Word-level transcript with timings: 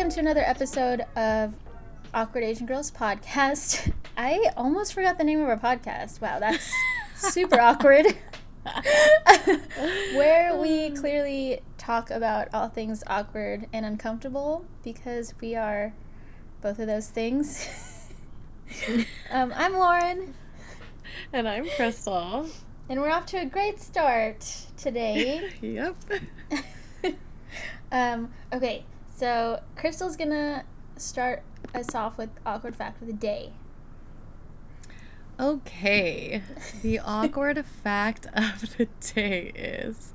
welcome 0.00 0.14
to 0.14 0.20
another 0.20 0.40
episode 0.40 1.04
of 1.14 1.52
Awkward 2.14 2.42
Asian 2.42 2.64
Girls 2.64 2.90
podcast. 2.90 3.92
I 4.16 4.50
almost 4.56 4.94
forgot 4.94 5.18
the 5.18 5.24
name 5.24 5.42
of 5.42 5.46
our 5.46 5.58
podcast. 5.58 6.22
Wow, 6.22 6.38
that's 6.38 6.72
super 7.16 7.60
awkward. 7.60 8.06
Where 10.14 10.56
we 10.56 10.88
clearly 10.92 11.60
talk 11.76 12.10
about 12.10 12.48
all 12.54 12.70
things 12.70 13.04
awkward 13.08 13.66
and 13.74 13.84
uncomfortable 13.84 14.64
because 14.82 15.34
we 15.38 15.54
are 15.54 15.92
both 16.62 16.78
of 16.78 16.86
those 16.86 17.10
things. 17.10 17.68
um, 19.30 19.52
I'm 19.54 19.74
Lauren. 19.74 20.32
And 21.30 21.46
I'm 21.46 21.68
Crystal. 21.76 22.48
And 22.88 23.02
we're 23.02 23.10
off 23.10 23.26
to 23.26 23.36
a 23.36 23.44
great 23.44 23.78
start 23.82 24.64
today. 24.78 25.50
yep. 25.60 25.94
um, 27.92 28.30
okay, 28.50 28.86
so 29.20 29.60
Crystal's 29.76 30.16
gonna 30.16 30.64
start 30.96 31.42
us 31.74 31.94
off 31.94 32.16
with 32.16 32.30
awkward 32.46 32.74
fact 32.74 33.02
of 33.02 33.06
the 33.06 33.12
day. 33.12 33.52
Okay. 35.38 36.40
The 36.80 36.98
awkward 37.04 37.62
fact 37.66 38.24
of 38.32 38.78
the 38.78 38.88
day 39.14 39.52
is 39.54 40.14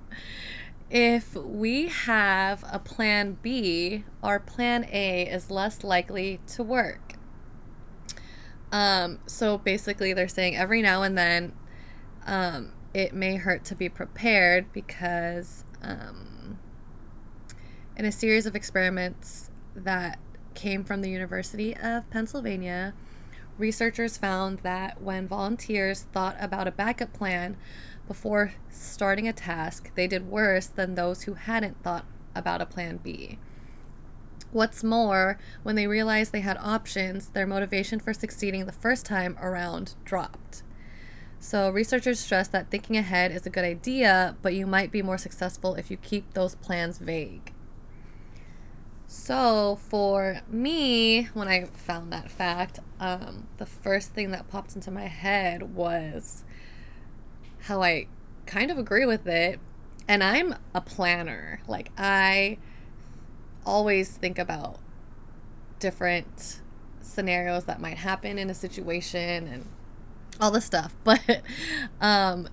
if 0.90 1.36
we 1.36 1.88
have 1.88 2.63
a 2.72 2.80
plan 2.80 3.38
B, 3.44 4.05
our 4.23 4.40
plan 4.40 4.88
A 4.91 5.27
is 5.27 5.52
less 5.52 5.84
likely 5.84 6.40
to 6.48 6.63
work. 6.63 7.13
Um, 8.72 9.20
so 9.27 9.60
basically, 9.60 10.13
they're 10.13 10.27
saying 10.27 10.55
every 10.58 10.82
now 10.82 11.04
and 11.04 11.16
then 11.16 11.54
um, 12.26 12.72
it 12.91 13.13
may 13.13 13.35
hurt 13.35 13.63
to 13.66 13.76
be 13.76 13.88
prepared 13.88 14.74
because 14.74 15.63
um, 15.84 16.35
in 17.98 18.05
a 18.05 18.12
series 18.12 18.46
of 18.46 18.55
experiments 18.55 19.49
that 19.76 20.20
came 20.54 20.84
from 20.84 21.01
the 21.01 21.10
University 21.10 21.76
of 21.76 22.10
Pennsylvania, 22.10 22.93
researchers 23.57 24.18
found 24.18 24.60
that 24.60 25.02
when 25.02 25.27
volunteers 25.27 26.05
thought 26.12 26.35
about 26.40 26.68
a 26.68 26.71
backup 26.71 27.13
plan 27.13 27.55
before 28.07 28.54
starting 28.70 29.27
a 29.27 29.34
task, 29.34 29.91
they 29.96 30.07
did 30.07 30.29
worse 30.29 30.68
than 30.68 30.96
those 30.96 31.24
who 31.24 31.34
hadn't 31.35 31.82
thought 31.84 32.05
about 32.35 32.62
a 32.62 32.65
plan 32.65 32.99
B. 33.02 33.40
What's 34.52 34.84
more, 34.84 35.40
when 35.63 35.76
they 35.76 35.87
realized 35.87 36.32
they 36.32 36.41
had 36.41 36.57
options, 36.57 37.30
their 37.30 37.48
motivation 37.48 37.99
for 37.99 38.13
succeeding 38.13 38.65
the 38.65 38.71
first 38.71 39.05
time 39.05 39.37
around 39.41 39.96
dropped. 40.05 40.63
So, 41.40 41.70
researchers 41.70 42.20
stress 42.20 42.48
that 42.49 42.71
thinking 42.71 42.98
ahead 42.98 43.32
is 43.32 43.46
a 43.46 43.49
good 43.49 43.65
idea, 43.65 44.35
but 44.41 44.54
you 44.54 44.65
might 44.65 44.91
be 44.91 45.02
more 45.02 45.18
successful 45.18 45.76
if 45.76 45.91
you 45.91 45.98
keep 45.98 46.34
those 46.34 46.55
plans 46.55 46.98
vague. 46.98 47.55
So, 49.18 49.80
for 49.88 50.41
me, 50.49 51.30
when 51.34 51.48
I 51.48 51.66
found 51.66 52.12
that 52.12 52.30
fact, 52.30 52.80
um, 52.99 53.48
the 53.58 53.66
first 53.66 54.13
thing 54.13 54.32
that 54.32 54.49
popped 54.49 54.76
into 54.76 54.91
my 54.91 55.08
head 55.08 55.74
was 55.74 56.44
how 57.62 57.82
I 57.82 58.08
kind 58.46 58.70
of 58.70 58.77
agree 58.77 59.05
with 59.05 59.26
it. 59.26 59.60
And 60.05 60.21
I'm 60.21 60.55
a 60.76 60.82
planner. 60.82 61.62
Like, 61.66 61.91
I 61.98 62.58
always 63.66 64.12
think 64.12 64.38
about 64.38 64.80
different 65.80 66.59
scenarios 67.00 67.63
that 67.63 67.80
might 67.80 67.97
happen 67.97 68.38
in 68.38 68.50
a 68.50 68.53
situation 68.53 69.47
and 69.47 69.66
all 70.41 70.52
this 70.52 70.66
stuff. 70.66 70.94
But 71.06 71.41
um, 72.02 72.50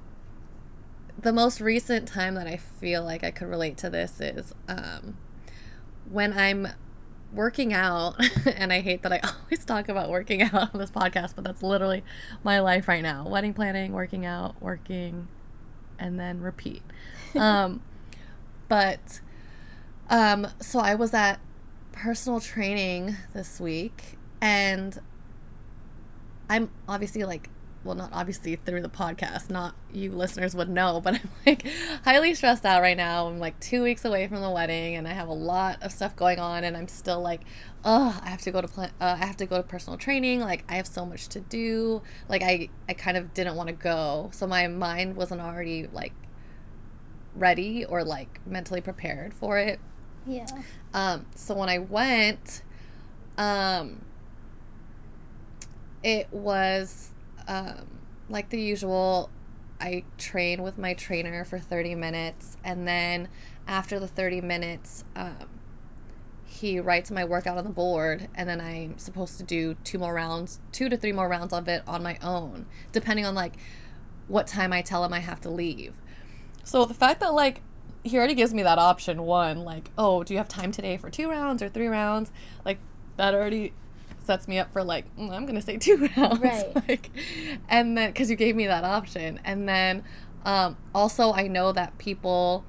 the 1.20 1.33
most 1.33 1.60
recent 1.60 2.06
time 2.06 2.34
that 2.34 2.46
I 2.46 2.56
feel 2.56 3.02
like 3.02 3.24
I 3.24 3.33
could 3.33 3.48
relate 3.48 3.77
to 3.78 3.90
this 3.90 4.20
is 4.20 4.55
um, 4.68 5.16
when 6.12 6.38
I'm 6.38 6.68
working 7.32 7.73
out, 7.73 8.17
and 8.46 8.73
I 8.73 8.80
hate 8.80 9.02
that 9.02 9.12
I 9.12 9.20
always 9.45 9.64
talk 9.64 9.89
about 9.89 10.11
working 10.11 10.42
out 10.42 10.74
on 10.74 10.78
this 10.78 10.90
podcast, 10.90 11.34
but 11.34 11.45
that's 11.45 11.62
literally 11.62 12.05
my 12.45 12.61
life 12.61 12.86
right 12.86 13.02
now 13.02 13.27
wedding 13.27 13.55
planning, 13.55 13.92
working 13.92 14.27
out, 14.27 14.61
working, 14.61 15.28
and 15.98 16.18
then 16.20 16.40
repeat. 16.40 16.83
Um, 17.34 17.80
but 18.68 19.20
um, 20.11 20.46
so 20.61 20.80
I 20.80 20.95
was 20.96 21.14
at 21.14 21.40
personal 21.92 22.40
training 22.40 23.17
this 23.33 23.58
week, 23.58 24.18
and 24.39 25.00
I'm 26.50 26.70
obviously 26.86 27.24
like 27.24 27.48
well, 27.84 27.94
not 27.94 28.10
obviously 28.12 28.54
through 28.56 28.82
the 28.82 28.88
podcast, 28.88 29.50
not 29.50 29.74
you 29.92 30.12
listeners 30.12 30.54
would 30.54 30.68
know, 30.68 31.00
but 31.00 31.14
I'm 31.22 31.30
like 31.44 31.66
highly 32.04 32.34
stressed 32.34 32.64
out 32.64 32.80
right 32.80 32.96
now. 32.96 33.26
I'm 33.26 33.38
like 33.38 33.58
two 33.60 33.82
weeks 33.82 34.04
away 34.04 34.28
from 34.28 34.40
the 34.40 34.50
wedding, 34.50 34.94
and 34.96 35.08
I 35.08 35.12
have 35.12 35.28
a 35.28 35.34
lot 35.34 35.82
of 35.82 35.92
stuff 35.92 36.14
going 36.14 36.38
on, 36.38 36.64
and 36.64 36.76
I'm 36.76 36.88
still 36.88 37.20
like, 37.20 37.42
oh, 37.84 38.20
I 38.22 38.28
have 38.30 38.40
to 38.42 38.50
go 38.50 38.60
to 38.60 38.68
plan, 38.68 38.90
uh, 39.00 39.16
I 39.20 39.26
have 39.26 39.36
to 39.38 39.46
go 39.46 39.56
to 39.56 39.62
personal 39.62 39.98
training. 39.98 40.40
Like 40.40 40.64
I 40.68 40.74
have 40.74 40.86
so 40.86 41.04
much 41.04 41.28
to 41.28 41.40
do. 41.40 42.02
Like 42.28 42.42
I, 42.42 42.68
I 42.88 42.94
kind 42.94 43.16
of 43.16 43.34
didn't 43.34 43.56
want 43.56 43.68
to 43.68 43.74
go, 43.74 44.30
so 44.32 44.46
my 44.46 44.68
mind 44.68 45.16
wasn't 45.16 45.40
already 45.40 45.88
like 45.92 46.12
ready 47.34 47.84
or 47.84 48.04
like 48.04 48.40
mentally 48.46 48.80
prepared 48.80 49.34
for 49.34 49.58
it. 49.58 49.80
Yeah. 50.26 50.46
Um. 50.94 51.26
So 51.34 51.54
when 51.54 51.68
I 51.68 51.78
went, 51.78 52.62
um, 53.36 54.04
it 56.02 56.28
was 56.32 57.11
um, 57.48 57.86
like 58.29 58.51
the 58.51 58.61
usual, 58.61 59.30
I 59.80 60.05
train 60.19 60.63
with 60.63 60.79
my 60.79 60.95
trainer 60.95 61.45
for 61.45 61.58
30 61.58 61.95
minutes. 61.95 62.57
And 62.64 62.86
then 62.86 63.29
after 63.67 63.98
the 63.98 64.08
30 64.08 64.41
minutes, 64.41 65.05
um, 65.17 65.48
he 66.45 66.79
writes 66.79 67.11
my 67.11 67.25
workout 67.25 67.58
on 67.58 67.64
the 67.64 67.70
board. 67.70 68.29
And 68.35 68.48
then 68.48 68.61
I'm 68.61 68.98
supposed 68.98 69.39
to 69.39 69.45
do 69.45 69.77
two 69.85 69.98
more 69.98 70.14
rounds, 70.14 70.61
two 70.70 70.89
to 70.89 70.97
three 70.97 71.13
more 71.13 71.29
rounds 71.29 71.53
of 71.53 71.69
it 71.69 71.83
on 71.86 72.03
my 72.03 72.19
own, 72.23 72.67
depending 72.92 73.27
on 73.27 73.35
like 73.35 73.55
what 74.29 74.47
time 74.47 74.73
I 74.73 74.83
tell 74.83 75.05
him 75.05 75.13
I 75.13 75.20
have 75.20 75.41
to 75.42 75.51
leave. 75.51 75.95
So 76.64 76.85
the 76.85 76.95
fact 76.95 77.20
that 77.20 77.35
like 77.35 77.63
he 78.05 78.19
already 78.19 78.35
gives 78.35 78.53
me 78.53 78.63
that 78.63 78.79
option 78.79 79.23
one, 79.23 79.59
like, 79.64 79.91
oh, 79.97 80.24
do 80.24 80.35
you 80.35 80.39
have 80.39 80.48
time 80.48 80.73
today 80.73 80.97
for 80.97 81.11
two 81.11 81.30
rounds 81.30 81.63
or 81.63 81.69
three 81.69 81.86
rounds? 81.86 82.33
Like 82.64 82.79
that 83.17 83.35
already 83.35 83.73
sets 84.24 84.48
me 84.48 84.58
up 84.58 84.72
for 84.72 84.83
like 84.83 85.05
mm, 85.16 85.30
I'm 85.30 85.46
gonna 85.46 85.62
say 85.62 85.77
two 85.77 86.08
rounds, 86.16 86.40
right? 86.40 86.74
like, 86.88 87.10
and 87.68 87.96
then 87.96 88.10
because 88.10 88.30
you 88.30 88.36
gave 88.36 88.56
me 88.56 88.66
that 88.66 88.84
option, 88.84 89.40
and 89.44 89.68
then 89.68 90.05
um, 90.44 90.77
also 90.94 91.33
I 91.33 91.48
know 91.48 91.72
that 91.72 91.98
people 91.98 92.64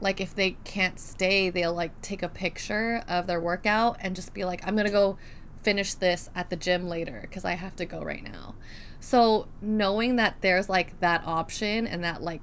like 0.00 0.20
if 0.20 0.34
they 0.34 0.52
can't 0.64 0.98
stay, 0.98 1.50
they'll 1.50 1.74
like 1.74 2.00
take 2.02 2.22
a 2.22 2.28
picture 2.28 3.02
of 3.08 3.26
their 3.26 3.40
workout 3.40 3.96
and 4.00 4.14
just 4.14 4.34
be 4.34 4.44
like, 4.44 4.66
I'm 4.66 4.76
gonna 4.76 4.90
go 4.90 5.16
finish 5.62 5.94
this 5.94 6.28
at 6.34 6.50
the 6.50 6.56
gym 6.56 6.88
later 6.88 7.20
because 7.22 7.44
I 7.44 7.52
have 7.52 7.74
to 7.76 7.86
go 7.86 8.02
right 8.02 8.22
now. 8.22 8.54
So 9.00 9.48
knowing 9.60 10.16
that 10.16 10.36
there's 10.40 10.68
like 10.68 10.98
that 11.00 11.22
option 11.26 11.86
and 11.86 12.04
that 12.04 12.22
like 12.22 12.42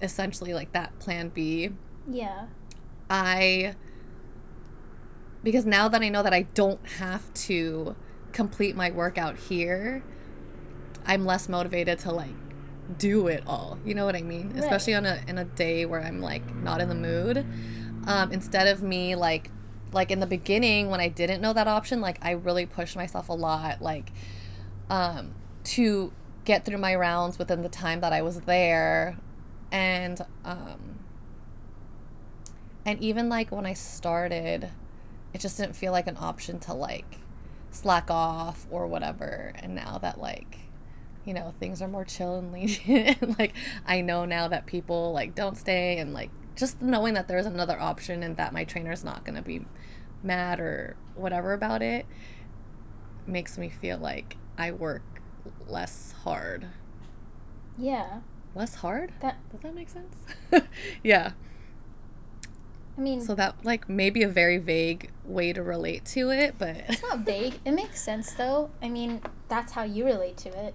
essentially 0.00 0.54
like 0.54 0.72
that 0.72 0.98
plan 0.98 1.28
B. 1.28 1.70
Yeah. 2.08 2.46
I 3.10 3.74
because 5.46 5.64
now 5.64 5.86
that 5.86 6.02
I 6.02 6.08
know 6.08 6.24
that 6.24 6.34
I 6.34 6.42
don't 6.54 6.84
have 6.98 7.32
to 7.34 7.94
complete 8.32 8.74
my 8.74 8.90
workout 8.90 9.36
here, 9.36 10.02
I'm 11.06 11.24
less 11.24 11.48
motivated 11.48 12.00
to 12.00 12.10
like 12.10 12.34
do 12.98 13.28
it 13.28 13.44
all. 13.46 13.78
You 13.84 13.94
know 13.94 14.04
what 14.04 14.16
I 14.16 14.22
mean? 14.22 14.48
Right. 14.50 14.64
Especially 14.64 14.94
on 14.94 15.06
a 15.06 15.20
in 15.28 15.38
a 15.38 15.44
day 15.44 15.86
where 15.86 16.02
I'm 16.02 16.20
like 16.20 16.52
not 16.56 16.80
in 16.80 16.88
the 16.88 16.96
mood. 16.96 17.46
Um, 18.08 18.32
instead 18.32 18.66
of 18.66 18.82
me 18.82 19.14
like 19.14 19.52
like 19.92 20.10
in 20.10 20.18
the 20.18 20.26
beginning 20.26 20.90
when 20.90 20.98
I 20.98 21.06
didn't 21.06 21.40
know 21.40 21.52
that 21.52 21.68
option, 21.68 22.00
like 22.00 22.18
I 22.22 22.32
really 22.32 22.66
pushed 22.66 22.96
myself 22.96 23.28
a 23.28 23.32
lot, 23.32 23.80
like 23.80 24.10
um, 24.90 25.32
to 25.62 26.12
get 26.44 26.64
through 26.64 26.78
my 26.78 26.96
rounds 26.96 27.38
within 27.38 27.62
the 27.62 27.68
time 27.68 28.00
that 28.00 28.12
I 28.12 28.20
was 28.20 28.40
there, 28.40 29.16
and 29.70 30.26
um, 30.44 30.98
and 32.84 33.00
even 33.00 33.28
like 33.28 33.52
when 33.52 33.64
I 33.64 33.74
started 33.74 34.70
it 35.36 35.40
just 35.40 35.58
didn't 35.58 35.76
feel 35.76 35.92
like 35.92 36.06
an 36.06 36.16
option 36.18 36.58
to 36.58 36.72
like 36.72 37.18
slack 37.70 38.10
off 38.10 38.66
or 38.70 38.86
whatever. 38.86 39.52
And 39.56 39.74
now 39.74 39.98
that 39.98 40.18
like 40.18 40.60
you 41.26 41.34
know 41.34 41.52
things 41.60 41.82
are 41.82 41.88
more 41.88 42.06
chill 42.06 42.38
and 42.38 42.52
lenient, 42.54 43.38
like 43.38 43.52
I 43.86 44.00
know 44.00 44.24
now 44.24 44.48
that 44.48 44.64
people 44.64 45.12
like 45.12 45.34
don't 45.34 45.58
stay 45.58 45.98
and 45.98 46.14
like 46.14 46.30
just 46.56 46.80
knowing 46.80 47.12
that 47.14 47.28
there's 47.28 47.44
another 47.44 47.78
option 47.78 48.22
and 48.22 48.38
that 48.38 48.54
my 48.54 48.64
trainer's 48.64 49.04
not 49.04 49.26
gonna 49.26 49.42
be 49.42 49.66
mad 50.22 50.58
or 50.58 50.96
whatever 51.14 51.52
about 51.52 51.82
it 51.82 52.06
makes 53.26 53.58
me 53.58 53.68
feel 53.68 53.98
like 53.98 54.38
I 54.56 54.72
work 54.72 55.02
less 55.68 56.12
hard. 56.24 56.68
Yeah. 57.76 58.20
Less 58.54 58.76
hard? 58.76 59.12
That 59.20 59.36
does 59.52 59.60
that 59.60 59.74
make 59.74 59.90
sense? 59.90 60.16
yeah. 61.04 61.32
I 62.96 63.00
mean, 63.00 63.20
so 63.20 63.34
that 63.34 63.56
like 63.64 63.88
maybe 63.88 64.22
a 64.22 64.28
very 64.28 64.58
vague 64.58 65.10
way 65.24 65.52
to 65.52 65.62
relate 65.62 66.04
to 66.06 66.30
it, 66.30 66.54
but 66.58 66.76
it's 66.88 67.02
not 67.02 67.18
vague. 67.26 67.58
It 67.64 67.72
makes 67.72 68.00
sense 68.02 68.32
though. 68.32 68.70
I 68.82 68.88
mean, 68.88 69.20
that's 69.48 69.72
how 69.72 69.82
you 69.84 70.04
relate 70.06 70.36
to 70.38 70.48
it. 70.48 70.74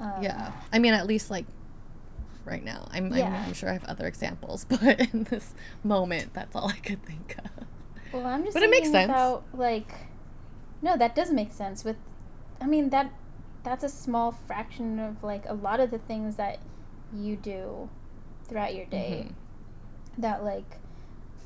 Um, 0.00 0.22
yeah, 0.22 0.52
I 0.72 0.78
mean, 0.78 0.92
at 0.94 1.06
least 1.06 1.30
like 1.30 1.44
right 2.44 2.64
now. 2.64 2.88
I'm, 2.90 3.14
yeah. 3.14 3.26
I'm, 3.26 3.48
I'm 3.48 3.52
sure 3.52 3.68
I 3.68 3.74
have 3.74 3.84
other 3.84 4.06
examples, 4.06 4.64
but 4.68 4.98
in 5.12 5.24
this 5.24 5.54
moment, 5.84 6.32
that's 6.34 6.56
all 6.56 6.68
I 6.68 6.78
could 6.78 7.04
think 7.04 7.36
of. 7.44 7.64
Well, 8.12 8.26
I'm 8.26 8.42
just 8.42 8.54
But 8.54 8.62
it 8.64 8.70
makes 8.70 8.90
sense. 8.90 9.08
about 9.10 9.44
like 9.54 9.92
no, 10.82 10.96
that 10.96 11.14
does 11.14 11.30
make 11.30 11.52
sense 11.52 11.84
with 11.84 11.96
I 12.60 12.66
mean 12.66 12.90
that 12.90 13.12
that's 13.62 13.84
a 13.84 13.88
small 13.88 14.32
fraction 14.32 14.98
of 14.98 15.22
like 15.22 15.44
a 15.46 15.54
lot 15.54 15.78
of 15.80 15.90
the 15.92 15.98
things 15.98 16.36
that 16.36 16.58
you 17.14 17.36
do 17.36 17.88
throughout 18.48 18.74
your 18.74 18.86
day 18.86 19.26
Mhm. 19.28 20.22
that 20.22 20.42
like 20.42 20.78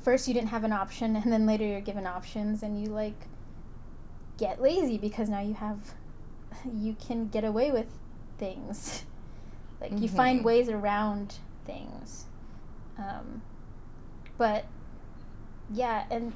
first 0.05 0.27
you 0.27 0.33
didn't 0.35 0.49
have 0.49 0.63
an 0.63 0.71
option 0.71 1.15
and 1.15 1.33
then 1.33 1.45
later 1.47 1.65
you're 1.65 1.81
given 1.81 2.05
options 2.05 2.61
and 2.63 2.79
you 2.79 2.87
like 2.87 3.25
get 4.37 4.61
lazy 4.61 4.97
because 4.99 5.27
now 5.29 5.41
you 5.41 5.55
have 5.55 5.79
you 6.71 6.95
can 7.05 7.27
get 7.27 7.43
away 7.43 7.71
with 7.71 7.87
things 8.37 9.03
like 9.81 9.99
you 9.99 10.07
find 10.07 10.41
Mhm. 10.41 10.43
ways 10.43 10.69
around 10.69 11.39
things 11.65 12.25
um, 12.99 13.41
but 14.37 14.65
yeah 15.73 16.05
and 16.11 16.31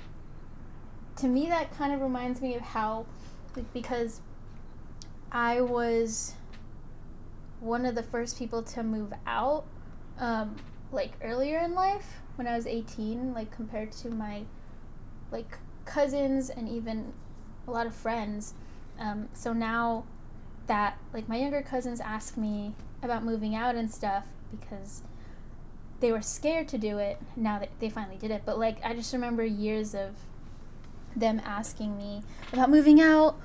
to 1.17 1.27
me 1.27 1.47
that 1.47 1.71
kind 1.77 1.93
of 1.93 2.01
reminds 2.01 2.41
me 2.41 2.55
of 2.55 2.61
how 2.61 3.05
like, 3.55 3.71
because 3.73 4.21
i 5.31 5.61
was 5.61 6.33
one 7.59 7.85
of 7.85 7.93
the 7.93 8.01
first 8.03 8.39
people 8.39 8.63
to 8.63 8.81
move 8.81 9.13
out 9.27 9.65
um, 10.17 10.55
like 10.91 11.11
earlier 11.21 11.59
in 11.59 11.75
life 11.75 12.15
when 12.39 12.47
i 12.47 12.55
was 12.55 12.65
18 12.65 13.33
like 13.33 13.51
compared 13.51 13.91
to 13.91 14.09
my 14.09 14.43
like 15.31 15.59
cousins 15.85 16.49
and 16.49 16.69
even 16.69 17.13
a 17.67 17.71
lot 17.71 17.87
of 17.87 17.95
friends. 17.95 18.53
Um, 18.99 19.29
so 19.33 19.53
now 19.53 20.05
that 20.67 20.97
like 21.13 21.27
my 21.27 21.37
younger 21.37 21.61
cousins 21.61 21.99
ask 21.99 22.37
me 22.37 22.73
about 23.01 23.23
moving 23.23 23.55
out 23.55 23.75
and 23.75 23.91
stuff 23.91 24.25
because 24.51 25.01
they 25.99 26.11
were 26.11 26.21
scared 26.21 26.67
to 26.69 26.77
do 26.77 26.97
it 26.97 27.19
now 27.35 27.59
that 27.59 27.69
they 27.79 27.89
finally 27.89 28.17
did 28.17 28.31
it. 28.31 28.43
But 28.45 28.59
like 28.59 28.77
i 28.83 28.93
just 28.93 29.13
remember 29.13 29.43
years 29.43 29.95
of 29.95 30.15
them 31.15 31.41
asking 31.43 31.97
me 31.97 32.21
about 32.53 32.69
moving 32.69 33.01
out 33.01 33.35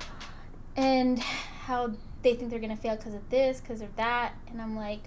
and 0.76 1.18
how 1.18 1.92
they 2.22 2.34
think 2.34 2.50
they're 2.50 2.60
gonna 2.60 2.76
fail 2.76 2.96
because 2.96 3.14
of 3.14 3.28
this 3.30 3.60
because 3.60 3.80
of 3.80 3.94
that. 3.96 4.34
And 4.48 4.60
i'm 4.60 4.76
like 4.76 5.04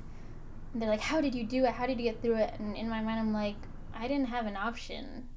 and 0.74 0.82
they're 0.82 0.90
like 0.90 1.02
how 1.02 1.22
did 1.22 1.36
you 1.36 1.44
do 1.44 1.66
it? 1.66 1.72
How 1.72 1.86
did 1.86 2.00
you 2.00 2.04
get 2.04 2.22
through 2.22 2.38
it? 2.38 2.56
And 2.58 2.76
in 2.76 2.90
my 2.90 3.02
mind 3.02 3.20
i'm 3.20 3.34
like 3.34 3.56
i 4.00 4.08
didn't 4.08 4.28
have 4.28 4.46
an 4.46 4.56
option. 4.56 5.28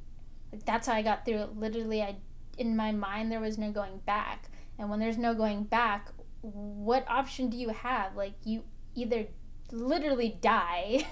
Like 0.52 0.64
that's 0.64 0.86
how 0.86 0.94
i 0.94 1.02
got 1.02 1.24
through 1.24 1.38
it. 1.38 1.56
Literally 1.56 2.02
i 2.02 2.16
in 2.58 2.76
my 2.76 2.92
mind 2.92 3.30
there 3.30 3.40
was 3.40 3.58
no 3.58 3.70
going 3.70 3.98
back. 4.06 4.50
And 4.78 4.88
when 4.88 5.00
there's 5.00 5.18
no 5.18 5.34
going 5.34 5.64
back 5.64 6.10
what 6.42 7.04
option 7.08 7.50
do 7.50 7.56
you 7.56 7.70
have? 7.70 8.16
Like 8.16 8.34
you 8.44 8.64
either 8.94 9.26
literally 9.70 10.36
die 10.40 11.06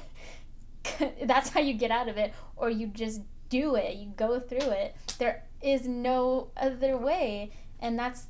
that's 1.23 1.51
how 1.51 1.61
you 1.61 1.75
get 1.75 1.91
out 1.91 2.09
of 2.09 2.17
it 2.17 2.33
or 2.57 2.71
you 2.71 2.87
just 2.87 3.23
do 3.49 3.75
it. 3.77 3.97
You 3.97 4.13
go 4.17 4.39
through 4.41 4.71
it. 4.71 4.97
There 5.19 5.45
is 5.63 5.87
no 5.87 6.51
other 6.57 6.97
way. 6.97 7.53
And 7.81 7.99
that's 7.99 8.27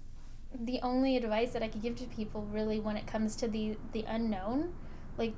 the 0.54 0.80
only 0.82 1.14
advice 1.14 1.50
that 1.52 1.62
i 1.62 1.68
could 1.68 1.82
give 1.82 1.94
to 1.94 2.04
people 2.04 2.42
really 2.50 2.80
when 2.80 2.96
it 2.96 3.06
comes 3.06 3.36
to 3.36 3.48
the 3.48 3.76
the 3.92 4.04
unknown. 4.08 4.72
Like 5.16 5.34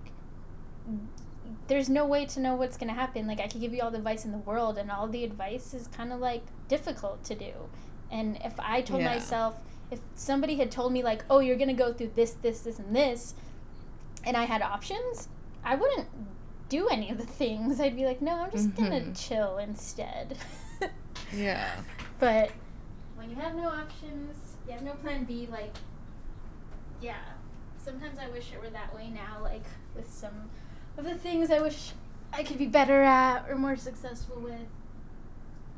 there's 1.69 1.89
no 1.89 2.05
way 2.07 2.25
to 2.27 2.41
know 2.41 2.55
what's 2.55 2.77
going 2.77 2.89
to 2.89 2.95
happen 2.95 3.27
like 3.27 3.41
i 3.41 3.47
could 3.47 3.61
give 3.61 3.73
you 3.75 3.81
all 3.83 3.91
the 3.91 3.99
advice 3.99 4.25
in 4.25 4.33
the 4.33 4.39
world 4.39 4.79
and 4.79 4.91
all 4.91 5.07
the 5.09 5.25
advice 5.25 5.73
is 5.75 5.87
kind 5.89 6.13
of 6.13 6.21
like 6.21 6.43
difficult 6.69 7.23
to 7.25 7.35
do 7.35 7.53
and 8.11 8.39
if 8.45 8.55
i 8.61 8.81
told 8.81 9.01
Yeah. 9.03 9.15
myself 9.15 9.55
if 9.91 9.99
somebody 10.15 10.57
had 10.57 10.71
told 10.71 10.93
me 10.93 11.03
like 11.03 11.25
oh 11.31 11.41
you're 11.41 11.57
going 11.57 11.69
to 11.69 11.75
go 11.75 11.93
through 11.93 12.13
this 12.15 12.33
this 12.43 12.61
this 12.61 12.79
and 12.79 12.95
this 12.95 13.35
and 14.25 14.37
i 14.37 14.45
had 14.45 14.63
options 14.63 15.29
i 15.65 15.75
wouldn't 15.75 16.07
do 16.69 16.89
any 16.89 17.11
of 17.11 17.19
the 17.19 17.27
things 17.41 17.81
i'd 17.81 17.97
be 17.97 18.05
like 18.07 18.21
no 18.23 18.33
i'm 18.43 18.51
just 18.51 18.75
going 18.77 18.91
Mhm. 18.93 19.15
to 19.15 19.23
chill 19.29 19.59
instead 19.59 20.37
Yeah. 21.37 21.71
but 22.19 22.51
when 23.17 23.29
you 23.31 23.37
have 23.37 23.55
no 23.55 23.69
options, 23.69 24.35
you 24.67 24.73
have 24.73 24.81
no 24.83 24.93
plan 24.95 25.25
B, 25.25 25.47
like, 25.53 25.75
yeah. 27.03 27.19
Sometimes 27.79 28.19
I 28.19 28.29
wish 28.31 28.53
it 28.53 28.61
were 28.63 28.71
that 28.71 28.95
way 28.95 29.09
now, 29.11 29.39
like, 29.43 29.65
with 29.95 30.11
some 30.11 30.49
of 31.01 31.07
the 31.07 31.15
things 31.15 31.51
I 31.51 31.61
wish 31.61 31.93
I 32.33 32.43
could 32.45 32.59
be 32.59 32.67
better 32.67 33.03
at 33.03 33.49
or 33.49 33.57
more 33.57 33.77
successful 33.77 34.39
with. 34.41 34.69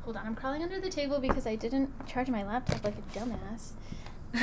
Hold 0.03 0.17
on, 0.17 0.27
I'm 0.27 0.35
crawling 0.35 0.61
under 0.61 0.79
the 0.81 0.89
table 0.89 1.19
because 1.19 1.47
I 1.47 1.55
didn't 1.55 1.89
charge 2.07 2.29
my 2.29 2.43
laptop 2.43 2.83
like 2.83 2.95
a 2.97 3.17
dumbass. 3.17 3.71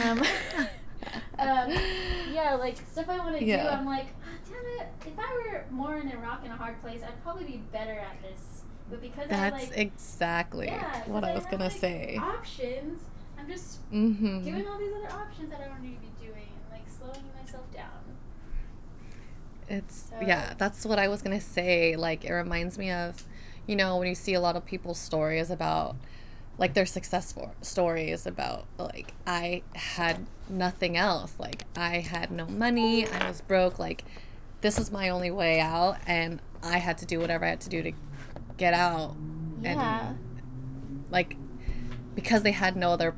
Um, 0.03 0.19
um, 1.39 1.71
yeah, 2.33 2.55
like, 2.59 2.79
stuff 2.91 3.09
I 3.09 3.19
want 3.19 3.39
to 3.39 3.45
do, 3.45 3.53
I'm 3.59 3.85
like, 3.85 4.07
"Ah, 4.25 4.39
damn 4.49 4.81
it, 4.81 4.89
if 5.07 5.19
I 5.19 5.35
were 5.53 5.65
more 5.71 5.99
in 5.99 6.11
a 6.11 6.17
rock 6.17 6.41
and 6.45 6.53
a 6.53 6.57
hard 6.57 6.81
place, 6.81 7.03
I'd 7.03 7.23
probably 7.23 7.45
be 7.45 7.59
better 7.73 7.99
at 7.99 8.17
this. 8.23 8.63
But 8.89 9.03
because 9.03 9.27
I, 9.27 9.51
That's 9.51 9.69
like, 9.69 9.79
exactly 9.79 10.67
yeah, 10.67 11.03
what 11.07 11.25
I 11.25 11.35
was 11.35 11.45
gonna 11.47 11.65
like, 11.65 11.73
say. 11.73 12.19
Options. 12.21 13.01
I'm 13.39 13.47
just 13.49 13.79
Mm-hmm. 13.93 14.43
doing 14.45 14.67
all 14.67 14.79
these 14.79 14.93
other 14.93 15.15
options 15.15 15.51
that 15.51 15.61
I 15.61 15.69
don't 15.69 15.83
need 15.83 15.95
to 15.97 16.01
be 16.01 16.27
doing 16.27 16.49
and 16.49 16.73
like 16.73 16.89
slowing 16.89 17.25
myself 17.41 17.71
down. 17.73 18.00
It's 19.71 20.11
So- 20.11 20.27
yeah, 20.27 20.53
that's 20.59 20.85
what 20.85 20.99
I 20.99 21.09
was 21.09 21.23
gonna 21.23 21.41
say. 21.41 21.97
Like 21.97 22.25
it 22.25 22.33
reminds 22.33 22.77
me 22.77 22.91
of, 22.91 23.25
you 23.67 23.77
know, 23.77 23.97
when 23.97 24.09
you 24.09 24.15
see 24.15 24.35
a 24.35 24.41
lot 24.41 24.57
of 24.57 24.67
people's 24.67 24.99
stories 24.99 25.51
about 25.51 25.97
like 26.59 26.75
their 26.75 26.85
successful 26.85 27.55
stories 27.63 28.27
about 28.27 28.67
like 28.79 29.15
I 29.27 29.63
had 29.75 30.27
nothing 30.49 30.97
else. 30.97 31.35
Like 31.39 31.65
I 31.77 32.01
had 32.01 32.31
no 32.31 32.47
money, 32.47 33.07
I 33.07 33.29
was 33.29 33.41
broke, 33.41 33.79
like 33.79 34.05
this 34.61 34.79
is 34.79 34.91
my 34.91 35.09
only 35.09 35.31
way 35.31 35.59
out 35.61 35.97
and 36.07 36.43
I 36.63 36.79
had 36.79 36.99
to 36.99 37.07
do 37.07 37.19
whatever 37.21 37.47
I 37.47 37.51
had 37.51 37.61
to 37.63 37.71
do 37.71 37.83
to 37.83 37.93
get 38.59 38.75
out. 38.75 39.17
Yeah. 39.63 40.09
And 40.11 40.19
like 41.11 41.37
because 42.15 42.43
they 42.43 42.53
had 42.53 42.77
no 42.77 42.91
other 42.93 43.15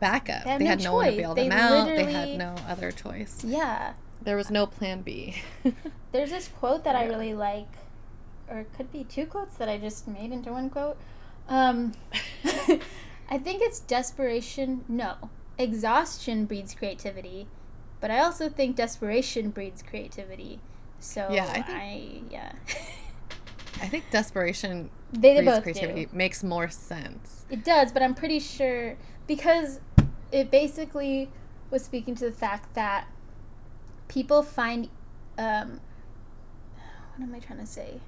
backup. 0.00 0.44
They 0.44 0.50
had 0.50 0.60
They 0.60 0.64
no 0.64 0.70
had 0.70 0.82
no 0.82 0.94
one 0.94 1.10
to 1.10 1.16
bail 1.16 1.34
They 1.34 1.48
them 1.48 1.58
out. 1.58 1.86
They 1.86 2.12
had 2.12 2.38
no 2.38 2.54
other 2.66 2.90
choice. 2.90 3.44
yeah. 3.44 3.92
There 4.22 4.36
was 4.36 4.50
no 4.50 4.66
plan 4.66 5.02
B. 5.02 5.42
There's 6.12 6.30
this 6.30 6.48
quote 6.48 6.84
that 6.84 6.94
I 6.96 7.06
really 7.06 7.34
like, 7.34 7.68
or 8.48 8.58
it 8.60 8.72
could 8.76 8.92
be 8.92 9.04
two 9.04 9.26
quotes 9.26 9.56
that 9.56 9.68
I 9.68 9.78
just 9.78 10.06
made 10.08 10.32
into 10.32 10.52
one 10.52 10.68
quote. 10.70 10.98
Um, 11.48 11.92
I 13.30 13.38
think 13.38 13.62
it's 13.62 13.80
desperation. 13.80 14.84
No, 14.88 15.30
exhaustion 15.58 16.44
breeds 16.46 16.74
creativity, 16.74 17.46
but 18.00 18.10
I 18.10 18.18
also 18.20 18.48
think 18.48 18.76
desperation 18.76 19.50
breeds 19.50 19.82
creativity. 19.82 20.60
So 20.98 21.28
Yeah, 21.30 21.46
I 21.48 21.62
think- 21.62 21.68
I 21.68 22.20
yeah. 22.30 22.52
I 23.82 23.88
think 23.88 24.04
desperation 24.10 24.90
they, 25.10 25.34
they 25.34 25.40
breeds 25.40 25.52
both 25.54 25.62
creativity 25.62 26.04
do. 26.04 26.14
makes 26.16 26.44
more 26.44 26.68
sense. 26.68 27.46
It 27.48 27.64
does, 27.64 27.92
but 27.92 28.02
I'm 28.02 28.14
pretty 28.14 28.38
sure 28.38 28.96
because 29.26 29.80
it 30.30 30.50
basically 30.50 31.30
was 31.70 31.82
speaking 31.84 32.14
to 32.16 32.26
the 32.26 32.32
fact 32.32 32.74
that 32.74 33.06
people 34.10 34.42
find 34.42 34.88
um 35.38 35.80
what 37.16 37.26
am 37.26 37.34
I 37.34 37.38
trying 37.38 37.58
to 37.58 37.66
say? 37.66 38.00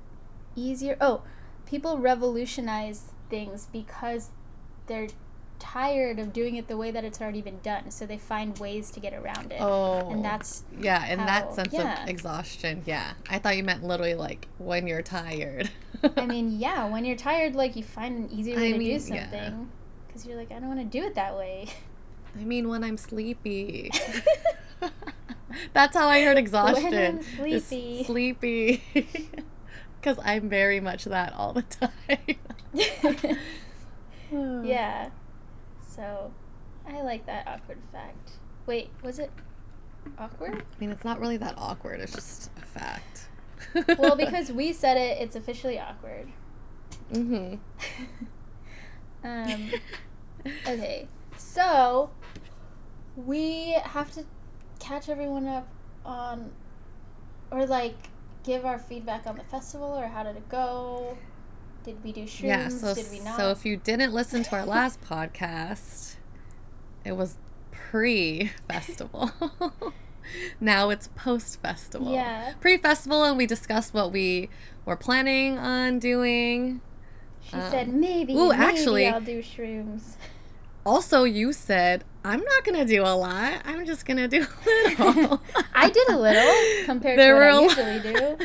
Easier. 0.56 0.96
Oh, 1.00 1.22
people 1.66 1.98
revolutionize 1.98 3.12
things 3.30 3.68
because 3.72 4.30
they're 4.86 5.08
tired 5.58 6.18
of 6.18 6.32
doing 6.32 6.56
it 6.56 6.66
the 6.66 6.76
way 6.76 6.90
that 6.90 7.04
it's 7.04 7.20
already 7.20 7.40
been 7.40 7.60
done. 7.62 7.90
So 7.90 8.04
they 8.06 8.18
find 8.18 8.58
ways 8.58 8.90
to 8.92 9.00
get 9.00 9.12
around 9.14 9.52
it. 9.52 9.58
Oh, 9.60 10.10
And 10.10 10.24
that's 10.24 10.64
yeah, 10.78 11.06
in 11.06 11.18
how- 11.20 11.26
that 11.26 11.54
sense 11.54 11.72
yeah. 11.72 12.02
of 12.02 12.08
exhaustion. 12.08 12.82
Yeah, 12.86 13.12
I 13.30 13.38
thought 13.38 13.56
you 13.56 13.64
meant 13.64 13.84
literally 13.84 14.14
like 14.14 14.48
when 14.58 14.86
you're 14.86 15.02
tired. 15.02 15.70
I 16.16 16.26
mean, 16.26 16.52
yeah, 16.58 16.86
when 16.88 17.04
you're 17.04 17.16
tired 17.16 17.54
like 17.54 17.76
you 17.76 17.82
find 17.84 18.16
an 18.30 18.30
easier 18.38 18.56
way 18.56 18.68
I 18.68 18.72
to 18.72 18.78
mean, 18.78 18.98
do 18.98 19.14
yeah. 19.14 19.20
something 19.30 19.68
cuz 20.12 20.26
you're 20.26 20.36
like 20.36 20.50
I 20.50 20.58
don't 20.58 20.68
want 20.68 20.80
to 20.80 20.98
do 20.98 21.04
it 21.06 21.14
that 21.14 21.36
way. 21.36 21.68
I 22.38 22.44
mean, 22.44 22.68
when 22.68 22.82
I'm 22.82 22.96
sleepy. 22.96 23.90
That's 25.72 25.96
how 25.96 26.08
I 26.08 26.22
heard 26.22 26.38
exhaustion. 26.44 27.20
I'm 27.38 27.46
is 27.46 27.66
sleepy. 27.66 28.04
sleepy. 28.04 28.82
Because 30.00 30.18
I'm 30.24 30.48
very 30.48 30.80
much 30.80 31.04
that 31.04 31.32
all 31.32 31.52
the 31.52 31.62
time. 31.62 33.38
Yeah. 34.64 35.10
So, 35.86 36.32
I 36.88 37.02
like 37.02 37.26
that 37.26 37.46
awkward 37.46 37.78
fact. 37.92 38.32
Wait, 38.66 38.90
was 39.02 39.18
it 39.18 39.30
awkward? 40.18 40.54
I 40.54 40.80
mean, 40.80 40.90
it's 40.90 41.04
not 41.04 41.20
really 41.20 41.36
that 41.36 41.54
awkward. 41.58 42.00
It's 42.00 42.14
just 42.14 42.50
a 42.56 42.64
fact. 42.64 43.28
well, 43.98 44.16
because 44.16 44.50
we 44.50 44.72
said 44.72 44.96
it, 44.96 45.18
it's 45.20 45.36
officially 45.36 45.78
awkward. 45.78 46.28
Mm 47.12 47.58
hmm 49.22 49.26
Um, 49.26 49.70
okay. 50.66 51.06
So, 51.36 52.10
we 53.16 53.72
have 53.84 54.10
to 54.12 54.24
catch 54.82 55.08
everyone 55.08 55.46
up 55.46 55.68
on, 56.04 56.50
or 57.50 57.66
like, 57.66 58.10
give 58.42 58.64
our 58.64 58.78
feedback 58.78 59.26
on 59.26 59.36
the 59.36 59.44
festival, 59.44 59.88
or 59.88 60.08
how 60.08 60.22
did 60.24 60.36
it 60.36 60.48
go? 60.48 61.16
Did 61.84 62.02
we 62.04 62.12
do 62.12 62.22
shrooms? 62.22 62.42
Yeah, 62.42 62.68
so, 62.68 62.94
did 62.94 63.06
we 63.10 63.20
not? 63.20 63.36
so 63.36 63.50
if 63.50 63.64
you 63.64 63.76
didn't 63.76 64.12
listen 64.12 64.42
to 64.44 64.56
our 64.56 64.66
last 64.66 65.00
podcast, 65.08 66.16
it 67.04 67.12
was 67.12 67.38
pre 67.70 68.50
festival. 68.68 69.30
now 70.60 70.90
it's 70.90 71.08
post 71.14 71.60
festival. 71.62 72.12
Yeah. 72.12 72.54
Pre 72.60 72.76
festival, 72.76 73.24
and 73.24 73.38
we 73.38 73.46
discussed 73.46 73.94
what 73.94 74.12
we 74.12 74.50
were 74.84 74.96
planning 74.96 75.58
on 75.58 75.98
doing. 75.98 76.80
She 77.40 77.56
um, 77.56 77.70
said 77.70 77.88
maybe. 77.88 78.34
Ooh, 78.34 78.50
maybe 78.50 78.62
actually, 78.62 79.06
I'll 79.06 79.20
do 79.20 79.42
shrooms. 79.42 80.16
Also, 80.84 81.24
you 81.24 81.52
said 81.52 82.04
I'm 82.24 82.40
not 82.40 82.64
gonna 82.64 82.84
do 82.84 83.02
a 83.02 83.14
lot. 83.14 83.62
I'm 83.64 83.84
just 83.84 84.06
gonna 84.06 84.28
do 84.28 84.46
a 84.66 85.04
little. 85.04 85.42
I 85.74 85.90
did 85.90 86.08
a 86.08 86.18
little 86.18 86.84
compared 86.84 87.18
there 87.18 87.38
to 87.50 87.56
what 87.56 87.78
I 87.78 87.94
usually 87.94 88.12
do. 88.12 88.38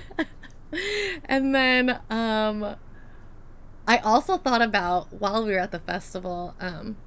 and 1.26 1.54
then 1.54 2.00
um, 2.10 2.76
I 3.88 3.98
also 3.98 4.38
thought 4.38 4.62
about 4.62 5.14
while 5.14 5.46
we 5.46 5.52
were 5.52 5.60
at 5.60 5.72
the 5.72 5.80
festival, 5.80 6.56
um, 6.60 6.98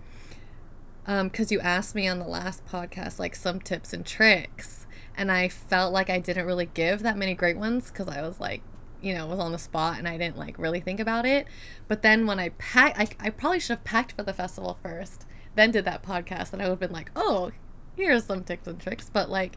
um, 1.07 1.29
because 1.29 1.51
you 1.51 1.59
asked 1.61 1.95
me 1.95 2.07
on 2.07 2.21
the 2.21 2.29
last 2.29 2.65
podcast 2.67 3.19
like 3.19 3.35
some 3.35 3.61
tips 3.61 3.93
and 3.93 4.07
tricks, 4.07 4.87
and 5.17 5.33
I 5.33 5.49
felt 5.49 5.93
like 5.93 6.09
I 6.09 6.21
didn't 6.21 6.47
really 6.47 6.71
give 6.73 7.03
that 7.03 7.19
many 7.19 7.35
great 7.35 7.57
ones 7.57 7.91
because 7.91 8.09
I 8.09 8.23
was 8.23 8.39
like, 8.39 8.63
you 9.03 9.15
know, 9.15 9.27
was 9.27 9.39
on 9.39 9.53
the 9.53 9.59
spot 9.59 9.99
and 9.99 10.09
I 10.09 10.17
didn't 10.17 10.39
like 10.39 10.59
really 10.59 10.81
think 10.81 11.01
about 11.01 11.27
it. 11.27 11.47
But 11.89 12.03
then 12.03 12.27
when 12.27 12.39
I 12.39 12.51
packed, 12.51 12.99
I, 12.99 13.09
I 13.19 13.31
probably 13.31 13.61
should 13.61 13.79
have 13.79 13.85
packed 13.85 14.13
for 14.13 14.23
the 14.23 14.33
festival 14.33 14.79
first, 14.83 15.27
then 15.55 15.71
did 15.71 15.85
that 15.85 16.03
podcast, 16.03 16.53
and 16.53 16.63
I 16.63 16.67
would 16.67 16.73
have 16.73 16.81
been 16.81 16.93
like, 16.93 17.11
oh, 17.17 17.53
here's 17.97 18.25
some 18.25 18.45
tips 18.45 18.67
and 18.67 18.81
tricks. 18.81 19.11
But 19.13 19.31
like, 19.31 19.57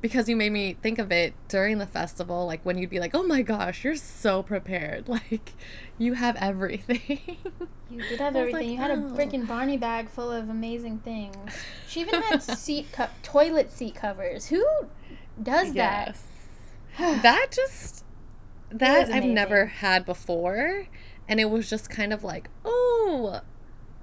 because 0.00 0.28
you 0.28 0.36
made 0.36 0.52
me 0.52 0.76
think 0.80 0.98
of 0.98 1.10
it 1.10 1.34
during 1.48 1.78
the 1.78 1.86
festival, 1.86 2.46
like 2.46 2.64
when 2.64 2.78
you'd 2.78 2.90
be 2.90 3.00
like, 3.00 3.14
oh 3.14 3.22
my 3.22 3.42
gosh, 3.42 3.84
you're 3.84 3.96
so 3.96 4.42
prepared. 4.42 5.08
Like, 5.18 5.54
you 5.98 6.12
have 6.12 6.36
everything. 6.36 7.38
You 7.90 8.02
did 8.02 8.20
have 8.20 8.36
everything. 8.36 8.54
Like, 8.54 8.66
you 8.68 8.76
had 8.76 8.90
oh. 8.92 8.94
a 8.94 9.10
freaking 9.10 9.48
Barney 9.48 9.76
bag 9.76 10.08
full 10.08 10.30
of 10.30 10.48
amazing 10.48 10.98
things. 10.98 11.36
She 11.88 12.00
even 12.00 12.22
had 12.22 12.42
seat 12.42 12.92
cup, 12.92 13.10
toilet 13.22 13.72
seat 13.72 13.96
covers. 13.96 14.46
Who 14.46 14.64
does 15.42 15.74
yes. 15.74 16.22
that? 16.98 17.22
that 17.22 17.48
just 17.50 18.04
that 18.70 19.10
I've 19.10 19.24
never 19.24 19.66
had 19.66 20.04
before, 20.04 20.86
and 21.28 21.40
it 21.40 21.50
was 21.50 21.68
just 21.68 21.90
kind 21.90 22.12
of 22.12 22.24
like, 22.24 22.48
oh, 22.64 23.40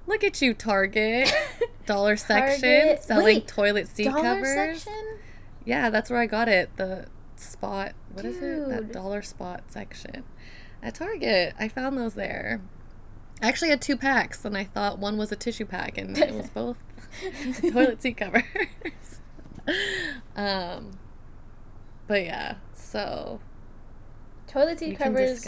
look 0.06 0.24
at 0.24 0.40
you, 0.42 0.54
Target, 0.54 1.32
dollar 1.86 2.16
section 2.16 2.96
selling 3.00 3.24
Wait, 3.24 3.48
toilet 3.48 3.88
seat 3.88 4.08
covers. 4.08 4.82
Section? 4.82 5.18
Yeah, 5.64 5.90
that's 5.90 6.10
where 6.10 6.20
I 6.20 6.26
got 6.26 6.48
it. 6.48 6.70
The 6.76 7.06
spot. 7.36 7.92
What 8.12 8.22
Dude. 8.22 8.34
is 8.36 8.42
it? 8.42 8.68
That 8.68 8.92
dollar 8.92 9.22
spot 9.22 9.64
section 9.68 10.24
at 10.82 10.94
Target. 10.94 11.54
I 11.58 11.68
found 11.68 11.98
those 11.98 12.14
there. 12.14 12.60
I 13.42 13.48
actually 13.48 13.70
had 13.70 13.82
two 13.82 13.96
packs, 13.96 14.44
and 14.44 14.56
I 14.56 14.64
thought 14.64 14.98
one 14.98 15.16
was 15.18 15.30
a 15.30 15.36
tissue 15.36 15.66
pack, 15.66 15.98
and 15.98 16.16
it 16.16 16.32
was 16.32 16.48
both 16.54 16.78
toilet 17.72 18.00
seat 18.02 18.16
covers. 18.16 18.42
um, 20.36 20.92
but 22.06 22.24
yeah, 22.24 22.54
so 22.72 23.40
toilet 24.56 24.78
seat 24.78 24.98
covers 24.98 25.46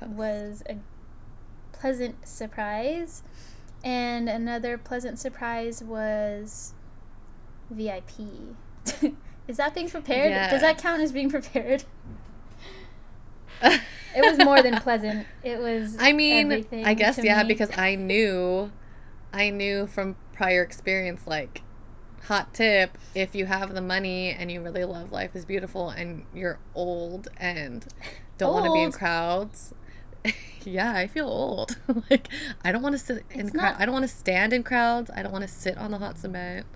was 0.00 0.62
a 0.68 0.76
pleasant 1.72 2.26
surprise, 2.26 3.24
and 3.82 4.28
another 4.28 4.78
pleasant 4.78 5.18
surprise 5.18 5.82
was 5.82 6.72
VIP. 7.68 8.12
Is 9.48 9.56
that 9.56 9.74
being 9.74 9.90
prepared? 9.90 10.30
Yes. 10.30 10.52
Does 10.52 10.60
that 10.60 10.78
count 10.78 11.02
as 11.02 11.10
being 11.10 11.30
prepared? 11.30 11.82
it 13.60 13.80
was 14.16 14.38
more 14.44 14.62
than 14.62 14.76
pleasant. 14.80 15.26
It 15.42 15.58
was. 15.58 15.96
I 15.98 16.12
mean, 16.12 16.64
I 16.84 16.94
guess 16.94 17.18
yeah, 17.22 17.42
me. 17.42 17.48
because 17.48 17.76
I 17.76 17.96
knew, 17.96 18.70
I 19.32 19.50
knew 19.50 19.88
from 19.88 20.14
prior 20.32 20.62
experience, 20.62 21.26
like, 21.26 21.62
hot 22.26 22.54
tip: 22.54 22.98
if 23.16 23.34
you 23.34 23.46
have 23.46 23.74
the 23.74 23.82
money 23.82 24.30
and 24.30 24.52
you 24.52 24.62
really 24.62 24.84
love 24.84 25.10
Life 25.10 25.34
is 25.34 25.44
Beautiful 25.44 25.90
and 25.90 26.24
you're 26.32 26.60
old 26.74 27.26
and 27.36 27.84
don't 28.38 28.52
want 28.52 28.66
to 28.66 28.72
be 28.72 28.80
in 28.80 28.92
crowds. 28.92 29.74
yeah, 30.64 30.92
I 30.92 31.06
feel 31.06 31.26
old. 31.26 31.76
like 32.10 32.28
I 32.64 32.72
don't 32.72 32.82
want 32.82 32.94
to 32.94 32.98
sit 32.98 33.24
in 33.30 33.50
crowds. 33.50 33.76
I 33.78 33.84
don't 33.84 33.92
want 33.92 34.08
to 34.08 34.14
stand 34.14 34.52
in 34.52 34.62
crowds. 34.62 35.10
I 35.14 35.22
don't 35.22 35.32
want 35.32 35.42
to 35.42 35.48
sit 35.48 35.76
on 35.78 35.90
the 35.90 35.98
hot 35.98 36.18
cement. 36.18 36.66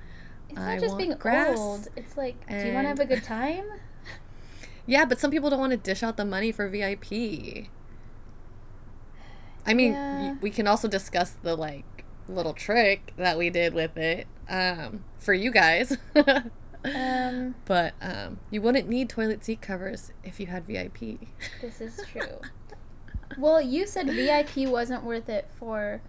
It's 0.49 0.59
not 0.59 0.69
I 0.69 0.79
just 0.79 0.97
being 0.97 1.15
grass 1.17 1.59
old. 1.59 1.89
It's 1.97 2.17
like, 2.17 2.49
do 2.49 2.67
you 2.67 2.73
want 2.73 2.85
to 2.85 2.89
have 2.89 3.01
a 3.01 3.07
good 3.07 3.23
time? 3.23 3.65
yeah, 4.87 5.05
but 5.05 5.21
some 5.21 5.31
people 5.31 5.51
don't 5.51 5.61
want 5.61 5.73
to 5.73 5.77
dish 5.77 6.03
out 6.03 6.17
the 6.17 6.25
money 6.25 6.53
for 6.53 6.69
VIP. 6.69 7.69
I 9.67 9.75
mean, 9.75 9.93
yeah. 9.93 10.37
we 10.41 10.51
can 10.51 10.67
also 10.67 10.89
discuss 10.89 11.37
the 11.43 11.55
like 11.55 12.05
little 12.29 12.55
trick 12.55 13.13
that 13.17 13.37
we 13.37 13.51
did 13.51 13.75
with 13.75 13.97
it 13.97 14.27
um, 14.49 15.05
for 15.19 15.35
you 15.35 15.51
guys. 15.51 15.99
Um, 16.85 17.55
but 17.65 17.95
um, 18.01 18.39
you 18.51 18.63
wouldn't 18.63 18.89
need 18.89 19.09
toilet 19.09 19.45
seat 19.45 19.61
covers 19.61 20.13
if 20.25 20.39
you 20.41 20.47
had 20.47 20.67
VIP. 20.67 21.19
This 21.61 21.81
is 21.81 22.01
true. 22.13 22.41
well, 23.37 23.61
you 23.61 23.87
said 23.87 24.07
VIP 24.07 24.69
wasn't 24.69 25.05
worth 25.05 25.29
it 25.29 25.49
for 25.59 26.01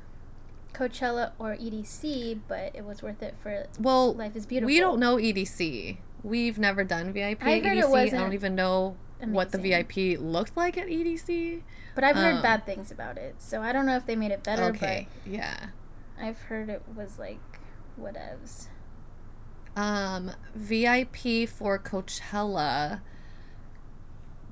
Coachella 0.73 1.31
or 1.39 1.55
EDC, 1.55 2.41
but 2.47 2.75
it 2.75 2.85
was 2.85 3.01
worth 3.01 3.21
it 3.21 3.35
for 3.41 3.65
well, 3.79 4.13
Life 4.13 4.35
is 4.35 4.45
Beautiful. 4.45 4.67
We 4.67 4.79
don't 4.79 4.99
know 4.99 5.17
EDC. 5.17 5.97
We've 6.23 6.59
never 6.59 6.83
done 6.83 7.13
VIP 7.13 7.43
I 7.43 7.59
heard 7.59 7.77
EDC. 7.77 7.79
It 7.79 7.89
wasn't 7.89 8.21
I 8.21 8.23
don't 8.23 8.33
even 8.33 8.55
know 8.55 8.97
amazing. 9.19 9.33
what 9.33 9.51
the 9.51 9.57
VIP 9.57 10.19
looked 10.19 10.55
like 10.55 10.77
at 10.77 10.87
EDC. 10.87 11.61
But 11.95 12.03
I've 12.03 12.15
heard 12.15 12.35
um, 12.35 12.41
bad 12.41 12.65
things 12.65 12.91
about 12.91 13.17
it, 13.17 13.35
so 13.39 13.61
I 13.61 13.71
don't 13.71 13.85
know 13.85 13.95
if 13.95 14.05
they 14.05 14.15
made 14.15 14.31
it 14.31 14.43
better. 14.43 14.63
Okay, 14.65 15.07
yeah. 15.25 15.67
I've 16.21 16.39
heard 16.43 16.69
it 16.69 16.83
was 16.95 17.17
like 17.17 17.39
whatevs. 17.99 18.67
Um, 19.79 20.31
VIP 20.53 21.47
for 21.47 21.79
Coachella. 21.79 22.99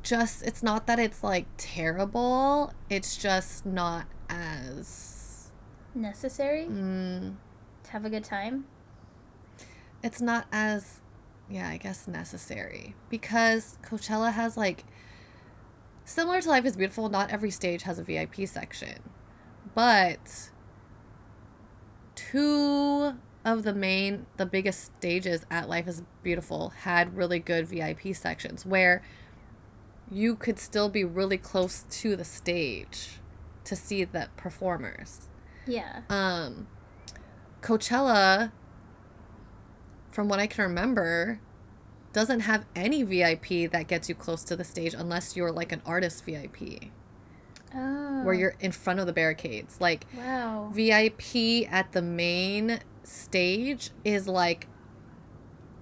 Just 0.02 0.42
it's 0.44 0.64
not 0.64 0.88
that 0.88 1.00
it's 1.00 1.22
like 1.22 1.48
terrible. 1.58 2.74
It's 2.90 3.18
just 3.18 3.66
not 3.66 4.06
as 4.30 5.52
necessary 5.94 6.66
mm. 6.70 7.36
to 7.84 7.92
have 7.92 8.06
a 8.06 8.10
good 8.10 8.24
time? 8.24 8.68
It's 10.02 10.22
not 10.22 10.48
as, 10.50 11.02
yeah, 11.50 11.68
I 11.68 11.76
guess 11.76 12.08
necessary 12.08 12.96
because 13.10 13.78
Coachella 13.84 14.32
has 14.32 14.56
like 14.56 14.86
similar 16.06 16.40
to 16.40 16.48
Life 16.48 16.64
is 16.64 16.78
Beautiful. 16.78 17.10
Not 17.10 17.32
every 17.32 17.52
stage 17.52 17.84
has 17.84 18.00
a 18.00 18.04
VIP 18.04 18.48
section, 18.48 19.02
but 19.76 20.52
two 22.16 23.16
of 23.48 23.64
the 23.64 23.74
main, 23.74 24.26
the 24.36 24.46
biggest 24.46 24.98
stages 24.98 25.46
at 25.50 25.70
Life 25.70 25.88
is 25.88 26.04
Beautiful 26.22 26.74
had 26.82 27.16
really 27.16 27.40
good 27.40 27.66
VIP 27.66 28.14
sections 28.14 28.66
where 28.66 29.02
you 30.12 30.36
could 30.36 30.60
still 30.60 30.90
be 30.90 31.06
really 31.06 31.38
close 31.38 31.86
to 31.90 32.18
the 32.18 32.26
stage 32.26 33.20
to 33.64 33.74
see 33.74 34.04
the 34.04 34.28
performers. 34.36 35.30
Yeah. 35.66 36.02
Um, 36.10 36.68
Coachella, 37.62 38.52
from 40.12 40.28
what 40.28 40.40
I 40.40 40.48
can 40.48 40.64
remember, 40.66 41.40
doesn't 42.12 42.42
have 42.42 42.66
any 42.76 43.02
VIP 43.04 43.72
that 43.72 43.88
gets 43.88 44.10
you 44.10 44.16
close 44.16 44.44
to 44.44 44.58
the 44.58 44.66
stage 44.66 44.94
unless 44.94 45.38
you're 45.38 45.54
like 45.54 45.72
an 45.72 45.82
artist 45.86 46.26
VIP. 46.26 46.92
Oh. 47.76 48.24
Where 48.24 48.34
you're 48.34 48.56
in 48.60 48.72
front 48.72 49.00
of 49.00 49.06
the 49.06 49.14
barricades. 49.14 49.80
Like 49.80 50.06
wow. 50.16 50.72
VIP 50.74 51.72
at 51.72 51.92
the 51.92 52.02
main 52.02 52.80
stage 53.04 53.92
is 54.04 54.28
like 54.28 54.68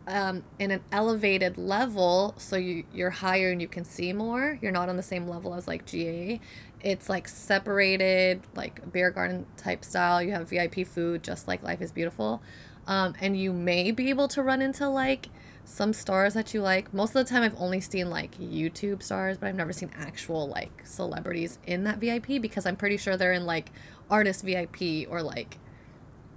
um, 0.07 0.43
in 0.59 0.71
an 0.71 0.81
elevated 0.91 1.57
level, 1.57 2.35
so 2.37 2.55
you 2.55 2.85
you're 2.93 3.09
higher 3.09 3.51
and 3.51 3.61
you 3.61 3.67
can 3.67 3.83
see 3.83 4.13
more. 4.13 4.59
You're 4.61 4.71
not 4.71 4.89
on 4.89 4.97
the 4.97 5.03
same 5.03 5.27
level 5.27 5.53
as 5.55 5.67
like 5.67 5.85
GA. 5.85 6.39
It's 6.81 7.09
like 7.09 7.27
separated, 7.27 8.41
like 8.55 8.91
beer 8.91 9.09
garden 9.09 9.47
type 9.57 9.83
style. 9.83 10.21
You 10.21 10.31
have 10.31 10.49
VIP 10.49 10.85
food, 10.85 11.23
just 11.23 11.47
like 11.47 11.63
Life 11.63 11.81
is 11.81 11.91
Beautiful, 11.91 12.41
um, 12.85 13.15
and 13.19 13.39
you 13.39 13.51
may 13.51 13.91
be 13.91 14.09
able 14.09 14.27
to 14.29 14.43
run 14.43 14.61
into 14.61 14.87
like 14.87 15.29
some 15.65 15.93
stars 15.93 16.33
that 16.35 16.53
you 16.53 16.61
like. 16.61 16.93
Most 16.93 17.15
of 17.15 17.25
the 17.25 17.29
time, 17.29 17.43
I've 17.43 17.59
only 17.59 17.81
seen 17.81 18.09
like 18.09 18.37
YouTube 18.39 19.03
stars, 19.03 19.37
but 19.37 19.47
I've 19.47 19.55
never 19.55 19.73
seen 19.73 19.91
actual 19.97 20.47
like 20.47 20.85
celebrities 20.85 21.59
in 21.65 21.83
that 21.83 21.97
VIP 21.97 22.41
because 22.41 22.65
I'm 22.65 22.75
pretty 22.75 22.97
sure 22.97 23.17
they're 23.17 23.33
in 23.33 23.45
like 23.45 23.71
artist 24.09 24.43
VIP 24.43 25.09
or 25.09 25.21
like 25.21 25.57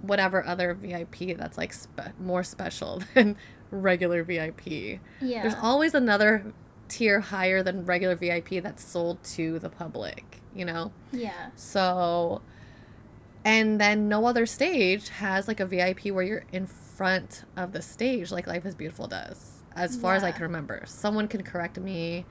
whatever 0.01 0.45
other 0.45 0.73
VIP 0.73 1.37
that's 1.37 1.57
like 1.57 1.73
spe- 1.73 2.19
more 2.19 2.43
special 2.43 3.01
than 3.13 3.37
regular 3.71 4.23
VIP. 4.23 4.99
Yeah. 5.21 5.41
There's 5.41 5.55
always 5.61 5.93
another 5.93 6.53
tier 6.87 7.19
higher 7.19 7.61
than 7.61 7.85
regular 7.85 8.15
VIP 8.15 8.63
that's 8.63 8.83
sold 8.83 9.23
to 9.23 9.59
the 9.59 9.69
public, 9.69 10.41
you 10.55 10.65
know? 10.65 10.91
Yeah. 11.11 11.51
So 11.55 12.41
and 13.49 13.81
then 13.81 14.07
no 14.07 14.25
other 14.25 14.45
stage 14.45 15.09
has 15.09 15.47
like 15.47 15.59
a 15.59 15.65
VIP 15.65 16.05
where 16.05 16.23
you're 16.23 16.43
in 16.51 16.67
front 16.67 17.43
of 17.57 17.71
the 17.71 17.81
stage 17.81 18.31
like 18.31 18.45
Life 18.45 18.63
is 18.65 18.75
Beautiful 18.75 19.07
does. 19.07 19.63
As 19.75 19.95
far 19.95 20.13
yeah. 20.13 20.17
as 20.17 20.23
I 20.23 20.31
can 20.31 20.43
remember. 20.43 20.83
Someone 20.85 21.27
can 21.27 21.41
correct 21.41 21.79
me. 21.79 22.25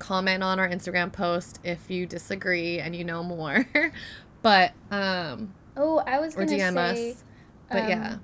Comment 0.00 0.42
on 0.42 0.58
our 0.58 0.68
Instagram 0.68 1.12
post 1.12 1.60
if 1.62 1.88
you 1.88 2.04
disagree 2.06 2.80
and 2.80 2.96
you 2.96 3.04
know 3.04 3.22
more. 3.22 3.64
but 4.42 4.72
um 4.90 5.54
Oh, 5.76 5.98
I 5.98 6.18
was 6.18 6.34
gonna 6.34 6.46
DM 6.46 6.74
say, 6.74 7.12
us. 7.12 7.24
But 7.70 7.82
um, 7.84 7.88
yeah 7.88 8.16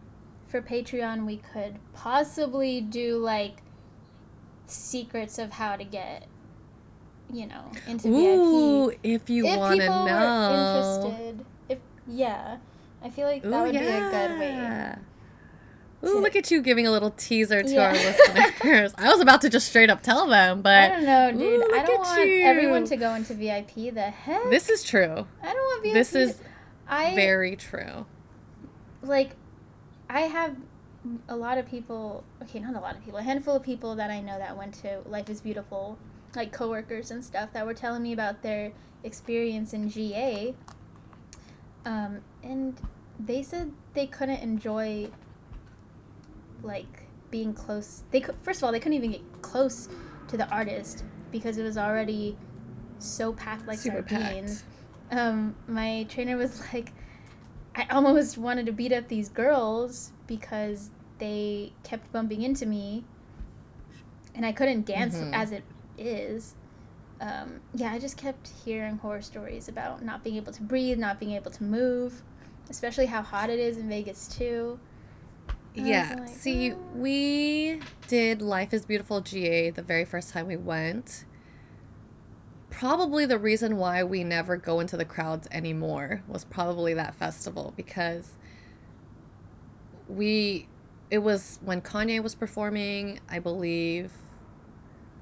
for 0.49 0.61
Patreon, 0.61 1.27
we 1.27 1.37
could 1.37 1.77
possibly 1.93 2.81
do 2.81 3.19
like 3.19 3.63
secrets 4.67 5.39
of 5.39 5.53
how 5.53 5.77
to 5.77 5.85
get 5.85 6.27
you 7.33 7.47
know, 7.47 7.71
into 7.87 8.09
Ooh, 8.09 8.91
VIP. 8.91 8.99
if 9.05 9.31
you 9.31 9.47
if 9.47 9.57
want 9.57 9.81
to 9.81 9.87
know. 9.87 11.01
were 11.03 11.11
interested, 11.13 11.47
yeah, 12.11 12.59
I 13.03 13.11
feel 13.11 13.27
like 13.27 13.43
that 13.43 13.49
Ooh, 13.61 13.63
would 13.65 13.75
yeah. 13.75 13.81
be 13.81 13.87
a 13.87 14.29
good 14.29 14.39
way. 14.39 16.09
Ooh, 16.09 16.15
to- 16.15 16.21
look 16.21 16.35
at 16.37 16.51
you 16.51 16.63
giving 16.63 16.87
a 16.87 16.91
little 16.91 17.11
teaser 17.11 17.63
to 17.63 17.71
Yeah. 17.71 17.87
our 17.89 17.93
listeners. 18.63 18.95
I 18.97 19.11
was 19.11 19.21
about 19.21 19.43
to 19.43 19.51
just 19.51 19.69
straight 19.69 19.91
up 19.91 20.03
tell 20.03 20.27
them, 20.27 20.63
but 20.63 20.73
I 20.75 20.89
don't 20.89 21.05
know, 21.05 21.31
dude. 21.33 21.61
Ooh, 21.63 21.75
I 21.75 21.85
don't 21.85 21.99
want 22.01 22.19
everyone 22.21 22.85
to 22.87 22.97
go 22.97 23.15
into 23.15 23.35
VIP. 23.35 23.93
The 23.95 24.11
heck? 24.11 24.49
this 24.51 24.69
is 24.71 24.83
true. 24.83 25.27
I 25.43 25.47
don't 25.53 25.57
want 25.57 25.83
VIP. 25.83 25.95
This 25.95 26.15
is 26.15 26.39
I 26.89 27.15
very 27.15 27.55
true. 27.57 28.07
like 29.03 29.31
I 30.09 30.23
have 30.23 30.57
a 31.29 31.37
lot 31.37 31.57
of 31.59 31.67
people 31.69 32.25
okay, 32.43 32.59
not 32.59 32.75
a 32.75 32.81
lot 32.81 32.97
of 32.97 33.05
people, 33.05 33.19
a 33.19 33.23
handful 33.23 33.55
of 33.57 33.63
people 33.63 33.95
that 33.97 34.11
I 34.11 34.21
know 34.21 34.39
that 34.39 34.57
went 34.57 34.75
to 34.83 35.01
Life 35.07 35.29
is 35.31 35.41
Beautiful, 35.41 35.99
like 36.35 36.51
coworkers 36.53 37.11
and 37.11 37.25
stuff 37.25 37.53
that 37.53 37.65
were 37.67 37.75
telling 37.75 38.03
me 38.03 38.13
about 38.13 38.43
their 38.43 38.73
experience 39.05 39.73
in 39.73 39.89
GA. 39.91 40.55
Um, 41.87 42.21
and 42.43 42.79
they 43.19 43.43
said 43.43 43.73
they 43.95 44.07
couldn't 44.07 44.41
enjoy 44.41 45.09
like 46.63 47.05
being 47.31 47.55
close. 47.55 48.05
They 48.11 48.21
could 48.21 48.37
first 48.43 48.61
of 48.61 48.65
all, 48.65 48.73
they 48.73 48.81
couldn't 48.81 48.95
even 48.99 49.13
get 49.13 49.43
close 49.43 49.89
to 50.29 50.37
the 50.37 50.49
artist 50.51 51.05
because 51.31 51.59
it 51.59 51.63
was 51.63 51.79
already 51.79 52.37
so 52.99 53.33
packed 53.33 53.67
like 53.67 53.79
Super 53.79 54.07
sardines. 54.09 54.65
Um, 55.11 55.55
my 55.67 56.07
trainer 56.09 56.37
was 56.37 56.61
like, 56.75 56.93
I 57.75 57.87
almost 57.91 58.37
wanted 58.39 58.67
to 58.67 58.73
beat 58.73 58.93
up 58.93 59.09
these 59.09 59.29
girls 59.29 60.13
because 60.27 60.91
they 61.19 61.73
kept 61.83 62.11
bumping 62.13 62.43
into 62.43 62.67
me, 62.67 63.05
and 64.35 64.45
I 64.47 64.53
couldn't 64.53 64.87
dance 64.87 65.17
Mhm. 65.17 65.31
as 65.35 65.53
it 65.53 65.65
is. 65.99 66.55
Um, 67.21 67.61
yeah, 67.75 67.93
I 67.93 67.99
just 67.99 68.17
kept 68.17 68.51
hearing 68.65 68.97
horror 68.97 69.21
stories 69.21 69.69
about 69.69 70.03
not 70.03 70.25
being 70.25 70.37
able 70.37 70.53
to 70.53 70.63
breathe, 70.63 70.99
not 70.99 71.21
being 71.21 71.33
able 71.33 71.51
to 71.51 71.63
move, 71.63 72.23
especially 72.71 73.07
how 73.07 73.21
hot 73.21 73.51
it 73.51 73.59
is 73.59 73.77
in 73.77 73.89
Vegas 73.89 74.27
too. 74.27 74.81
And 75.77 75.87
Yeah. 75.87 76.17
like, 76.19 76.29
See, 76.29 76.73
"Oh." 76.73 76.77
we 76.95 77.81
did 78.09 78.41
Life 78.41 78.73
is 78.73 78.87
Beautiful 78.87 79.21
GA 79.21 79.71
the 79.71 79.83
very 79.83 80.05
first 80.07 80.31
time 80.33 80.47
we 80.47 80.57
went. 80.57 81.25
Probably 82.71 83.27
the 83.27 83.39
reason 83.39 83.77
why 83.77 84.03
we 84.03 84.25
never 84.25 84.57
go 84.57 84.81
into 84.81 84.97
the 84.97 85.05
crowds 85.05 85.47
anymore 85.51 86.23
was 86.27 86.45
probably 86.45 86.95
that 86.95 87.15
festival 87.15 87.75
because 87.77 88.39
we 90.09 90.69
it 91.11 91.19
was 91.19 91.59
when 91.63 91.83
Kanye 91.83 92.23
was 92.23 92.35
performing, 92.35 93.21
I 93.29 93.41
believe 93.41 94.13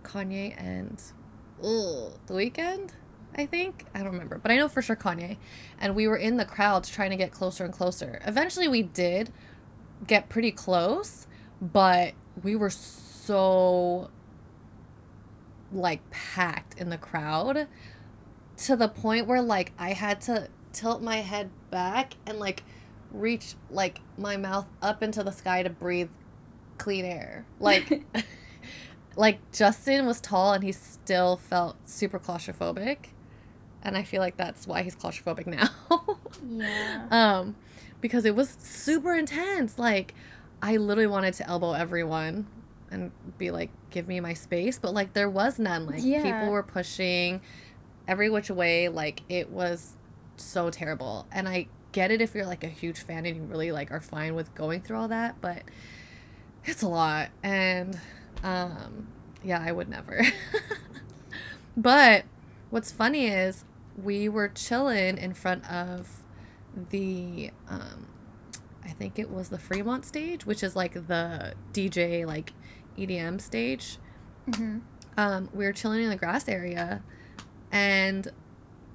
Kanye 0.03 0.55
and 0.57 1.03
ugh, 1.63 2.13
the 2.27 2.35
Weeknd, 2.35 2.91
I 3.37 3.47
think. 3.47 3.87
I 3.95 3.99
don't 3.99 4.13
remember, 4.13 4.39
but 4.39 4.51
I 4.51 4.57
know 4.57 4.69
for 4.69 4.83
sure 4.83 4.97
Kanye. 4.97 5.37
And 5.81 5.95
we 5.95 6.09
were 6.09 6.17
in 6.17 6.37
the 6.37 6.45
crowds 6.45 6.89
trying 6.89 7.11
to 7.11 7.17
get 7.17 7.31
closer 7.31 7.65
and 7.65 7.73
closer. 7.73 8.21
Eventually 8.27 8.69
we 8.69 8.83
did 8.83 9.33
get 10.07 10.29
pretty 10.29 10.53
close, 10.53 11.27
but 11.61 12.15
we 12.43 12.57
were 12.57 12.71
so 12.71 14.11
like 15.73 16.09
packed 16.11 16.81
in 16.81 16.89
the 16.89 16.97
crowd 16.97 17.69
to 18.57 18.77
the 18.77 18.89
point 18.89 19.27
where 19.27 19.43
like 19.43 19.73
I 19.79 19.93
had 19.93 20.21
to 20.23 20.49
tilt 20.73 21.03
my 21.03 21.17
head 21.17 21.51
back 21.71 22.15
and 22.27 22.39
like 22.39 22.63
reach 23.11 23.55
like 23.71 24.01
my 24.17 24.37
mouth 24.37 24.67
up 24.83 25.03
into 25.03 25.23
the 25.23 25.31
sky 25.31 25.63
to 25.63 25.71
breathe 25.71 26.11
clean 26.79 27.05
air. 27.05 27.45
Like 27.61 28.03
like 29.19 29.39
Justin 29.53 30.07
was 30.07 30.21
tall 30.21 30.53
and 30.55 30.63
he 30.65 30.73
still 30.73 31.37
felt 31.37 31.77
super 31.89 32.19
claustrophobic. 32.19 32.99
And 33.83 33.97
I 33.97 34.03
feel 34.05 34.21
like 34.21 34.37
that's 34.37 34.67
why 34.67 34.83
he's 34.83 34.97
claustrophobic 34.97 35.47
now. 35.47 35.69
yeah. 36.49 37.07
um 37.11 37.57
because 38.01 38.25
it 38.25 38.35
was 38.37 38.57
super 38.61 39.13
intense 39.15 39.77
like 39.77 40.15
i 40.63 40.77
literally 40.77 41.09
wanted 41.09 41.35
to 41.35 41.47
elbow 41.49 41.73
everyone 41.73 42.47
and 42.93 43.11
be 43.39 43.51
like 43.51 43.71
give 43.91 44.07
me 44.07 44.21
my 44.21 44.33
space 44.35 44.79
but 44.79 44.95
like 44.95 45.13
there 45.15 45.29
was 45.29 45.59
none 45.59 45.85
like 45.85 45.99
Yeah. 46.03 46.23
people 46.23 46.51
were 46.53 46.63
pushing 46.63 47.41
every 48.07 48.31
which 48.31 48.51
way 48.51 48.89
like 48.89 49.23
it 49.29 49.51
was 49.51 49.97
so 50.37 50.71
terrible 50.71 51.27
and 51.33 51.49
i 51.49 51.67
get 51.91 52.13
it 52.13 52.21
if 52.23 52.37
you're 52.37 52.47
like 52.47 52.63
a 52.63 52.69
huge 52.69 53.01
fan 53.01 53.27
and 53.27 53.37
you 53.37 53.43
really 53.43 53.73
like 53.73 53.91
are 53.91 54.01
fine 54.01 54.37
with 54.37 54.55
going 54.55 54.81
through 54.81 54.99
all 54.99 55.09
that 55.09 55.41
but 55.41 55.63
it's 56.65 56.83
a 56.83 56.89
lot 56.89 57.31
and 57.43 57.99
um 58.43 59.09
yeah 59.43 59.63
i 59.65 59.73
would 59.73 59.89
never 59.89 60.21
but 61.77 62.25
what's 62.71 62.91
funny 62.91 63.27
is 63.27 63.65
we 64.03 64.29
were 64.29 64.49
chilling 64.49 65.19
in 65.19 65.35
front 65.35 65.69
of 65.71 66.23
the 66.91 67.51
um 67.69 68.07
I 68.85 68.91
think 68.93 69.19
it 69.19 69.31
was 69.31 69.51
the 69.51 69.59
Fremont 69.59 70.07
stage, 70.07 70.47
which 70.47 70.63
is 70.63 70.75
like 70.75 70.95
the 70.95 71.55
DJ 71.73 72.25
like 72.25 72.53
EDM 72.97 73.41
stage. 73.41 73.99
hmm 74.55 74.79
Um 75.17 75.49
we 75.55 75.65
were 75.65 75.73
chilling 75.73 76.03
in 76.03 76.11
the 76.11 76.17
grass 76.17 76.49
area 76.49 77.03
and 77.73 78.29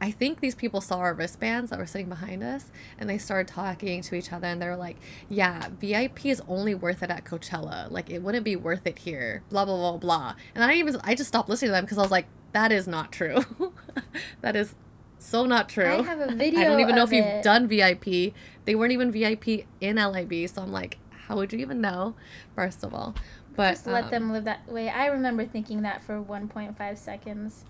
I 0.04 0.12
think 0.12 0.42
these 0.42 0.54
people 0.54 0.82
saw 0.82 0.98
our 0.98 1.14
wristbands 1.14 1.70
that 1.70 1.80
were 1.80 1.86
sitting 1.86 2.10
behind 2.10 2.44
us 2.44 2.74
and 2.98 3.10
they 3.10 3.18
started 3.18 3.48
talking 3.48 4.02
to 4.02 4.16
each 4.16 4.34
other 4.34 4.48
and 4.48 4.62
they 4.62 4.68
were 4.68 4.76
like, 4.76 4.98
Yeah, 5.30 5.70
VIP 5.80 6.26
is 6.26 6.42
only 6.46 6.76
worth 6.76 7.02
it 7.04 7.10
at 7.10 7.24
Coachella. 7.24 7.90
Like 7.90 8.10
it 8.10 8.22
wouldn't 8.22 8.44
be 8.44 8.58
worth 8.58 8.86
it 8.86 9.00
here. 9.00 9.44
Blah 9.50 9.64
blah 9.64 9.78
blah 9.78 9.98
blah. 9.98 10.36
And 10.54 10.62
I 10.62 10.74
even 10.74 10.98
I 11.06 11.16
just 11.16 11.30
stopped 11.30 11.48
listening 11.48 11.70
to 11.70 11.72
them 11.72 11.86
because 11.86 11.98
I 11.98 12.02
was 12.02 12.12
like, 12.12 12.26
that 12.52 12.70
is 12.74 12.86
not 12.86 13.14
true. 13.14 13.46
that 14.42 14.58
is 14.58 14.76
so 15.20 15.46
not 15.46 15.70
true. 15.70 15.86
I 15.86 16.02
have 16.02 16.20
a 16.20 16.36
video. 16.36 16.60
I 16.60 16.64
don't 16.66 16.82
even 16.82 16.96
know 16.96 17.04
if 17.04 17.14
you've 17.14 17.42
done 17.42 17.68
VIP. 17.70 18.34
They 18.66 18.76
weren't 18.76 18.92
even 18.92 19.10
VIP 19.10 19.66
in 19.80 19.96
LIB, 19.96 20.50
so 20.50 20.64
I'm 20.64 20.74
like, 20.74 20.98
how 21.12 21.38
would 21.38 21.54
you 21.54 21.60
even 21.60 21.80
know? 21.80 22.16
First 22.56 22.84
of 22.84 22.94
all, 22.94 23.16
but 23.56 23.76
Just 23.76 23.88
let 23.88 24.04
um, 24.04 24.10
them 24.10 24.32
live 24.34 24.44
that 24.44 24.68
way. 24.68 24.90
I 24.90 25.06
remember 25.06 25.46
thinking 25.46 25.84
that 25.84 26.04
for 26.04 26.22
1.5 26.22 26.98
seconds. 26.98 27.64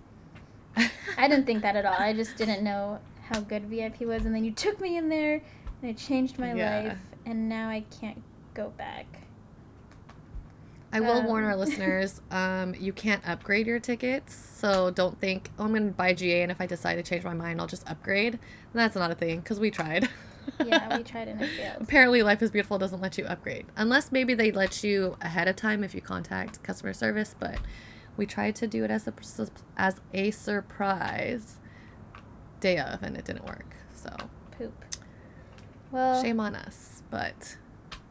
I 0.75 1.27
didn't 1.27 1.45
think 1.45 1.61
that 1.61 1.75
at 1.75 1.85
all. 1.85 1.93
I 1.93 2.13
just 2.13 2.35
didn't 2.37 2.63
know 2.63 2.99
how 3.29 3.39
good 3.39 3.65
VIP 3.65 4.01
was, 4.01 4.25
and 4.25 4.33
then 4.33 4.43
you 4.43 4.51
took 4.51 4.79
me 4.81 4.97
in 4.97 5.09
there, 5.09 5.41
and 5.81 5.89
it 5.91 5.97
changed 5.97 6.37
my 6.39 6.53
Yeah. 6.53 6.81
life, 6.83 6.97
and 7.25 7.47
now 7.49 7.69
I 7.69 7.81
can't 7.99 8.21
go 8.53 8.69
back. 8.77 9.05
I 10.91 10.99
will 11.01 11.23
warn 11.23 11.43
Um, 11.43 11.49
our 11.49 11.55
listeners, 11.55 12.21
um, 12.31 12.75
you 12.75 12.93
can't 12.93 13.27
upgrade 13.27 13.65
your 13.65 13.79
tickets, 13.79 14.35
so 14.35 14.91
don't 14.91 15.19
think, 15.19 15.49
oh, 15.57 15.63
I'm 15.63 15.69
going 15.69 15.87
to 15.87 15.91
buy 15.93 16.13
GA, 16.13 16.43
and 16.43 16.51
if 16.51 16.61
I 16.61 16.67
decide 16.67 16.95
to 16.95 17.03
change 17.03 17.23
my 17.23 17.33
mind, 17.33 17.59
I'll 17.59 17.67
just 17.67 17.89
upgrade. 17.89 18.37
That's 18.73 18.95
not 18.95 19.09
a 19.09 19.15
thing, 19.15 19.39
because 19.39 19.59
we 19.59 19.71
tried. 19.71 20.07
Yeah, 20.63 20.95
we 20.97 21.03
tried 21.11 21.29
and 21.29 21.41
it 21.41 21.49
failed. 21.51 21.77
Apparently, 21.81 22.21
Life 22.21 22.43
is 22.43 22.51
Beautiful 22.51 22.77
doesn't 22.77 23.01
let 23.01 23.17
you 23.17 23.25
upgrade, 23.25 23.65
unless 23.75 24.11
maybe 24.11 24.33
they 24.35 24.51
let 24.51 24.83
you 24.83 25.17
ahead 25.21 25.47
of 25.47 25.55
time 25.55 25.83
if 25.83 25.95
you 25.95 26.01
contact 26.01 26.61
customer 26.61 26.93
service. 26.93 27.33
But 27.39 27.57
we 28.17 28.25
tried 28.25 28.55
to 28.55 28.67
do 28.67 28.83
it 28.83 28.91
as 28.91 29.07
a 29.07 29.13
as 29.77 29.99
a 30.13 30.31
surprise 30.31 31.57
day 32.59 32.77
of, 32.77 33.01
and 33.03 33.17
it 33.17 33.25
didn't 33.25 33.45
work. 33.45 33.75
So 33.95 34.09
Poop. 34.57 34.73
Well, 35.91 36.21
shame 36.21 36.39
on 36.39 36.55
us, 36.55 37.03
but 37.09 37.57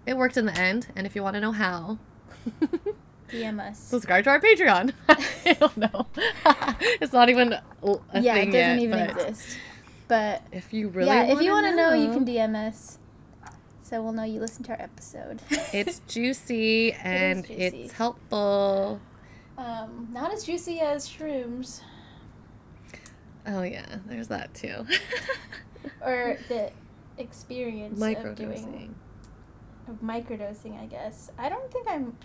it 0.07 0.17
worked 0.17 0.37
in 0.37 0.47
the 0.47 0.57
end. 0.59 0.89
And 0.95 1.07
if 1.07 1.17
you 1.17 1.23
want 1.23 1.35
to 1.35 1.41
know 1.41 1.53
how, 1.53 1.99
DM 3.29 3.61
us. 3.61 3.79
subscribe 3.79 4.25
to 4.25 4.31
our 4.31 4.41
Patreon. 4.41 4.93
I 5.09 5.53
don't 5.55 5.77
know. 5.77 6.07
it's 7.01 7.13
not 7.13 7.29
even 7.29 7.53
a 7.55 7.61
yeah, 8.21 8.35
thing 8.35 8.49
it 8.49 8.53
doesn't 8.53 8.55
yet, 8.55 8.79
even 8.79 8.99
but 8.99 9.11
exist. 9.11 9.59
But 10.09 10.43
If 10.53 10.73
you 10.75 10.89
really 10.89 11.09
yeah, 11.09 11.25
if 11.33 11.41
you 11.41 11.51
want 11.53 11.67
to 11.67 11.75
know, 11.75 11.95
you 11.95 12.13
can 12.13 12.25
DM 12.27 12.55
us, 12.55 12.99
so 13.83 14.03
we'll 14.03 14.13
know 14.13 14.25
you 14.25 14.41
listened 14.41 14.67
to 14.67 14.73
our 14.73 14.83
episode. 14.83 15.41
It's 15.73 16.01
juicy 16.07 16.93
and 16.93 17.47
juicy. 17.47 17.63
it's 17.63 17.93
helpful. 17.93 19.01
Um, 19.63 20.09
not 20.13 20.33
as 20.33 20.45
juicy 20.45 20.81
as 20.81 21.09
shrooms 21.09 21.83
Oh 23.47 23.63
yeah, 23.63 23.87
there's 24.07 24.29
that 24.29 24.55
too. 24.55 24.87
or 26.01 26.39
the 26.49 26.71
experience 27.19 28.01
of 28.01 28.09
Microdosing. 28.09 28.37
doing 28.37 28.95
of 29.89 30.01
microdosing. 30.01 30.81
I 30.81 30.87
guess 30.87 31.31
I 31.39 31.49
don't 31.49 31.71
think 31.73 31.89
I'm. 31.89 32.17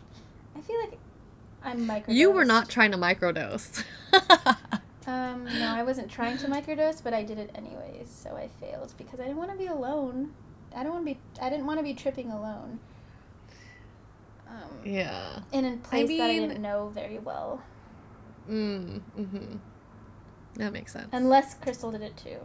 I 0.56 0.62
feel 0.62 0.80
like 0.80 1.00
I'm 1.64 1.88
microdosed. 1.88 2.16
You 2.16 2.32
were 2.32 2.46
not 2.46 2.70
trying 2.70 2.92
to 2.92 2.98
microdose. 2.98 3.84
Um, 5.08 5.46
no, 5.46 5.74
I 5.74 5.84
wasn't 5.84 6.12
trying 6.12 6.38
to 6.40 6.48
microdose, 6.48 7.02
but 7.02 7.14
I 7.14 7.24
did 7.24 7.38
it 7.38 7.50
anyways, 7.56 8.10
so 8.10 8.36
I 8.36 8.50
failed 8.60 8.94
because 8.98 9.22
I 9.22 9.24
didn't 9.24 9.38
want 9.38 9.52
to 9.52 9.58
be 9.58 9.68
alone. 9.68 10.34
I 10.76 10.84
don't 10.84 10.92
want 10.92 11.08
to 11.08 11.14
be. 11.14 11.20
I 11.42 11.50
didn't 11.50 11.66
want 11.66 11.80
to 11.80 11.84
be 11.84 11.94
tripping 11.94 12.30
alone. 12.30 12.82
Um, 14.58 14.64
yeah. 14.84 15.40
in 15.52 15.66
a 15.66 15.78
place 15.78 16.10
that 16.10 16.22
I 16.30 16.40
didn't 16.40 16.62
know 16.62 16.92
very 16.94 17.20
well, 17.20 17.62
Mm. 18.50 19.02
Mm-hmm. 19.18 19.56
That 20.56 20.74
makes 20.74 20.94
sense. 20.94 21.10
unless 21.12 21.54
Crystal 21.56 21.92
did 21.92 22.02
it 22.02 22.16
too. 22.18 22.38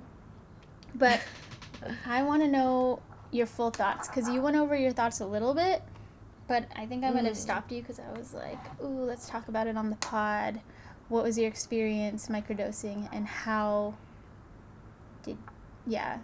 But 0.94 1.20
I 2.07 2.22
want 2.22 2.42
to 2.42 2.48
know 2.48 3.01
your 3.31 3.46
full 3.46 3.70
thoughts 3.70 4.09
because 4.09 4.29
you 4.29 4.42
went 4.42 4.57
over 4.57 4.77
your 4.77 4.92
thoughts 4.92 5.20
a 5.20 5.27
little 5.27 5.55
bit, 5.55 5.83
but 6.48 6.66
I 6.77 6.85
think 6.87 7.05
I 7.05 7.11
might 7.11 7.25
have 7.25 7.35
Mm. 7.35 7.40
stopped 7.40 7.72
you 7.72 7.81
because 7.81 7.98
I 8.01 8.11
was 8.18 8.35
like, 8.35 8.59
"Ooh, 8.83 9.05
let's 9.05 9.29
talk 9.29 9.48
about 9.48 9.66
it 9.66 9.77
on 9.77 9.90
the 9.90 9.96
pod." 9.96 10.61
what 11.09 11.25
was 11.25 11.37
your 11.37 11.48
experience 11.48 12.29
microdosing 12.29 13.07
and 13.12 13.27
how 13.27 13.92
did 15.25 15.37
yeah 15.87 16.18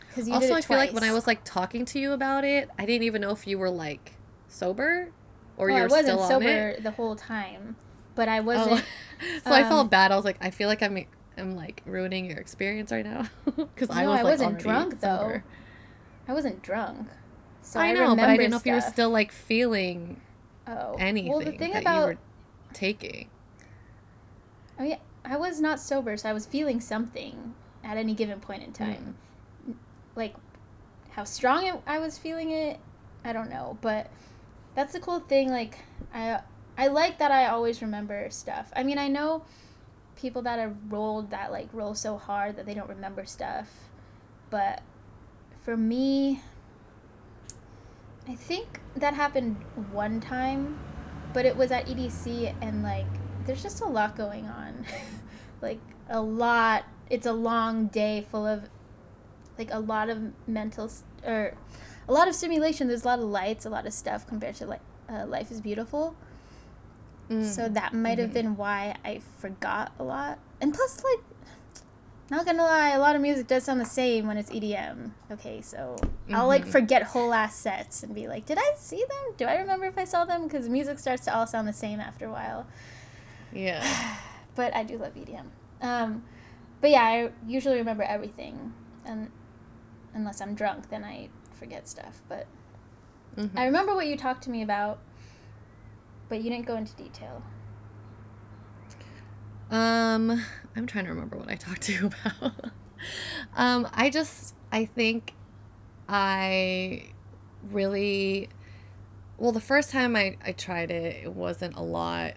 because 0.00 0.28
also 0.28 0.54
i 0.54 0.60
feel 0.60 0.76
like 0.76 0.92
when 0.92 1.04
i 1.04 1.12
was 1.14 1.26
like 1.26 1.42
talking 1.44 1.86
to 1.86 1.98
you 1.98 2.12
about 2.12 2.44
it 2.44 2.68
i 2.78 2.84
didn't 2.84 3.04
even 3.04 3.22
know 3.22 3.30
if 3.30 3.46
you 3.46 3.56
were 3.56 3.70
like 3.70 4.12
sober 4.56 5.08
or 5.56 5.68
well, 5.68 5.76
you 5.76 5.82
were 5.82 5.88
I 5.88 6.00
wasn't 6.00 6.20
sober 6.20 6.80
the 6.80 6.90
whole 6.92 7.16
time 7.16 7.76
but 8.14 8.28
i 8.28 8.40
wasn't 8.40 8.80
oh. 8.80 9.38
so 9.44 9.50
um, 9.50 9.52
i 9.52 9.62
felt 9.62 9.80
um, 9.80 9.88
bad 9.88 10.12
i 10.12 10.16
was 10.16 10.24
like 10.24 10.38
i 10.40 10.50
feel 10.50 10.68
like 10.68 10.82
i'm 10.82 11.04
i'm 11.36 11.54
like 11.54 11.82
ruining 11.84 12.26
your 12.30 12.38
experience 12.38 12.90
right 12.90 13.04
now 13.04 13.26
because 13.44 13.88
no, 13.88 13.94
I 13.94 14.06
was 14.06 14.20
I 14.20 14.22
wasn't 14.24 14.58
drunk 14.58 14.92
sober. 14.94 15.00
though 15.00 15.42
I 16.28 16.34
wasn't 16.34 16.62
drunk 16.62 17.08
so 17.62 17.78
I 17.78 17.92
know 17.92 18.12
I 18.12 18.16
but 18.16 18.28
I 18.30 18.36
didn't 18.36 18.50
know 18.50 18.56
if 18.56 18.66
you 18.66 18.72
were 18.72 18.80
still 18.80 19.10
like 19.10 19.30
feeling 19.30 20.20
oh 20.66 20.96
anything 20.98 21.30
well, 21.30 21.40
the 21.40 21.52
thing 21.52 21.72
that 21.72 21.82
about, 21.82 22.00
you 22.00 22.06
were 22.06 22.18
taking 22.72 23.28
I 24.78 24.82
mean, 24.82 24.98
I 25.24 25.36
was 25.36 25.60
not 25.60 25.80
sober, 25.80 26.16
so 26.16 26.28
I 26.28 26.32
was 26.32 26.46
feeling 26.46 26.80
something 26.80 27.54
at 27.82 27.96
any 27.96 28.14
given 28.14 28.40
point 28.40 28.62
in 28.62 28.72
time. 28.72 29.16
Mm. 29.68 29.74
Like 30.14 30.34
how 31.10 31.24
strong 31.24 31.66
it, 31.66 31.74
I 31.86 31.98
was 31.98 32.18
feeling 32.18 32.50
it, 32.50 32.78
I 33.24 33.32
don't 33.32 33.50
know, 33.50 33.78
but 33.80 34.10
that's 34.76 34.92
the 34.92 35.00
cool 35.00 35.18
thing. 35.18 35.50
Like 35.50 35.78
I, 36.14 36.40
I 36.78 36.86
like 36.88 37.18
that 37.18 37.32
I 37.32 37.46
always 37.46 37.82
remember 37.82 38.28
stuff. 38.30 38.70
I 38.76 38.84
mean, 38.84 38.98
I 38.98 39.08
know 39.08 39.42
people 40.14 40.42
that 40.42 40.58
have 40.58 40.76
rolled 40.88 41.30
that 41.30 41.50
like 41.50 41.68
roll 41.72 41.94
so 41.94 42.16
hard 42.16 42.56
that 42.56 42.66
they 42.66 42.74
don't 42.74 42.88
remember 42.88 43.24
stuff, 43.24 43.68
but 44.50 44.82
for 45.64 45.76
me, 45.76 46.42
I 48.28 48.34
think 48.34 48.80
that 48.96 49.14
happened 49.14 49.56
one 49.90 50.20
time, 50.20 50.78
but 51.32 51.46
it 51.46 51.56
was 51.56 51.72
at 51.72 51.86
EDC 51.86 52.54
and 52.60 52.82
like 52.82 53.06
there's 53.46 53.62
just 53.62 53.80
a 53.80 53.86
lot 53.86 54.16
going 54.16 54.46
on. 54.46 54.84
like 55.62 55.80
a 56.08 56.20
lot. 56.20 56.84
It's 57.08 57.26
a 57.26 57.32
long 57.32 57.86
day 57.86 58.26
full 58.30 58.46
of 58.46 58.68
like 59.58 59.70
a 59.72 59.78
lot 59.78 60.10
of 60.10 60.18
mental 60.46 60.88
st- 60.88 61.24
or 61.24 61.54
a 62.08 62.12
lot 62.12 62.28
of 62.28 62.34
stimulation. 62.34 62.88
There's 62.88 63.04
a 63.04 63.08
lot 63.08 63.18
of 63.18 63.26
lights, 63.26 63.66
a 63.66 63.70
lot 63.70 63.86
of 63.86 63.92
stuff 63.92 64.26
compared 64.26 64.54
to 64.56 64.66
like 64.66 64.80
uh, 65.08 65.26
Life 65.26 65.50
is 65.50 65.60
Beautiful. 65.60 66.16
Mm. 67.30 67.44
So 67.44 67.68
that 67.68 67.92
might 67.92 68.18
have 68.18 68.28
mm-hmm. 68.28 68.34
been 68.34 68.56
why 68.56 68.96
I 69.04 69.20
forgot 69.38 69.92
a 69.98 70.04
lot. 70.04 70.38
And 70.60 70.72
plus, 70.72 71.02
like, 71.02 71.24
not 72.30 72.46
gonna 72.46 72.62
lie, 72.62 72.90
a 72.90 72.98
lot 72.98 73.14
of 73.14 73.22
music 73.22 73.46
does 73.46 73.64
sound 73.64 73.80
the 73.80 73.84
same 73.84 74.26
when 74.26 74.36
it's 74.36 74.50
EDM. 74.50 75.10
Okay, 75.30 75.60
so 75.60 75.96
mm-hmm. 76.00 76.34
I'll 76.34 76.46
like 76.46 76.62
mm-hmm. 76.62 76.70
forget 76.70 77.02
whole 77.02 77.32
ass 77.32 77.56
sets 77.56 78.02
and 78.02 78.14
be 78.14 78.26
like, 78.28 78.46
did 78.46 78.58
I 78.58 78.74
see 78.76 78.98
them? 78.98 79.34
Do 79.36 79.44
I 79.44 79.56
remember 79.56 79.86
if 79.86 79.98
I 79.98 80.04
saw 80.04 80.24
them? 80.24 80.44
Because 80.44 80.68
music 80.68 80.98
starts 80.98 81.24
to 81.24 81.36
all 81.36 81.46
sound 81.46 81.68
the 81.68 81.72
same 81.72 82.00
after 82.00 82.26
a 82.26 82.30
while. 82.30 82.66
Yeah. 83.52 83.84
but 84.54 84.74
I 84.74 84.82
do 84.82 84.98
love 84.98 85.14
EDM. 85.14 85.46
Um, 85.82 86.24
but 86.80 86.90
yeah, 86.90 87.02
I 87.02 87.30
usually 87.46 87.76
remember 87.76 88.02
everything, 88.02 88.72
and 89.04 89.30
unless 90.14 90.40
I'm 90.40 90.54
drunk, 90.54 90.88
then 90.90 91.04
I 91.04 91.28
forget 91.56 91.88
stuff. 91.88 92.22
But 92.28 92.46
mm-hmm. 93.36 93.56
I 93.56 93.66
remember 93.66 93.94
what 93.94 94.06
you 94.06 94.16
talked 94.16 94.44
to 94.44 94.50
me 94.50 94.62
about, 94.62 94.98
but 96.28 96.42
you 96.42 96.50
didn't 96.50 96.66
go 96.66 96.76
into 96.76 96.94
detail. 96.94 97.42
Um, 99.70 100.42
I'm 100.76 100.86
trying 100.86 101.04
to 101.04 101.10
remember 101.10 101.36
what 101.36 101.48
I 101.48 101.56
talked 101.56 101.82
to 101.82 101.92
you 101.92 102.10
about. 102.38 102.52
um, 103.56 103.88
I 103.92 104.10
just 104.10 104.54
I 104.70 104.84
think 104.84 105.34
I 106.08 107.10
really 107.70 108.48
well 109.38 109.52
the 109.52 109.60
first 109.60 109.90
time 109.90 110.14
I, 110.14 110.36
I 110.44 110.52
tried 110.52 110.90
it 110.92 111.24
it 111.24 111.32
wasn't 111.32 111.76
a 111.76 111.82
lot 111.82 112.34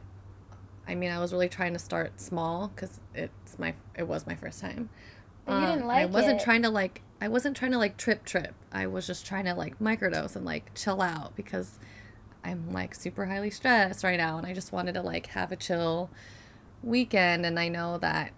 I 0.90 0.96
mean, 0.96 1.12
I 1.12 1.20
was 1.20 1.32
really 1.32 1.50
trying 1.50 1.74
to 1.74 1.80
start 1.80 2.20
small 2.20 2.70
because 2.70 3.00
it's 3.14 3.60
my 3.60 3.76
it 3.96 4.08
was 4.08 4.26
my 4.26 4.34
first 4.34 4.60
time. 4.60 4.90
But 5.46 5.62
you 5.62 5.68
didn't 5.68 5.84
um, 5.84 5.88
like 5.88 6.02
I 6.02 6.06
wasn't 6.06 6.42
it. 6.42 6.44
trying 6.44 6.64
to 6.64 6.70
like 6.70 7.04
I 7.22 7.28
wasn't 7.28 7.58
trying 7.58 7.72
to 7.72 7.78
like 7.78 7.98
trip 7.98 8.26
trip. 8.26 8.54
I 8.72 8.88
was 8.88 9.06
just 9.08 9.26
trying 9.26 9.46
to 9.46 9.54
like 9.54 9.80
microdose 9.80 10.36
and 10.36 10.46
like 10.46 10.74
chill 10.74 11.02
out 11.02 11.36
because 11.36 11.80
I'm 12.44 12.72
like 12.72 12.96
super 12.96 13.26
highly 13.26 13.50
stressed 13.50 14.04
right 14.04 14.18
now 14.18 14.38
and 14.38 14.48
I 14.48 14.54
just 14.54 14.72
wanted 14.72 14.94
to 14.94 15.02
like 15.02 15.28
have 15.28 15.52
a 15.52 15.56
chill 15.56 16.10
weekend 16.82 17.46
and 17.46 17.60
I 17.60 17.68
know 17.68 17.98
that 17.98 18.32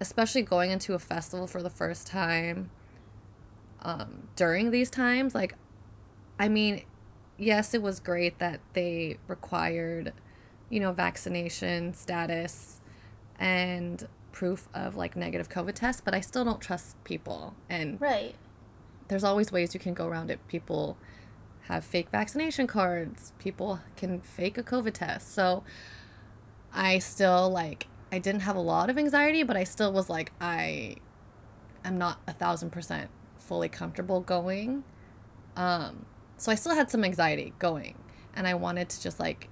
especially 0.00 0.42
going 0.42 0.70
into 0.70 0.92
a 0.92 0.98
festival 0.98 1.46
for 1.46 1.62
the 1.62 1.70
first 1.70 2.06
time 2.06 2.70
um, 3.80 4.28
during 4.36 4.70
these 4.70 4.90
times 4.90 5.34
like 5.34 5.54
I 6.38 6.48
mean 6.48 6.82
yes 7.38 7.72
it 7.72 7.80
was 7.80 7.98
great 8.00 8.38
that 8.38 8.60
they 8.74 9.16
required 9.28 10.12
you 10.68 10.80
know, 10.80 10.92
vaccination 10.92 11.94
status 11.94 12.80
and 13.38 14.06
proof 14.36 14.68
of 14.74 14.94
like 14.94 15.16
negative 15.16 15.48
COVID 15.48 15.72
tests, 15.72 16.02
but 16.04 16.12
I 16.12 16.20
still 16.20 16.44
don't 16.44 16.60
trust 16.60 17.02
people. 17.04 17.54
And 17.70 17.98
right. 17.98 18.34
there's 19.08 19.24
always 19.24 19.50
ways 19.50 19.72
you 19.72 19.80
can 19.80 19.94
go 19.94 20.06
around 20.06 20.30
it. 20.30 20.46
People 20.46 20.98
have 21.68 21.82
fake 21.82 22.10
vaccination 22.10 22.66
cards, 22.66 23.32
people 23.38 23.80
can 23.96 24.20
fake 24.20 24.58
a 24.58 24.62
COVID 24.62 24.92
test. 24.92 25.32
So 25.32 25.64
I 26.70 26.98
still 26.98 27.48
like, 27.48 27.86
I 28.12 28.18
didn't 28.18 28.42
have 28.42 28.56
a 28.56 28.60
lot 28.60 28.90
of 28.90 28.98
anxiety, 28.98 29.42
but 29.42 29.56
I 29.56 29.64
still 29.64 29.90
was 29.90 30.10
like, 30.10 30.32
I 30.38 30.96
am 31.82 31.96
not 31.96 32.20
a 32.26 32.34
thousand 32.34 32.72
percent 32.72 33.08
fully 33.38 33.70
comfortable 33.70 34.20
going. 34.20 34.84
Um, 35.56 36.04
so 36.36 36.52
I 36.52 36.56
still 36.56 36.74
had 36.74 36.90
some 36.90 37.04
anxiety 37.04 37.54
going, 37.58 37.96
and 38.34 38.46
I 38.46 38.52
wanted 38.52 38.90
to 38.90 39.02
just 39.02 39.18
like 39.18 39.48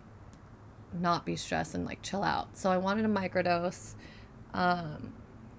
not 0.93 1.25
be 1.25 1.37
stressed 1.37 1.75
and 1.75 1.87
like 1.87 2.03
chill 2.03 2.23
out. 2.23 2.59
So 2.59 2.71
I 2.71 2.77
wanted 2.77 3.07
a 3.07 3.09
microdose 3.09 3.95
um, 4.55 5.13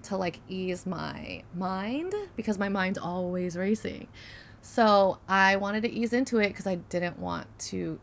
to 0.04 0.18
like 0.18 0.40
ease 0.48 0.86
my 0.86 1.44
mind 1.54 2.14
because 2.36 2.58
my 2.58 2.70
mind's 2.70 2.98
always 2.98 3.56
racing. 3.56 4.08
So 4.62 5.20
I 5.28 5.58
wanted 5.58 5.84
to 5.84 5.92
ease 5.92 6.14
into 6.14 6.40
it 6.40 6.48
because 6.48 6.66
I 6.66 6.76
didn't 6.76 7.20
want 7.20 7.48
to, 7.60 8.00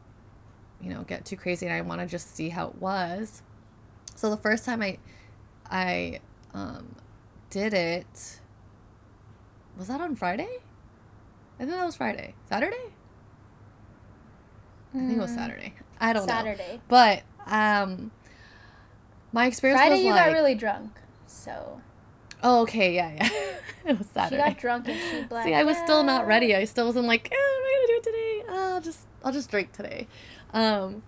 you 0.81 0.91
know, 0.91 1.03
get 1.03 1.25
too 1.25 1.37
crazy 1.37 1.67
and 1.67 1.75
I 1.75 1.81
want 1.81 2.01
to 2.01 2.07
just 2.07 2.37
see 2.37 2.51
how 2.51 2.69
it 2.69 2.77
was. 2.77 3.43
So 4.15 4.31
the 4.31 4.37
first 4.37 4.65
time 4.65 4.83
I, 4.83 4.99
I 5.69 6.21
um, 6.55 6.95
did 7.51 7.75
it, 7.75 8.41
was 9.77 9.89
that 9.89 10.01
on 10.01 10.15
Friday? 10.15 10.59
I 11.59 11.65
think 11.65 11.71
that 11.71 11.85
was 11.85 11.97
Friday. 11.97 12.35
Saturday? 12.49 12.93
I 14.95 14.99
think 14.99 15.13
it 15.13 15.19
was 15.19 15.31
mm. 15.31 15.37
Saturday. 15.37 15.75
I 16.01 16.13
don't 16.13 16.29
Saturday. 16.29 16.51
know. 16.51 16.57
Saturday. 16.59 16.81
But 16.89 17.23
um 17.47 18.11
my 19.33 19.47
experience 19.47 19.81
Friday 19.81 19.97
was 19.97 20.05
you 20.05 20.11
like, 20.11 20.27
got 20.27 20.33
really 20.33 20.55
drunk. 20.55 20.93
So 21.27 21.81
Oh, 22.43 22.63
okay, 22.63 22.95
yeah, 22.95 23.13
yeah. 23.15 23.29
it 23.91 23.99
was 23.99 24.09
Saturday. 24.09 24.43
She 24.43 24.51
got 24.51 24.59
drunk 24.59 24.89
and 24.89 24.99
she 24.99 25.23
blacked 25.29 25.47
See, 25.47 25.55
I 25.55 25.63
was 25.65 25.77
still 25.79 26.03
not 26.03 26.27
ready. 26.27 26.55
I 26.55 26.65
still 26.65 26.87
wasn't 26.87 27.07
like, 27.07 27.31
eh, 27.31 27.35
am 27.35 27.41
I 27.41 27.75
gonna 27.77 27.87
do 27.87 27.97
it 27.97 28.03
today? 28.03 28.43
I'll 28.49 28.81
just 28.81 29.07
I'll 29.25 29.33
just 29.33 29.51
drink 29.51 29.73
today. 29.73 30.07
Um 30.53 31.03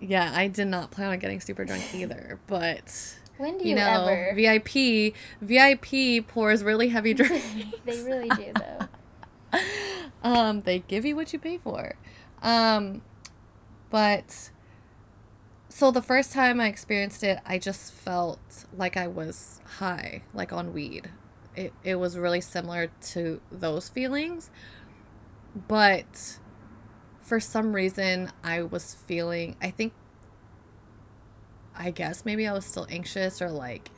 yeah, 0.00 0.32
I 0.34 0.46
did 0.48 0.68
not 0.68 0.90
plan 0.90 1.10
on 1.10 1.18
getting 1.18 1.40
super 1.40 1.64
drunk 1.64 1.82
either, 1.94 2.38
but 2.46 3.18
when 3.36 3.58
do 3.58 3.64
you, 3.64 3.70
you 3.70 3.76
know, 3.76 4.06
ever? 4.06 4.34
VIP 4.34 5.14
VIP 5.40 6.26
pours 6.26 6.64
really 6.64 6.88
heavy 6.88 7.14
drinks. 7.14 7.46
they 7.84 8.02
really 8.02 8.28
do 8.30 8.52
though. 8.54 9.58
um, 10.22 10.60
they 10.62 10.80
give 10.80 11.04
you 11.04 11.14
what 11.16 11.32
you 11.32 11.38
pay 11.38 11.58
for. 11.58 11.94
Um, 12.42 13.02
but 13.90 14.50
so 15.68 15.90
the 15.90 16.02
first 16.02 16.32
time 16.32 16.60
I 16.60 16.66
experienced 16.68 17.22
it, 17.22 17.40
I 17.46 17.58
just 17.58 17.92
felt 17.92 18.64
like 18.76 18.96
I 18.96 19.06
was 19.06 19.60
high, 19.78 20.22
like 20.32 20.52
on 20.52 20.72
weed. 20.72 21.10
It 21.56 21.72
it 21.84 21.96
was 21.96 22.16
really 22.16 22.40
similar 22.40 22.90
to 23.12 23.40
those 23.50 23.88
feelings. 23.88 24.50
But 25.66 26.38
for 27.22 27.40
some 27.40 27.74
reason 27.74 28.32
I 28.44 28.62
was 28.62 28.94
feeling 28.94 29.56
I 29.62 29.70
think 29.70 29.92
I 31.74 31.90
guess 31.90 32.24
maybe 32.24 32.46
I 32.46 32.52
was 32.52 32.64
still 32.66 32.86
anxious 32.90 33.40
or 33.40 33.50
like 33.50 33.90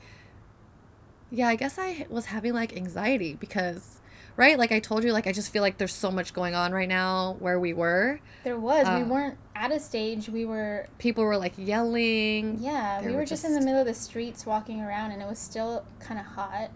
yeah, 1.31 1.49
I 1.49 1.57
guess 1.57 1.79
I 1.79 2.07
was 2.11 2.27
having 2.27 2.55
like 2.55 2.77
anxiety 2.77 3.35
because 3.35 4.00
right? 4.41 4.59
Like 4.59 4.73
I 4.73 4.81
told 4.81 5.05
you, 5.05 5.13
like 5.13 5.27
I 5.27 5.33
just 5.33 5.53
feel 5.53 5.61
like 5.61 5.77
there's 5.77 5.95
so 5.95 6.11
much 6.11 6.33
going 6.33 6.55
on 6.55 6.73
right 6.73 6.89
now 6.89 7.37
where 7.41 7.61
we 7.61 7.75
were. 7.75 8.21
There 8.43 8.59
was. 8.59 8.87
we 8.87 9.03
um, 9.03 9.11
weren't 9.11 9.37
at 9.55 9.71
a 9.71 9.79
stage. 9.79 10.31
We 10.31 10.47
were. 10.47 10.87
People 10.97 11.25
were 11.25 11.37
like 11.37 11.53
yelling. 11.59 12.57
Yeah, 12.59 13.03
we 13.03 13.09
were, 13.09 13.19
were 13.19 13.21
just, 13.21 13.43
just 13.43 13.45
in 13.45 13.53
the 13.53 13.61
middle 13.61 13.81
of 13.81 13.87
the 13.87 13.95
streets 13.95 14.47
walking 14.47 14.81
around, 14.81 15.13
and 15.13 15.21
it 15.21 15.29
was 15.29 15.39
still 15.39 15.85
kind 16.01 16.19
of 16.19 16.25
hot, 16.25 16.71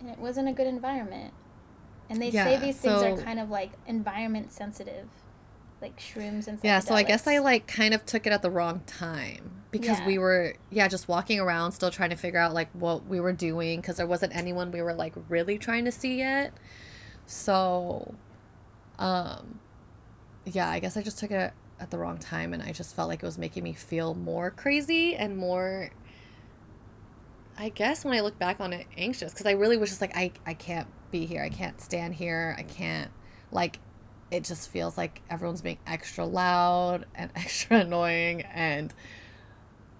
and 0.00 0.10
it 0.10 0.18
wasn't 0.18 0.48
a 0.48 0.52
good 0.52 0.66
environment. 0.66 1.32
And 2.10 2.20
they 2.20 2.30
yeah, 2.30 2.44
say 2.44 2.56
these 2.56 2.76
things 2.76 3.00
so, 3.00 3.14
are 3.14 3.22
kind 3.22 3.38
of 3.38 3.50
like 3.50 3.70
environment 3.86 4.50
sensitive, 4.50 5.06
like 5.80 5.96
shrooms 6.00 6.48
and. 6.48 6.58
Yeah, 6.64 6.80
so 6.80 6.94
I 6.94 7.04
guess 7.04 7.28
I 7.28 7.38
like 7.38 7.68
kind 7.68 7.94
of 7.94 8.04
took 8.04 8.26
it 8.26 8.32
at 8.32 8.42
the 8.42 8.50
wrong 8.50 8.82
time 8.84 9.57
because 9.70 9.98
yeah. 10.00 10.06
we 10.06 10.18
were 10.18 10.54
yeah 10.70 10.88
just 10.88 11.08
walking 11.08 11.38
around 11.38 11.72
still 11.72 11.90
trying 11.90 12.10
to 12.10 12.16
figure 12.16 12.40
out 12.40 12.54
like 12.54 12.70
what 12.72 13.06
we 13.06 13.20
were 13.20 13.32
doing 13.32 13.80
because 13.80 13.96
there 13.96 14.06
wasn't 14.06 14.34
anyone 14.34 14.70
we 14.70 14.80
were 14.80 14.94
like 14.94 15.12
really 15.28 15.58
trying 15.58 15.84
to 15.84 15.92
see 15.92 16.18
yet 16.18 16.52
so 17.26 18.14
um 18.98 19.58
yeah 20.46 20.70
i 20.70 20.78
guess 20.78 20.96
i 20.96 21.02
just 21.02 21.18
took 21.18 21.30
it 21.30 21.52
at 21.80 21.90
the 21.90 21.98
wrong 21.98 22.18
time 22.18 22.52
and 22.52 22.62
I 22.62 22.72
just 22.72 22.94
felt 22.94 23.08
like 23.08 23.22
it 23.22 23.26
was 23.26 23.38
making 23.38 23.62
me 23.62 23.72
feel 23.72 24.14
more 24.14 24.50
crazy 24.50 25.14
and 25.14 25.36
more 25.36 25.90
I 27.56 27.70
guess 27.70 28.04
when 28.04 28.16
I 28.16 28.20
look 28.20 28.38
back 28.38 28.60
on 28.60 28.72
it 28.72 28.86
anxious 28.96 29.32
cuz 29.34 29.46
I 29.46 29.52
really 29.52 29.76
was 29.76 29.90
just 29.90 30.00
like 30.00 30.16
I 30.16 30.32
I 30.46 30.54
can't 30.54 30.88
be 31.10 31.26
here. 31.26 31.42
I 31.42 31.48
can't 31.48 31.80
stand 31.80 32.14
here. 32.14 32.54
I 32.58 32.62
can't 32.62 33.10
like 33.50 33.78
it 34.30 34.44
just 34.44 34.68
feels 34.68 34.98
like 34.98 35.22
everyone's 35.30 35.62
being 35.62 35.78
extra 35.86 36.24
loud 36.24 37.06
and 37.14 37.30
extra 37.36 37.78
annoying 37.78 38.42
and 38.42 38.92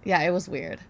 yeah, 0.04 0.20
it 0.22 0.30
was 0.30 0.48
weird. 0.48 0.80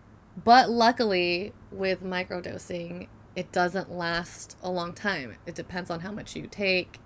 But 0.45 0.71
luckily 0.71 1.53
with 1.71 2.03
microdosing, 2.03 3.09
it 3.35 3.53
doesn't 3.53 3.91
last 3.91 4.57
a 4.63 4.71
long 4.71 4.93
time. 4.93 5.37
It 5.47 5.55
depends 5.55 5.91
on 5.91 6.01
how 6.01 6.13
much 6.13 6.37
you 6.37 6.47
take. 6.47 7.01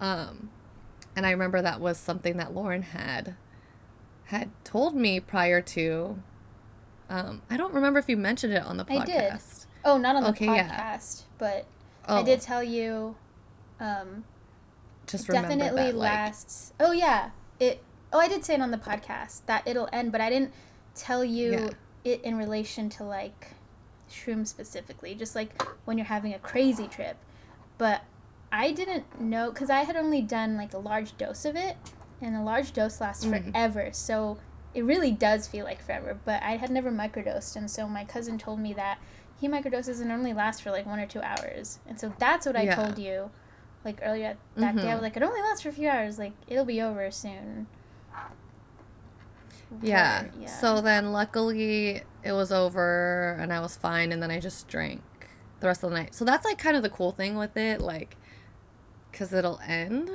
Um 0.00 0.50
and 1.14 1.26
I 1.26 1.30
remember 1.30 1.60
that 1.62 1.80
was 1.80 1.98
something 1.98 2.36
that 2.38 2.54
Lauren 2.54 2.82
had 2.82 3.36
had 4.26 4.50
told 4.64 4.94
me 4.94 5.20
prior 5.20 5.60
to. 5.60 6.22
Um, 7.10 7.42
I 7.50 7.58
don't 7.58 7.74
remember 7.74 7.98
if 7.98 8.08
you 8.08 8.16
mentioned 8.16 8.54
it 8.54 8.62
on 8.62 8.78
the 8.78 8.84
podcast. 8.84 9.02
I 9.02 9.04
did. 9.04 9.40
Oh, 9.84 9.98
not 9.98 10.16
on 10.16 10.22
the 10.22 10.30
okay, 10.30 10.46
podcast, 10.46 11.20
yeah. 11.20 11.26
but 11.38 11.66
oh. 12.08 12.16
I 12.16 12.22
did 12.22 12.40
tell 12.40 12.64
you. 12.64 13.16
Um, 13.78 14.24
Just 15.06 15.26
definitely 15.26 15.90
that, 15.90 15.94
lasts. 15.94 16.72
Like, 16.78 16.88
oh 16.88 16.92
yeah, 16.92 17.30
it. 17.60 17.82
Oh, 18.12 18.18
I 18.18 18.28
did 18.28 18.44
say 18.44 18.54
it 18.54 18.60
on 18.60 18.70
the 18.70 18.78
podcast 18.78 19.44
that 19.46 19.66
it'll 19.66 19.88
end, 19.92 20.12
but 20.12 20.20
I 20.20 20.30
didn't 20.30 20.52
tell 20.94 21.24
you 21.24 21.52
yeah. 21.52 21.70
it 22.04 22.22
in 22.22 22.36
relation 22.36 22.88
to 22.90 23.04
like 23.04 23.54
shroom 24.10 24.46
specifically. 24.46 25.14
Just 25.14 25.34
like 25.34 25.62
when 25.84 25.98
you're 25.98 26.06
having 26.06 26.34
a 26.34 26.38
crazy 26.38 26.88
trip, 26.88 27.16
but 27.78 28.02
I 28.50 28.72
didn't 28.72 29.20
know 29.20 29.50
because 29.50 29.70
I 29.70 29.80
had 29.80 29.96
only 29.96 30.20
done 30.20 30.56
like 30.56 30.74
a 30.74 30.78
large 30.78 31.16
dose 31.16 31.44
of 31.44 31.56
it, 31.56 31.76
and 32.20 32.36
a 32.36 32.42
large 32.42 32.72
dose 32.72 33.00
lasts 33.00 33.24
mm. 33.24 33.52
forever. 33.52 33.90
So 33.92 34.38
it 34.74 34.84
really 34.84 35.10
does 35.10 35.48
feel 35.48 35.64
like 35.64 35.82
forever. 35.84 36.18
But 36.24 36.42
I 36.42 36.56
had 36.56 36.70
never 36.70 36.90
microdosed, 36.90 37.56
and 37.56 37.70
so 37.70 37.88
my 37.88 38.04
cousin 38.04 38.38
told 38.38 38.60
me 38.60 38.72
that 38.74 38.98
he 39.40 39.48
microdoses 39.48 40.00
and 40.00 40.12
only 40.12 40.32
lasts 40.32 40.62
for 40.62 40.70
like 40.70 40.86
one 40.86 41.00
or 41.00 41.06
two 41.06 41.20
hours. 41.20 41.80
And 41.86 41.98
so 41.98 42.12
that's 42.18 42.46
what 42.46 42.56
I 42.56 42.62
yeah. 42.62 42.74
told 42.76 42.98
you, 42.98 43.30
like 43.84 44.00
earlier 44.02 44.36
that 44.56 44.68
mm-hmm. 44.68 44.76
day. 44.76 44.82
I 44.82 44.86
mm-hmm. 44.86 44.94
was 44.94 45.02
like, 45.02 45.16
it 45.16 45.22
only 45.22 45.40
lasts 45.40 45.62
for 45.62 45.70
a 45.70 45.72
few 45.72 45.88
hours. 45.88 46.18
Like 46.18 46.32
it'll 46.46 46.64
be 46.64 46.80
over 46.80 47.10
soon. 47.10 47.66
Yeah. 49.80 50.26
yeah. 50.38 50.46
So 50.46 50.80
then, 50.80 51.12
luckily, 51.12 52.02
it 52.22 52.32
was 52.32 52.52
over, 52.52 53.36
and 53.40 53.52
I 53.52 53.60
was 53.60 53.76
fine, 53.76 54.12
and 54.12 54.22
then 54.22 54.30
I 54.30 54.40
just 54.40 54.68
drank 54.68 55.02
the 55.62 55.68
rest 55.68 55.82
of 55.82 55.90
the 55.90 55.96
night. 55.96 56.14
So 56.14 56.24
that's 56.24 56.44
like 56.44 56.58
kind 56.58 56.76
of 56.76 56.82
the 56.82 56.90
cool 56.90 57.12
thing 57.12 57.36
with 57.36 57.56
it, 57.56 57.80
like 57.80 58.16
because 59.10 59.32
it'll 59.32 59.60
end. 59.66 60.10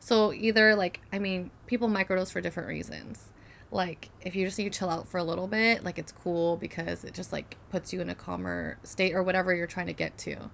So 0.00 0.32
either 0.32 0.74
like 0.74 1.00
I 1.12 1.18
mean, 1.18 1.50
people 1.66 1.88
microdose 1.88 2.32
for 2.32 2.40
different 2.40 2.68
reasons. 2.68 3.28
Like 3.70 4.10
if 4.22 4.34
you 4.34 4.44
just 4.46 4.58
need 4.58 4.72
to 4.72 4.78
chill 4.78 4.90
out 4.90 5.06
for 5.06 5.18
a 5.18 5.24
little 5.24 5.46
bit, 5.46 5.84
like 5.84 5.98
it's 5.98 6.10
cool 6.10 6.56
because 6.56 7.04
it 7.04 7.14
just 7.14 7.32
like 7.32 7.56
puts 7.70 7.92
you 7.92 8.00
in 8.00 8.10
a 8.10 8.14
calmer 8.14 8.78
state 8.82 9.14
or 9.14 9.22
whatever 9.22 9.54
you're 9.54 9.66
trying 9.66 9.86
to 9.86 9.92
get 9.92 10.16
to. 10.18 10.50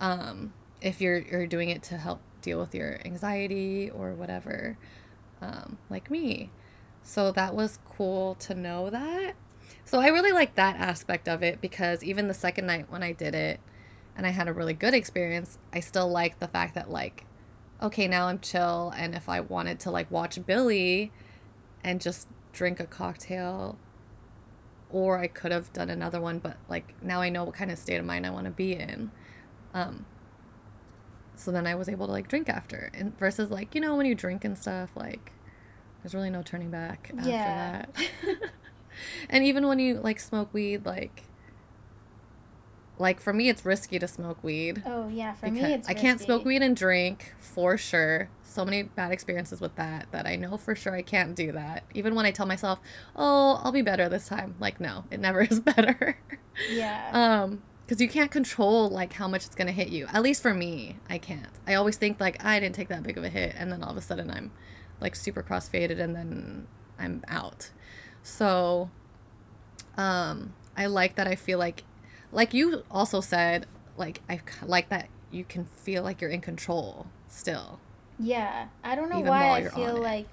Um, 0.00 0.54
if 0.80 1.00
you're 1.00 1.18
you're 1.18 1.46
doing 1.46 1.68
it 1.68 1.82
to 1.84 1.98
help 1.98 2.20
deal 2.40 2.58
with 2.58 2.74
your 2.74 3.00
anxiety 3.04 3.90
or 3.90 4.14
whatever, 4.14 4.78
um, 5.42 5.78
like 5.90 6.10
me. 6.10 6.50
So 7.08 7.32
that 7.32 7.54
was 7.54 7.78
cool 7.86 8.34
to 8.34 8.54
know 8.54 8.90
that. 8.90 9.32
So 9.86 9.98
I 9.98 10.08
really 10.08 10.30
like 10.30 10.56
that 10.56 10.76
aspect 10.76 11.26
of 11.26 11.42
it 11.42 11.58
because 11.62 12.04
even 12.04 12.28
the 12.28 12.34
second 12.34 12.66
night 12.66 12.90
when 12.90 13.02
I 13.02 13.12
did 13.12 13.34
it, 13.34 13.60
and 14.14 14.26
I 14.26 14.30
had 14.30 14.46
a 14.46 14.52
really 14.52 14.74
good 14.74 14.92
experience, 14.92 15.56
I 15.72 15.80
still 15.80 16.06
like 16.06 16.38
the 16.38 16.48
fact 16.48 16.74
that 16.74 16.90
like 16.90 17.24
okay, 17.80 18.08
now 18.08 18.26
I'm 18.26 18.40
chill 18.40 18.92
and 18.94 19.14
if 19.14 19.26
I 19.26 19.40
wanted 19.40 19.80
to 19.80 19.90
like 19.90 20.10
watch 20.10 20.44
Billy 20.44 21.10
and 21.82 21.98
just 21.98 22.28
drink 22.52 22.78
a 22.78 22.84
cocktail 22.84 23.78
or 24.90 25.18
I 25.18 25.28
could 25.28 25.50
have 25.50 25.72
done 25.72 25.88
another 25.88 26.20
one, 26.20 26.40
but 26.40 26.58
like 26.68 26.94
now 27.02 27.22
I 27.22 27.30
know 27.30 27.44
what 27.44 27.54
kind 27.54 27.70
of 27.70 27.78
state 27.78 27.96
of 27.96 28.04
mind 28.04 28.26
I 28.26 28.30
want 28.30 28.44
to 28.44 28.50
be 28.50 28.74
in. 28.74 29.10
Um 29.72 30.04
so 31.34 31.50
then 31.52 31.66
I 31.66 31.74
was 31.74 31.88
able 31.88 32.04
to 32.04 32.12
like 32.12 32.28
drink 32.28 32.50
after 32.50 32.90
and 32.92 33.18
versus 33.18 33.50
like, 33.50 33.74
you 33.74 33.80
know, 33.80 33.96
when 33.96 34.04
you 34.04 34.14
drink 34.14 34.44
and 34.44 34.58
stuff, 34.58 34.90
like 34.94 35.32
there's 36.02 36.14
really 36.14 36.30
no 36.30 36.42
turning 36.42 36.70
back 36.70 37.10
after 37.16 37.30
yeah. 37.30 37.84
that. 37.94 38.50
and 39.30 39.44
even 39.44 39.66
when 39.66 39.78
you 39.78 39.94
like 39.94 40.20
smoke 40.20 40.52
weed, 40.52 40.86
like 40.86 41.24
like 42.98 43.20
for 43.20 43.32
me, 43.32 43.48
it's 43.48 43.64
risky 43.64 43.98
to 43.98 44.08
smoke 44.08 44.42
weed. 44.42 44.82
Oh 44.84 45.08
yeah, 45.08 45.34
for 45.34 45.48
me 45.48 45.60
it's. 45.60 45.88
I 45.88 45.94
can't 45.94 46.20
smoke 46.20 46.44
weed 46.44 46.62
and 46.62 46.76
drink 46.76 47.34
for 47.38 47.76
sure. 47.76 48.28
So 48.42 48.64
many 48.64 48.82
bad 48.82 49.12
experiences 49.12 49.60
with 49.60 49.74
that 49.76 50.06
that 50.10 50.26
I 50.26 50.36
know 50.36 50.56
for 50.56 50.74
sure 50.74 50.94
I 50.94 51.02
can't 51.02 51.34
do 51.34 51.52
that. 51.52 51.84
Even 51.94 52.14
when 52.14 52.26
I 52.26 52.30
tell 52.30 52.46
myself, 52.46 52.80
"Oh, 53.14 53.60
I'll 53.62 53.72
be 53.72 53.82
better 53.82 54.08
this 54.08 54.28
time," 54.28 54.54
like 54.58 54.80
no, 54.80 55.04
it 55.10 55.20
never 55.20 55.42
is 55.50 55.60
better. 55.60 56.18
Yeah. 56.70 57.10
um, 57.12 57.62
because 57.86 58.02
you 58.02 58.08
can't 58.08 58.30
control 58.30 58.90
like 58.90 59.14
how 59.14 59.28
much 59.28 59.46
it's 59.46 59.54
gonna 59.54 59.72
hit 59.72 59.88
you. 59.88 60.06
At 60.12 60.22
least 60.22 60.42
for 60.42 60.52
me, 60.52 60.96
I 61.08 61.18
can't. 61.18 61.58
I 61.66 61.74
always 61.74 61.96
think 61.96 62.20
like 62.20 62.44
I 62.44 62.60
didn't 62.60 62.74
take 62.74 62.88
that 62.88 63.02
big 63.02 63.16
of 63.16 63.24
a 63.24 63.28
hit, 63.28 63.54
and 63.56 63.70
then 63.70 63.82
all 63.82 63.90
of 63.90 63.96
a 63.96 64.02
sudden 64.02 64.30
I'm 64.30 64.50
like 65.00 65.16
super 65.16 65.42
crossfaded, 65.42 65.98
and 66.00 66.14
then 66.14 66.66
I'm 66.98 67.22
out. 67.28 67.70
So, 68.22 68.90
um, 69.96 70.54
I 70.76 70.86
like 70.86 71.16
that. 71.16 71.26
I 71.26 71.34
feel 71.34 71.58
like 71.58 71.84
like 72.32 72.54
you 72.54 72.84
also 72.90 73.20
said, 73.20 73.66
like 73.96 74.20
I 74.28 74.40
like 74.64 74.88
that 74.90 75.08
you 75.30 75.44
can 75.44 75.64
feel 75.64 76.02
like 76.02 76.20
you're 76.20 76.30
in 76.30 76.40
control 76.40 77.06
still. 77.28 77.80
Yeah, 78.18 78.68
I 78.82 78.94
don't 78.94 79.08
know 79.08 79.20
why 79.20 79.56
I 79.56 79.68
feel 79.68 79.96
like 80.00 80.26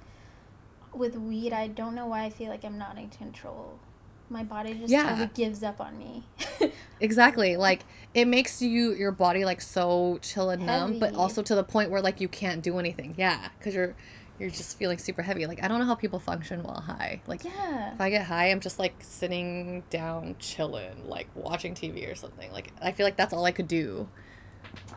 with 0.94 1.16
weed. 1.16 1.54
I 1.54 1.68
don't 1.68 1.96
know 1.96 2.08
why 2.08 2.24
I 2.24 2.30
feel 2.30 2.50
like 2.50 2.64
I'm 2.64 2.78
not 2.78 2.98
in 2.98 3.10
control. 3.10 3.80
My 4.28 4.44
body 4.44 4.74
just 4.74 4.90
yeah. 4.90 5.10
totally 5.10 5.30
gives 5.36 5.62
up 5.62 5.80
on 5.80 6.00
me. 6.00 6.24
exactly. 7.00 7.58
Like 7.58 7.82
it 8.14 8.26
makes 8.26 8.62
you 8.62 8.94
your 8.94 9.12
body 9.12 9.46
like 9.46 9.62
so 9.62 10.18
chill 10.22 10.50
and 10.50 10.64
Heavy. 10.64 10.92
numb, 10.94 11.00
but 11.00 11.14
also 11.14 11.44
to 11.44 11.54
the 11.54 11.64
point 11.64 11.92
where 11.92 12.02
like 12.02 12.20
you 12.20 12.28
can't 12.28 12.64
do 12.64 12.80
anything. 12.80 13.14
Yeah, 13.18 13.50
because 13.60 13.76
you're 13.76 13.96
you're 14.40 14.50
just 14.50 14.78
feeling 14.78 14.98
super 14.98 15.22
heavy. 15.22 15.46
Like 15.46 15.64
I 15.64 15.68
don't 15.68 15.80
know 15.80 15.86
how 15.86 15.96
people 15.96 16.20
function 16.20 16.64
while 16.64 16.82
high. 16.82 17.22
Like 17.28 17.44
yeah. 17.44 17.94
if 17.94 18.02
I 18.02 18.10
get 18.10 18.26
high, 18.26 18.52
I'm 18.52 18.60
just 18.60 18.80
like 18.80 18.96
sitting 19.00 19.84
down, 19.90 20.36
chilling, 20.40 21.08
like 21.08 21.28
watching 21.36 21.74
TV 21.74 22.12
or 22.12 22.16
something. 22.16 22.52
Like 22.52 22.72
I 22.82 22.92
feel 22.92 23.06
like 23.06 23.16
that's 23.16 23.34
all 23.34 23.46
I 23.46 23.52
could 23.52 23.68
do. 23.68 24.08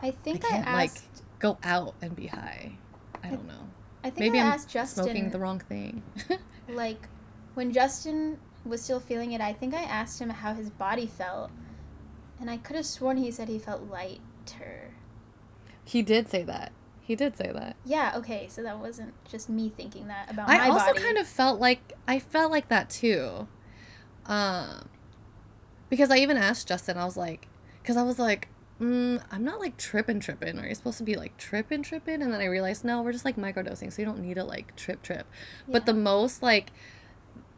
I 0.01 0.11
think 0.11 0.45
I, 0.45 0.49
can't, 0.49 0.67
I 0.67 0.83
asked, 0.83 0.95
like 0.95 1.39
go 1.39 1.57
out 1.63 1.95
and 2.01 2.15
be 2.15 2.27
high. 2.27 2.73
I 3.23 3.29
don't 3.29 3.47
know. 3.47 3.67
I 4.03 4.09
think 4.09 4.19
Maybe 4.31 4.39
I 4.39 4.47
asked 4.47 4.69
I'm 4.69 4.73
Justin 4.73 5.03
smoking 5.03 5.29
the 5.29 5.39
wrong 5.39 5.59
thing. 5.59 6.03
like 6.69 7.07
when 7.53 7.71
Justin 7.71 8.37
was 8.65 8.81
still 8.81 8.99
feeling 8.99 9.31
it, 9.31 9.41
I 9.41 9.53
think 9.53 9.73
I 9.73 9.83
asked 9.83 10.19
him 10.19 10.29
how 10.29 10.53
his 10.53 10.69
body 10.69 11.05
felt, 11.05 11.51
and 12.39 12.49
I 12.49 12.57
could 12.57 12.75
have 12.75 12.85
sworn 12.85 13.17
he 13.17 13.31
said 13.31 13.47
he 13.47 13.59
felt 13.59 13.83
lighter. 13.89 14.91
He 15.83 16.01
did 16.01 16.29
say 16.29 16.43
that. 16.43 16.71
He 17.09 17.15
did 17.15 17.35
say 17.35 17.51
that. 17.51 17.75
Yeah, 17.83 18.13
okay, 18.17 18.47
so 18.47 18.61
that 18.61 18.77
wasn't 18.77 19.15
just 19.25 19.49
me 19.49 19.73
thinking 19.75 20.09
that 20.09 20.29
about 20.29 20.47
my. 20.47 20.59
I 20.59 20.69
also 20.69 20.85
body. 20.93 20.99
kind 20.99 21.17
of 21.17 21.25
felt 21.25 21.59
like 21.59 21.93
I 22.07 22.19
felt 22.19 22.51
like 22.51 22.67
that 22.67 22.87
too. 22.91 23.47
Um 24.27 24.87
because 25.89 26.11
I 26.11 26.17
even 26.17 26.37
asked 26.37 26.67
Justin, 26.67 26.99
I 26.99 27.05
was 27.05 27.17
like 27.17 27.47
cuz 27.83 27.97
I 27.97 28.03
was 28.03 28.19
like, 28.19 28.49
mm, 28.79 29.19
I'm 29.31 29.43
not 29.43 29.59
like 29.59 29.75
tripping 29.75 30.19
tripping. 30.19 30.59
Are 30.59 30.67
you 30.67 30.75
supposed 30.75 30.99
to 30.99 31.03
be 31.03 31.15
like 31.15 31.35
tripping 31.37 31.81
tripping? 31.81 32.21
And 32.21 32.31
then 32.31 32.41
I 32.41 32.45
realized 32.45 32.85
no, 32.85 33.01
we're 33.01 33.11
just 33.11 33.25
like 33.25 33.37
microdosing, 33.37 33.91
so 33.91 34.03
you 34.03 34.05
don't 34.05 34.19
need 34.19 34.35
to 34.35 34.43
like 34.43 34.75
trip 34.75 35.01
trip. 35.01 35.25
Yeah. 35.65 35.71
But 35.73 35.87
the 35.87 35.95
most 35.95 36.43
like 36.43 36.69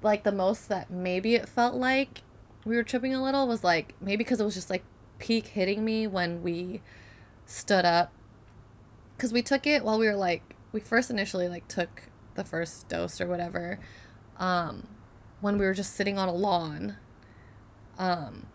like 0.02 0.24
the 0.24 0.32
most 0.32 0.70
that 0.70 0.90
maybe 0.90 1.36
it 1.36 1.50
felt 1.50 1.76
like 1.76 2.22
we 2.64 2.78
were 2.78 2.84
tripping 2.84 3.14
a 3.14 3.22
little 3.22 3.50
was 3.50 3.66
like 3.66 3.96
maybe 4.00 4.24
because 4.24 4.40
it 4.40 4.46
was 4.46 4.56
just 4.56 4.70
like 4.70 4.86
peak 5.20 5.48
hitting 5.48 5.84
me 5.84 6.08
when 6.08 6.42
we 6.42 6.82
stood 7.46 7.84
up 7.84 8.14
because 9.22 9.32
we 9.32 9.44
took 9.44 9.68
it 9.68 9.86
while 9.86 10.00
we 10.00 10.08
were 10.08 10.16
like 10.16 10.56
we 10.72 10.80
first 10.80 11.12
initially 11.12 11.48
like 11.48 11.68
took 11.68 12.10
the 12.34 12.44
first 12.44 12.90
dose 12.90 13.22
or 13.22 13.28
whatever 13.28 13.78
um 14.38 14.88
when 15.42 15.60
we 15.60 15.66
were 15.66 15.76
just 15.76 15.96
sitting 15.96 16.18
on 16.18 16.28
a 16.28 16.34
lawn 16.34 16.96
um 18.00 18.48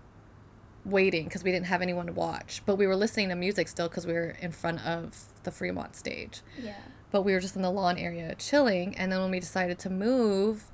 waiting 0.85 1.25
because 1.25 1.45
we 1.45 1.53
didn't 1.53 1.67
have 1.67 1.83
anyone 1.83 2.07
to 2.07 2.13
watch. 2.13 2.63
But 2.65 2.77
we 2.77 2.87
were 2.87 2.95
listening 2.95 3.29
to 3.31 3.35
music 3.35 3.69
still 3.69 3.89
because 3.89 4.07
we 4.07 4.13
were 4.13 4.37
in 4.41 4.53
front 4.53 4.87
of 4.87 5.17
the 5.43 5.51
fremont 5.51 5.97
stage. 5.97 6.43
Yeah. 6.61 6.77
But 7.11 7.23
we 7.23 7.33
were 7.33 7.41
just 7.41 7.57
in 7.57 7.63
the 7.63 7.71
lawn 7.71 7.99
area 7.99 8.35
chilling 8.37 8.97
and 8.97 9.11
then 9.11 9.21
when 9.21 9.31
we 9.31 9.41
decided 9.41 9.79
to 9.81 9.91
move 9.91 10.65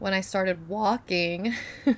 when 0.00 0.12
i 0.12 0.20
started 0.20 0.68
walking 0.68 1.54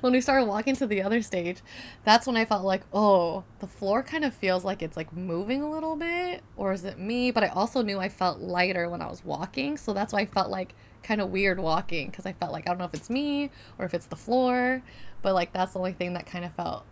when 0.00 0.12
we 0.12 0.20
started 0.20 0.46
walking 0.46 0.76
to 0.76 0.86
the 0.86 1.02
other 1.02 1.22
stage, 1.22 1.58
that's 2.04 2.26
when 2.26 2.36
I 2.36 2.44
felt 2.44 2.64
like, 2.64 2.82
oh, 2.92 3.44
the 3.60 3.66
floor 3.66 4.02
kind 4.02 4.24
of 4.24 4.34
feels 4.34 4.64
like 4.64 4.82
it's 4.82 4.96
like 4.96 5.12
moving 5.12 5.62
a 5.62 5.70
little 5.70 5.96
bit, 5.96 6.42
or 6.56 6.72
is 6.72 6.84
it 6.84 6.98
me? 6.98 7.30
But 7.30 7.44
I 7.44 7.48
also 7.48 7.82
knew 7.82 7.98
I 7.98 8.08
felt 8.08 8.40
lighter 8.40 8.88
when 8.88 9.02
I 9.02 9.08
was 9.08 9.24
walking, 9.24 9.76
so 9.76 9.92
that's 9.92 10.12
why 10.12 10.20
I 10.20 10.26
felt 10.26 10.50
like 10.50 10.74
kind 11.02 11.20
of 11.20 11.30
weird 11.30 11.60
walking 11.60 12.08
because 12.08 12.24
I 12.24 12.32
felt 12.32 12.52
like 12.52 12.66
I 12.66 12.70
don't 12.70 12.78
know 12.78 12.86
if 12.86 12.94
it's 12.94 13.10
me 13.10 13.50
or 13.78 13.84
if 13.84 13.94
it's 13.94 14.06
the 14.06 14.16
floor, 14.16 14.82
but 15.22 15.34
like 15.34 15.52
that's 15.52 15.72
the 15.74 15.78
only 15.78 15.92
thing 15.92 16.14
that 16.14 16.26
kind 16.26 16.44
of 16.44 16.54
felt 16.54 16.84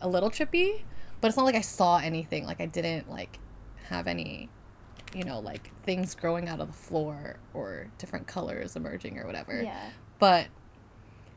a 0.00 0.08
little 0.08 0.30
trippy. 0.30 0.82
But 1.20 1.28
it's 1.28 1.36
not 1.36 1.44
like 1.44 1.54
I 1.54 1.60
saw 1.60 1.98
anything, 1.98 2.46
like 2.46 2.60
I 2.60 2.66
didn't 2.66 3.10
like 3.10 3.38
have 3.88 4.06
any 4.06 4.48
you 5.14 5.24
know, 5.24 5.40
like 5.40 5.70
things 5.82 6.14
growing 6.14 6.48
out 6.48 6.60
of 6.60 6.68
the 6.68 6.72
floor 6.72 7.36
or 7.54 7.88
different 7.98 8.26
colors 8.26 8.76
emerging 8.76 9.18
or 9.18 9.26
whatever. 9.26 9.62
Yeah. 9.62 9.90
But 10.18 10.46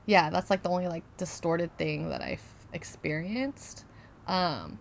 yeah, 0.06 0.30
that's 0.30 0.50
like 0.50 0.64
the 0.64 0.70
only 0.70 0.88
like 0.88 1.04
distorted 1.18 1.76
thing 1.78 2.10
that 2.10 2.22
I've 2.22 2.44
experienced. 2.74 3.86
Um, 4.28 4.80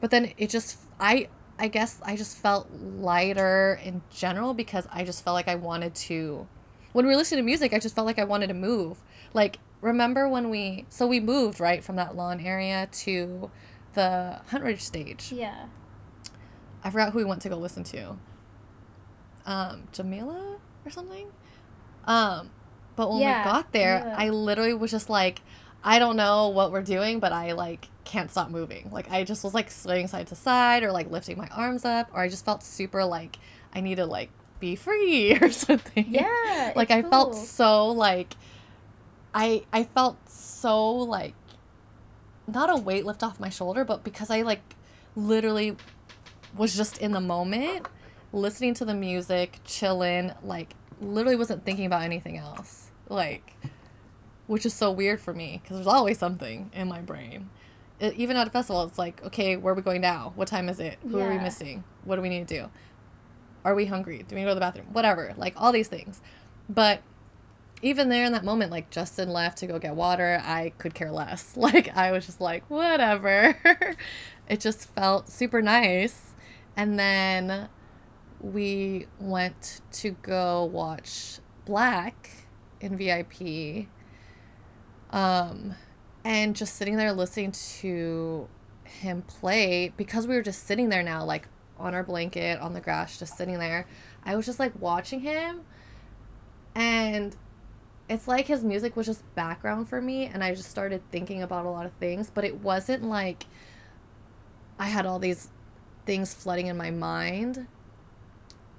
but 0.00 0.10
then 0.10 0.32
it 0.36 0.50
just 0.50 0.78
I 0.98 1.28
I 1.58 1.68
guess 1.68 2.00
I 2.02 2.16
just 2.16 2.36
felt 2.38 2.68
lighter 2.72 3.78
in 3.82 4.02
general 4.10 4.54
because 4.54 4.86
I 4.92 5.04
just 5.04 5.24
felt 5.24 5.34
like 5.34 5.48
I 5.48 5.54
wanted 5.54 5.94
to. 5.94 6.46
When 6.92 7.06
we 7.06 7.12
were 7.12 7.16
listening 7.16 7.38
to 7.38 7.44
music, 7.44 7.72
I 7.72 7.78
just 7.78 7.94
felt 7.94 8.06
like 8.06 8.18
I 8.18 8.24
wanted 8.24 8.48
to 8.48 8.54
move. 8.54 9.00
Like 9.32 9.58
remember 9.80 10.28
when 10.28 10.50
we 10.50 10.86
so 10.88 11.06
we 11.06 11.20
moved 11.20 11.60
right 11.60 11.84
from 11.84 11.96
that 11.96 12.16
lawn 12.16 12.40
area 12.40 12.88
to 12.90 13.50
the 13.94 14.40
Huntridge 14.50 14.80
stage. 14.80 15.30
Yeah. 15.32 15.66
I 16.82 16.90
forgot 16.90 17.12
who 17.12 17.18
we 17.18 17.24
went 17.24 17.42
to 17.42 17.48
go 17.48 17.56
listen 17.56 17.84
to. 17.84 18.16
Um, 19.46 19.88
Jamila 19.92 20.58
or 20.84 20.90
something. 20.90 21.28
Um, 22.04 22.50
but 22.96 23.10
when 23.10 23.18
Yeah, 23.20 23.26
we 23.26 23.32
got 23.38 23.72
there, 23.72 24.06
Jamila. 24.06 24.14
I 24.14 24.30
literally 24.30 24.74
was 24.74 24.90
just 24.90 25.10
like, 25.10 25.42
I 25.82 25.98
don't 25.98 26.16
know 26.16 26.48
what 26.48 26.72
we're 26.72 26.82
doing, 26.82 27.20
but 27.20 27.32
I 27.32 27.52
like 27.52 27.90
can't 28.04 28.30
stop 28.30 28.50
moving. 28.50 28.90
Like 28.92 29.10
I 29.10 29.24
just 29.24 29.44
was 29.44 29.54
like 29.54 29.70
swaying 29.70 30.08
side 30.08 30.28
to 30.28 30.34
side 30.36 30.82
or 30.82 30.92
like 30.92 31.10
lifting 31.10 31.38
my 31.38 31.48
arms 31.48 31.84
up, 31.84 32.10
or 32.12 32.20
I 32.20 32.28
just 32.28 32.44
felt 32.44 32.62
super 32.62 33.04
like 33.04 33.38
I 33.74 33.80
need 33.80 33.96
to 33.96 34.06
like 34.06 34.30
be 34.60 34.76
free 34.76 35.36
or 35.42 35.50
something. 35.50 36.06
Yeah. 36.08 36.72
like 36.76 36.90
I 36.90 37.02
felt 37.02 37.34
so 37.34 37.88
like 37.88 38.34
I 39.34 39.64
I 39.72 39.84
felt 39.84 40.28
so 40.28 40.90
like 40.92 41.34
not 42.46 42.70
a 42.70 42.76
weight 42.76 43.04
lift 43.06 43.22
off 43.22 43.40
my 43.40 43.48
shoulder, 43.48 43.84
but 43.84 44.04
because 44.04 44.30
I 44.30 44.42
like 44.42 44.76
literally 45.16 45.76
was 46.56 46.76
just 46.76 46.98
in 46.98 47.12
the 47.12 47.20
moment, 47.20 47.86
listening 48.32 48.74
to 48.74 48.84
the 48.84 48.94
music, 48.94 49.60
chilling, 49.64 50.32
like 50.42 50.74
literally 51.00 51.36
wasn't 51.36 51.64
thinking 51.64 51.86
about 51.86 52.02
anything 52.02 52.36
else. 52.36 52.83
Like 53.14 53.56
which 54.46 54.66
is 54.66 54.74
so 54.74 54.90
weird 54.90 55.20
for 55.20 55.32
me 55.32 55.60
because 55.62 55.76
there's 55.76 55.86
always 55.86 56.18
something 56.18 56.70
in 56.74 56.88
my 56.88 57.00
brain. 57.00 57.50
It, 58.00 58.14
even 58.14 58.36
at 58.36 58.46
a 58.46 58.50
festival, 58.50 58.82
it's 58.82 58.98
like, 58.98 59.22
okay, 59.24 59.56
where 59.56 59.72
are 59.72 59.76
we 59.76 59.82
going 59.82 60.00
now? 60.00 60.32
What 60.36 60.48
time 60.48 60.68
is 60.68 60.80
it? 60.80 60.98
Who 61.08 61.18
are 61.18 61.30
we 61.30 61.38
missing? 61.38 61.84
What 62.04 62.16
do 62.16 62.22
we 62.22 62.28
need 62.28 62.46
to 62.48 62.54
do? 62.62 62.70
Are 63.64 63.74
we 63.74 63.86
hungry? 63.86 64.24
Do 64.28 64.34
we 64.34 64.42
need 64.42 64.46
to 64.46 64.50
go 64.50 64.50
to 64.50 64.54
the 64.56 64.60
bathroom? 64.60 64.88
Whatever, 64.92 65.32
like 65.36 65.54
all 65.56 65.72
these 65.72 65.88
things. 65.88 66.20
But 66.68 67.02
even 67.82 68.08
there 68.08 68.24
in 68.24 68.32
that 68.32 68.44
moment, 68.44 68.70
like 68.70 68.90
Justin 68.90 69.30
left 69.30 69.58
to 69.58 69.66
go 69.66 69.78
get 69.78 69.94
water, 69.94 70.40
I 70.44 70.72
could 70.78 70.94
care 70.94 71.12
less. 71.12 71.56
Like 71.56 71.96
I 71.96 72.12
was 72.12 72.26
just 72.26 72.40
like, 72.40 72.68
whatever. 72.68 73.56
it 74.48 74.60
just 74.60 74.92
felt 74.94 75.28
super 75.28 75.62
nice. 75.62 76.34
And 76.76 76.98
then 76.98 77.68
we 78.40 79.06
went 79.18 79.80
to 79.92 80.10
go 80.10 80.64
watch 80.64 81.38
Black 81.64 82.43
in 82.84 82.96
VIP. 82.96 83.86
Um 85.10 85.74
and 86.24 86.56
just 86.56 86.74
sitting 86.74 86.96
there 86.96 87.12
listening 87.12 87.52
to 87.52 88.48
him 88.84 89.22
play 89.22 89.92
because 89.96 90.26
we 90.26 90.34
were 90.34 90.42
just 90.42 90.66
sitting 90.66 90.88
there 90.88 91.02
now 91.02 91.24
like 91.24 91.48
on 91.78 91.94
our 91.94 92.02
blanket 92.02 92.58
on 92.60 92.72
the 92.72 92.80
grass 92.80 93.18
just 93.18 93.36
sitting 93.36 93.58
there. 93.58 93.86
I 94.24 94.36
was 94.36 94.46
just 94.46 94.58
like 94.58 94.72
watching 94.80 95.20
him 95.20 95.62
and 96.74 97.36
it's 98.08 98.28
like 98.28 98.46
his 98.46 98.62
music 98.62 98.96
was 98.96 99.06
just 99.06 99.22
background 99.34 99.88
for 99.88 100.00
me 100.00 100.26
and 100.26 100.42
I 100.44 100.54
just 100.54 100.70
started 100.70 101.02
thinking 101.10 101.42
about 101.42 101.66
a 101.66 101.70
lot 101.70 101.86
of 101.86 101.92
things, 101.92 102.30
but 102.32 102.44
it 102.44 102.56
wasn't 102.60 103.04
like 103.04 103.46
I 104.78 104.86
had 104.86 105.06
all 105.06 105.18
these 105.18 105.50
things 106.04 106.34
flooding 106.34 106.66
in 106.66 106.76
my 106.76 106.90
mind 106.90 107.66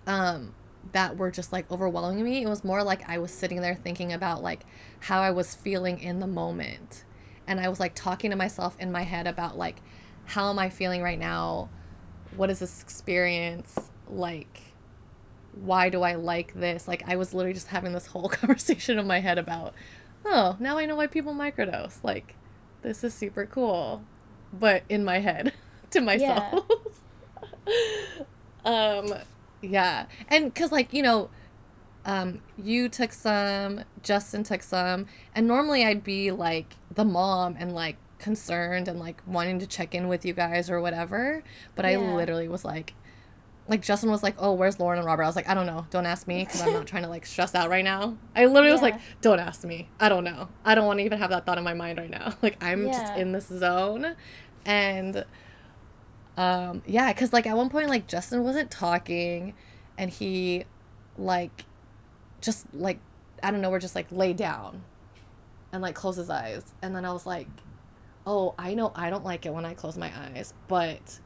um 0.07 0.53
that 0.91 1.17
were 1.17 1.31
just 1.31 1.51
like 1.51 1.69
overwhelming 1.71 2.23
me. 2.23 2.43
It 2.43 2.49
was 2.49 2.63
more 2.63 2.83
like 2.83 3.07
I 3.09 3.17
was 3.17 3.31
sitting 3.31 3.61
there 3.61 3.75
thinking 3.75 4.13
about 4.13 4.43
like 4.43 4.65
how 5.01 5.21
I 5.21 5.31
was 5.31 5.55
feeling 5.55 5.99
in 5.99 6.19
the 6.19 6.27
moment. 6.27 7.03
And 7.47 7.59
I 7.59 7.69
was 7.69 7.79
like 7.79 7.95
talking 7.95 8.31
to 8.31 8.35
myself 8.35 8.75
in 8.79 8.91
my 8.91 9.03
head 9.03 9.27
about 9.27 9.57
like 9.57 9.81
how 10.25 10.49
am 10.49 10.57
I 10.57 10.69
feeling 10.69 11.01
right 11.01 11.19
now? 11.19 11.69
What 12.35 12.49
is 12.49 12.59
this 12.59 12.81
experience 12.81 13.77
like? 14.09 14.75
why 15.55 15.89
do 15.89 16.01
I 16.01 16.15
like 16.15 16.53
this? 16.53 16.87
Like 16.87 17.03
I 17.07 17.15
was 17.15 17.33
literally 17.33 17.53
just 17.53 17.67
having 17.67 17.93
this 17.93 18.07
whole 18.07 18.29
conversation 18.29 18.99
in 18.99 19.07
my 19.07 19.19
head 19.19 19.37
about, 19.37 19.73
oh, 20.25 20.57
now 20.59 20.77
I 20.77 20.85
know 20.85 20.95
why 20.95 21.07
people 21.07 21.33
microdose. 21.33 22.03
Like, 22.03 22.35
this 22.81 23.03
is 23.03 23.13
super 23.13 23.45
cool. 23.45 24.03
But 24.53 24.83
in 24.89 25.03
my 25.03 25.19
head 25.19 25.53
to 25.91 26.01
myself. 26.01 26.65
um 28.65 29.13
yeah. 29.65 30.05
And 30.27 30.53
cuz 30.53 30.71
like, 30.71 30.93
you 30.93 31.01
know, 31.03 31.29
um 32.05 32.41
you 32.61 32.89
took 32.89 33.11
some, 33.11 33.83
Justin 34.03 34.43
took 34.43 34.63
some, 34.63 35.07
and 35.33 35.47
normally 35.47 35.83
I'd 35.85 36.03
be 36.03 36.31
like 36.31 36.75
the 36.93 37.05
mom 37.05 37.55
and 37.59 37.73
like 37.73 37.97
concerned 38.19 38.87
and 38.87 38.99
like 38.99 39.21
wanting 39.27 39.59
to 39.59 39.67
check 39.67 39.93
in 39.93 40.07
with 40.07 40.25
you 40.25 40.33
guys 40.33 40.69
or 40.69 40.79
whatever, 40.81 41.43
but 41.75 41.85
I 41.85 41.95
literally 41.97 42.47
was 42.47 42.63
like 42.65 42.93
like 43.67 43.81
Justin 43.81 44.11
was 44.11 44.21
like, 44.21 44.35
"Oh, 44.37 44.53
where's 44.53 44.79
Lauren 44.79 44.99
and 44.99 45.07
Robert?" 45.07 45.23
I 45.23 45.25
was 45.25 45.35
like, 45.35 45.49
"I 45.49 45.55
don't 45.55 45.65
know. 45.65 45.87
Don't 45.89 46.05
ask 46.05 46.27
me 46.27 46.45
because 46.45 46.61
I'm 46.61 46.71
not 46.73 46.85
trying 46.85 47.01
to 47.01 47.09
like 47.09 47.25
stress 47.25 47.55
out 47.55 47.69
right 47.69 47.83
now." 47.83 48.15
I 48.35 48.45
literally 48.45 48.71
was 48.71 48.81
like, 48.83 49.01
"Don't 49.21 49.39
ask 49.39 49.63
me. 49.63 49.89
I 49.99 50.07
don't 50.07 50.23
know. 50.23 50.49
I 50.63 50.75
don't 50.75 50.85
want 50.85 50.99
to 50.99 51.03
even 51.05 51.17
have 51.17 51.31
that 51.31 51.47
thought 51.47 51.57
in 51.57 51.63
my 51.63 51.73
mind 51.73 51.97
right 51.97 52.09
now. 52.09 52.33
Like 52.43 52.63
I'm 52.63 52.85
just 52.91 53.13
in 53.15 53.31
this 53.31 53.47
zone." 53.47 54.15
And 54.65 55.25
um 56.37 56.81
yeah, 56.85 57.11
cuz 57.13 57.31
like 57.33 57.47
at 57.47 57.55
one 57.55 57.69
point 57.69 57.89
like 57.89 58.07
Justin 58.07 58.43
wasn't 58.43 58.71
talking 58.71 59.53
and 59.97 60.09
he 60.09 60.65
like 61.17 61.65
just 62.41 62.65
like 62.73 62.99
I 63.43 63.51
don't 63.51 63.61
know, 63.61 63.69
we're 63.69 63.79
just 63.79 63.95
like 63.95 64.07
lay 64.11 64.33
down 64.33 64.83
and 65.71 65.81
like 65.81 65.95
close 65.95 66.15
his 66.15 66.29
eyes. 66.29 66.63
And 66.81 66.95
then 66.95 67.05
I 67.05 67.13
was 67.13 67.25
like, 67.25 67.47
"Oh, 68.25 68.53
I 68.57 68.73
know 68.73 68.91
I 68.95 69.09
don't 69.09 69.23
like 69.23 69.45
it 69.45 69.53
when 69.53 69.65
I 69.65 69.73
close 69.73 69.97
my 69.97 70.11
eyes, 70.17 70.53
but 70.67 71.19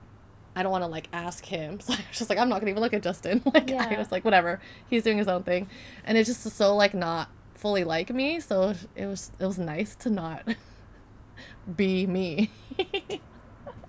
I 0.56 0.64
don't 0.64 0.72
want 0.72 0.84
to 0.84 0.88
like 0.88 1.08
ask 1.14 1.46
him. 1.46 1.80
So 1.86 1.94
I 1.94 1.98
was 1.98 2.18
just 2.18 2.30
like, 2.30 2.40
I'm 2.40 2.50
not 2.50 2.60
gonna 2.60 2.72
even 2.72 2.82
look 2.82 2.94
at 2.94 3.04
Justin. 3.04 3.42
Like 3.54 3.72
I 3.72 3.98
was 3.98 4.12
like, 4.12 4.26
whatever. 4.26 4.60
He's 4.90 5.04
doing 5.04 5.18
his 5.18 5.28
own 5.28 5.44
thing, 5.44 5.70
and 6.04 6.18
it's 6.18 6.28
just 6.28 6.44
so 6.44 6.76
like 6.76 6.94
not 6.94 7.30
fully 7.56 7.84
like 7.84 8.12
me. 8.14 8.40
So 8.40 8.74
it 8.96 9.06
was 9.06 9.32
it 9.40 9.46
was 9.46 9.58
nice 9.58 9.96
to 9.98 10.10
not 10.10 10.44
be 11.76 12.06
me. 12.08 12.52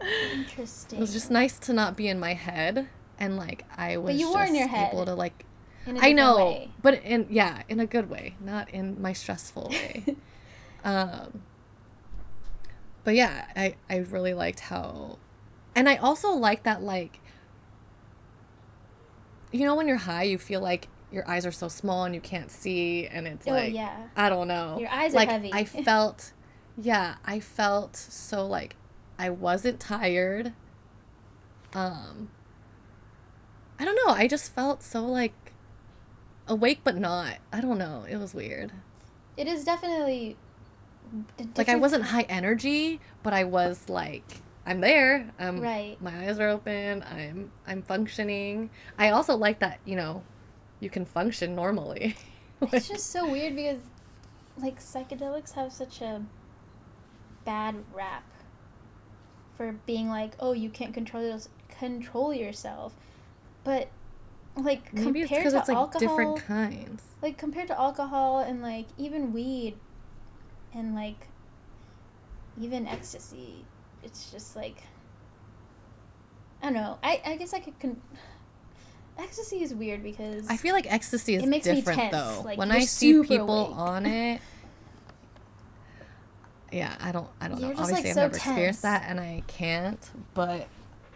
It 0.00 0.98
was 0.98 1.12
just 1.12 1.30
nice 1.30 1.58
to 1.60 1.72
not 1.72 1.96
be 1.96 2.08
in 2.08 2.18
my 2.18 2.34
head, 2.34 2.88
and 3.18 3.36
like 3.36 3.64
I 3.76 3.96
was. 3.96 4.18
you 4.18 4.32
were 4.32 4.40
in 4.40 4.48
just 4.48 4.58
your 4.58 4.68
head. 4.68 4.92
Able 4.92 5.06
to 5.06 5.14
like. 5.14 5.44
I 5.86 6.12
know, 6.12 6.36
way. 6.36 6.70
but 6.82 7.02
in 7.02 7.26
yeah, 7.30 7.62
in 7.68 7.80
a 7.80 7.86
good 7.86 8.10
way, 8.10 8.36
not 8.40 8.70
in 8.70 9.00
my 9.00 9.12
stressful 9.12 9.70
way. 9.70 10.16
um. 10.84 11.42
But 13.04 13.14
yeah, 13.14 13.46
I 13.56 13.76
I 13.88 13.96
really 13.96 14.34
liked 14.34 14.60
how, 14.60 15.18
and 15.74 15.88
I 15.88 15.96
also 15.96 16.30
like 16.30 16.64
that 16.64 16.82
like. 16.82 17.20
You 19.52 19.64
know, 19.64 19.74
when 19.74 19.88
you're 19.88 19.96
high, 19.96 20.22
you 20.22 20.38
feel 20.38 20.60
like 20.60 20.86
your 21.10 21.28
eyes 21.28 21.44
are 21.44 21.52
so 21.52 21.66
small 21.68 22.04
and 22.04 22.14
you 22.14 22.20
can't 22.20 22.50
see, 22.50 23.06
and 23.06 23.26
it's 23.26 23.46
Oh 23.46 23.52
like 23.52 23.74
yeah. 23.74 24.06
I 24.16 24.28
don't 24.28 24.48
know. 24.48 24.78
Your 24.78 24.90
eyes 24.90 25.12
are 25.12 25.16
like 25.16 25.28
heavy. 25.28 25.50
I 25.52 25.64
felt, 25.84 26.32
yeah, 26.76 27.16
I 27.24 27.40
felt 27.40 27.96
so 27.96 28.46
like 28.46 28.76
I 29.20 29.28
wasn't 29.28 29.78
tired. 29.78 30.54
Um. 31.74 32.30
I 33.78 33.84
don't 33.84 33.96
know. 34.06 34.14
I 34.14 34.26
just 34.26 34.54
felt 34.54 34.82
so 34.82 35.04
like 35.04 35.52
awake, 36.48 36.80
but 36.82 36.96
not. 36.96 37.36
I 37.52 37.60
don't 37.60 37.76
know. 37.76 38.06
It 38.08 38.16
was 38.16 38.34
weird. 38.34 38.72
It 39.36 39.46
is 39.46 39.62
definitely. 39.62 40.38
Like 41.56 41.68
I 41.68 41.76
wasn't 41.76 42.04
high 42.04 42.26
energy, 42.30 43.00
but 43.22 43.34
I 43.34 43.44
was 43.44 43.90
like 43.90 44.24
I'm 44.64 44.80
there. 44.80 45.30
Um, 45.38 45.60
Right. 45.60 46.00
My 46.00 46.26
eyes 46.26 46.38
are 46.38 46.48
open. 46.48 47.02
I'm 47.02 47.52
I'm 47.66 47.82
functioning. 47.82 48.70
I 48.98 49.10
also 49.10 49.36
like 49.36 49.58
that 49.58 49.80
you 49.84 49.96
know, 49.96 50.22
you 50.80 50.88
can 50.88 51.04
function 51.04 51.54
normally. 51.54 52.16
It's 52.72 52.88
just 52.88 53.10
so 53.10 53.26
weird 53.26 53.56
because, 53.56 53.80
like, 54.58 54.80
psychedelics 54.80 55.52
have 55.54 55.72
such 55.72 56.02
a 56.02 56.22
bad 57.46 57.74
rap 57.94 58.22
for 59.60 59.72
being 59.84 60.08
like, 60.08 60.32
oh, 60.40 60.52
you 60.52 60.70
can't 60.70 60.94
control 60.94 61.22
your, 61.22 61.38
control 61.68 62.32
yourself, 62.32 62.94
but 63.62 63.88
like 64.56 64.90
Maybe 64.94 65.20
compared 65.20 65.28
because 65.28 65.52
to 65.52 65.58
it's 65.58 65.68
like 65.68 65.76
alcohol, 65.76 66.00
different 66.00 66.46
kinds. 66.46 67.02
like 67.20 67.36
compared 67.36 67.66
to 67.68 67.78
alcohol 67.78 68.38
and 68.38 68.62
like 68.62 68.86
even 68.96 69.34
weed, 69.34 69.76
and 70.72 70.94
like 70.94 71.26
even 72.58 72.86
ecstasy, 72.88 73.66
it's 74.02 74.30
just 74.32 74.56
like 74.56 74.78
I 76.62 76.66
don't 76.66 76.72
know. 76.74 76.96
I 77.02 77.20
I 77.26 77.36
guess 77.36 77.52
I 77.52 77.60
could 77.60 77.78
con- 77.78 78.00
ecstasy 79.18 79.62
is 79.62 79.74
weird 79.74 80.02
because 80.02 80.48
I 80.48 80.56
feel 80.56 80.72
like 80.72 80.90
ecstasy 80.90 81.34
is 81.34 81.42
It 81.42 81.50
makes 81.50 81.66
me 81.66 81.74
different 81.74 81.98
tense, 82.00 82.12
though. 82.16 82.40
like, 82.46 82.56
when 82.56 82.70
I 82.70 82.80
see 82.80 83.22
people 83.22 83.66
awake. 83.66 83.76
on 83.76 84.06
it, 84.06 84.40
yeah, 86.72 86.94
I 87.00 87.12
don't, 87.12 87.28
I 87.40 87.48
don't 87.48 87.60
You're 87.60 87.70
know. 87.70 87.76
just, 87.76 87.90
Obviously, 87.92 88.02
like, 88.02 88.10
I've 88.10 88.14
so 88.14 88.20
never 88.22 88.36
experienced 88.36 88.82
that, 88.82 89.04
and 89.08 89.20
I 89.20 89.42
can't. 89.46 90.10
But 90.34 90.68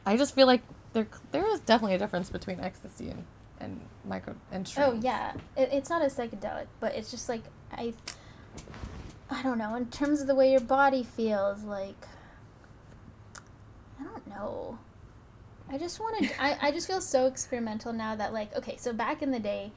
I 0.05 0.17
just 0.17 0.35
feel 0.35 0.47
like 0.47 0.63
there 0.93 1.07
there 1.33 1.47
is 1.53 1.61
definitely 1.61 1.95
a 1.95 1.99
difference 1.99 2.31
between 2.31 2.61
ecstasy 2.61 3.11
and, 3.11 3.25
and 3.61 3.81
micro 4.05 4.35
and 4.51 4.67
shrooms. 4.67 4.79
Oh 4.79 5.01
yeah, 5.01 5.35
it, 5.57 5.71
it's 5.73 5.91
not 5.91 6.03
a 6.03 6.07
psychedelic, 6.07 6.67
but 6.81 6.95
it's 6.95 7.11
just 7.11 7.29
like 7.29 7.43
I, 7.73 7.95
I 9.31 9.43
don't 9.43 9.59
know. 9.59 9.75
In 9.75 9.87
terms 9.87 10.21
of 10.21 10.27
the 10.27 10.35
way 10.35 10.51
your 10.51 10.61
body 10.61 11.03
feels, 11.03 11.63
like 11.63 12.07
I 14.01 14.05
don't 14.05 14.27
know. 14.29 14.79
I 15.71 15.79
just 15.79 16.01
want 16.01 16.19
to. 16.19 16.43
I 16.43 16.69
I 16.69 16.71
just 16.73 16.87
feel 16.87 17.01
so 17.01 17.27
experimental 17.27 17.93
now 17.93 18.17
that 18.17 18.33
like 18.33 18.55
okay, 18.57 18.77
so 18.77 18.93
back 18.93 19.23
in 19.23 19.31
the 19.31 19.41
day, 19.41 19.73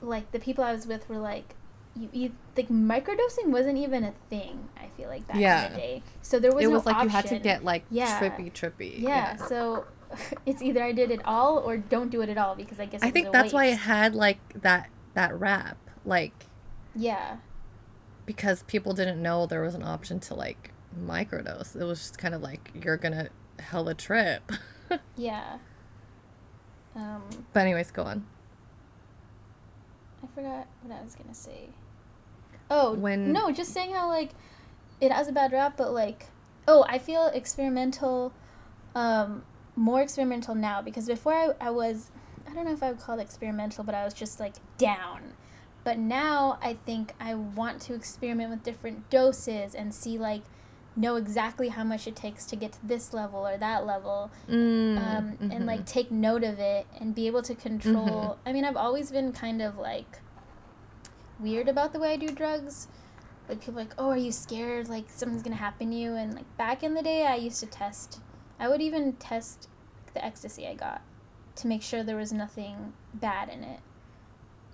like 0.00 0.30
the 0.32 0.38
people 0.38 0.62
I 0.62 0.72
was 0.72 0.86
with 0.86 1.08
were 1.08 1.18
like. 1.18 1.54
You, 1.94 2.08
you 2.12 2.32
like 2.56 2.68
microdosing 2.68 3.46
wasn't 3.48 3.76
even 3.78 4.04
a 4.04 4.12
thing. 4.30 4.68
I 4.76 4.88
feel 4.96 5.08
like 5.08 5.26
back 5.26 5.36
Yeah. 5.36 5.66
in 5.66 5.72
the 5.72 5.78
day, 5.78 6.02
so 6.22 6.38
there 6.38 6.52
was 6.52 6.64
it 6.64 6.68
no 6.68 6.74
was 6.74 6.86
like 6.86 7.02
you 7.02 7.08
had 7.08 7.26
to 7.26 7.38
get 7.38 7.64
like 7.64 7.84
Yeah. 7.90 8.18
trippy 8.18 8.50
trippy. 8.52 8.98
Yeah, 9.00 9.36
so 9.36 9.84
it's 10.46 10.62
either 10.62 10.82
I 10.82 10.92
did 10.92 11.10
it 11.10 11.20
all 11.24 11.58
or 11.58 11.76
don't 11.76 12.10
do 12.10 12.22
it 12.22 12.28
at 12.30 12.38
all 12.38 12.54
because 12.54 12.80
I 12.80 12.86
guess 12.86 13.02
it 13.02 13.06
I 13.06 13.10
think 13.10 13.30
that's 13.32 13.52
why 13.52 13.66
it 13.66 13.78
had 13.78 14.14
like 14.14 14.38
that 14.62 14.88
that 15.14 15.38
rap 15.38 15.76
like 16.04 16.46
Yeah, 16.94 17.36
because 18.24 18.62
people 18.64 18.94
didn't 18.94 19.20
know 19.22 19.44
there 19.46 19.62
was 19.62 19.74
an 19.74 19.82
option 19.82 20.18
to 20.20 20.34
like 20.34 20.70
microdose. 20.98 21.76
It 21.78 21.84
was 21.84 21.98
just 22.00 22.18
kind 22.18 22.34
of 22.34 22.40
like 22.42 22.70
you're 22.74 22.96
gonna 22.96 23.28
hell 23.58 23.88
a 23.88 23.94
trip. 23.94 24.50
yeah. 25.16 25.58
Um, 26.96 27.22
but 27.52 27.60
anyways, 27.60 27.90
go 27.90 28.02
on. 28.02 28.26
I 30.22 30.26
forgot 30.34 30.66
what 30.82 30.98
I 30.98 31.02
was 31.02 31.14
gonna 31.14 31.34
say. 31.34 31.68
Oh, 32.74 32.94
When- 32.94 33.32
no, 33.32 33.50
just 33.52 33.72
saying 33.72 33.92
how 33.92 34.08
like 34.08 34.30
it 35.00 35.12
has 35.12 35.28
a 35.28 35.32
bad 35.32 35.52
rap, 35.52 35.74
but 35.76 35.92
like, 35.92 36.26
oh, 36.66 36.84
I 36.88 36.98
feel 36.98 37.26
experimental, 37.26 38.32
um, 38.94 39.42
more 39.76 40.00
experimental 40.00 40.54
now 40.54 40.80
because 40.82 41.06
before 41.06 41.34
I, 41.34 41.50
I 41.60 41.70
was, 41.70 42.10
I 42.48 42.54
don't 42.54 42.64
know 42.64 42.72
if 42.72 42.82
I 42.82 42.90
would 42.90 43.00
call 43.00 43.18
it 43.18 43.22
experimental, 43.22 43.84
but 43.84 43.94
I 43.94 44.04
was 44.04 44.14
just 44.14 44.38
like 44.40 44.54
down. 44.78 45.34
But 45.84 45.98
now 45.98 46.58
I 46.62 46.74
think 46.74 47.12
I 47.20 47.34
want 47.34 47.80
to 47.82 47.94
experiment 47.94 48.50
with 48.50 48.62
different 48.62 49.10
doses 49.10 49.74
and 49.74 49.92
see 49.92 50.16
like 50.18 50.42
know 50.94 51.16
exactly 51.16 51.68
how 51.70 51.82
much 51.82 52.06
it 52.06 52.14
takes 52.14 52.44
to 52.46 52.54
get 52.54 52.72
to 52.72 52.78
this 52.86 53.12
level 53.14 53.46
or 53.46 53.56
that 53.56 53.86
level 53.86 54.30
Mm, 54.48 54.98
um, 54.98 55.36
and 55.40 55.52
mhm. 55.62 55.66
like 55.66 55.86
take 55.86 56.10
note 56.10 56.44
of 56.44 56.58
it 56.58 56.86
and 57.00 57.14
be 57.14 57.26
able 57.26 57.42
to 57.42 57.54
control. 57.54 57.96
Mhm. 58.06 58.36
I 58.46 58.52
mean, 58.52 58.64
I've 58.64 58.76
always 58.76 59.10
been 59.10 59.32
kind 59.32 59.60
of 59.62 59.76
like 59.78 60.20
weird 61.42 61.68
about 61.68 61.92
the 61.92 61.98
way 62.00 62.12
I 62.12 62.16
do 62.16 62.28
drugs. 62.28 62.88
Like 63.48 63.60
people 63.60 63.74
are 63.74 63.82
like, 63.84 63.94
oh, 63.98 64.10
are 64.10 64.16
you 64.16 64.32
scared? 64.32 64.88
Like 64.88 65.10
something's 65.10 65.42
gonna 65.42 65.56
happen 65.56 65.90
to 65.90 65.96
you? 65.96 66.14
And 66.14 66.34
like 66.34 66.56
back 66.56 66.82
in 66.82 66.94
the 66.94 67.02
day, 67.02 67.26
I 67.26 67.36
used 67.36 67.60
to 67.60 67.66
test. 67.66 68.20
I 68.58 68.68
would 68.68 68.80
even 68.80 69.14
test 69.14 69.68
the 70.14 70.24
ecstasy 70.24 70.66
I 70.66 70.74
got 70.74 71.02
to 71.56 71.66
make 71.66 71.82
sure 71.82 72.02
there 72.02 72.16
was 72.16 72.32
nothing 72.32 72.92
bad 73.14 73.48
in 73.48 73.64
it. 73.64 73.80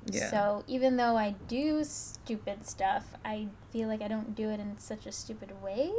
yeah. 0.06 0.30
So 0.30 0.64
even 0.66 0.96
though 0.96 1.16
I 1.16 1.34
do 1.48 1.82
stupid 1.84 2.66
stuff, 2.66 3.06
I 3.24 3.48
feel 3.72 3.88
like 3.88 4.02
I 4.02 4.08
don't 4.08 4.34
do 4.34 4.50
it 4.50 4.60
in 4.60 4.78
such 4.78 5.06
a 5.06 5.12
stupid 5.12 5.62
way. 5.62 5.90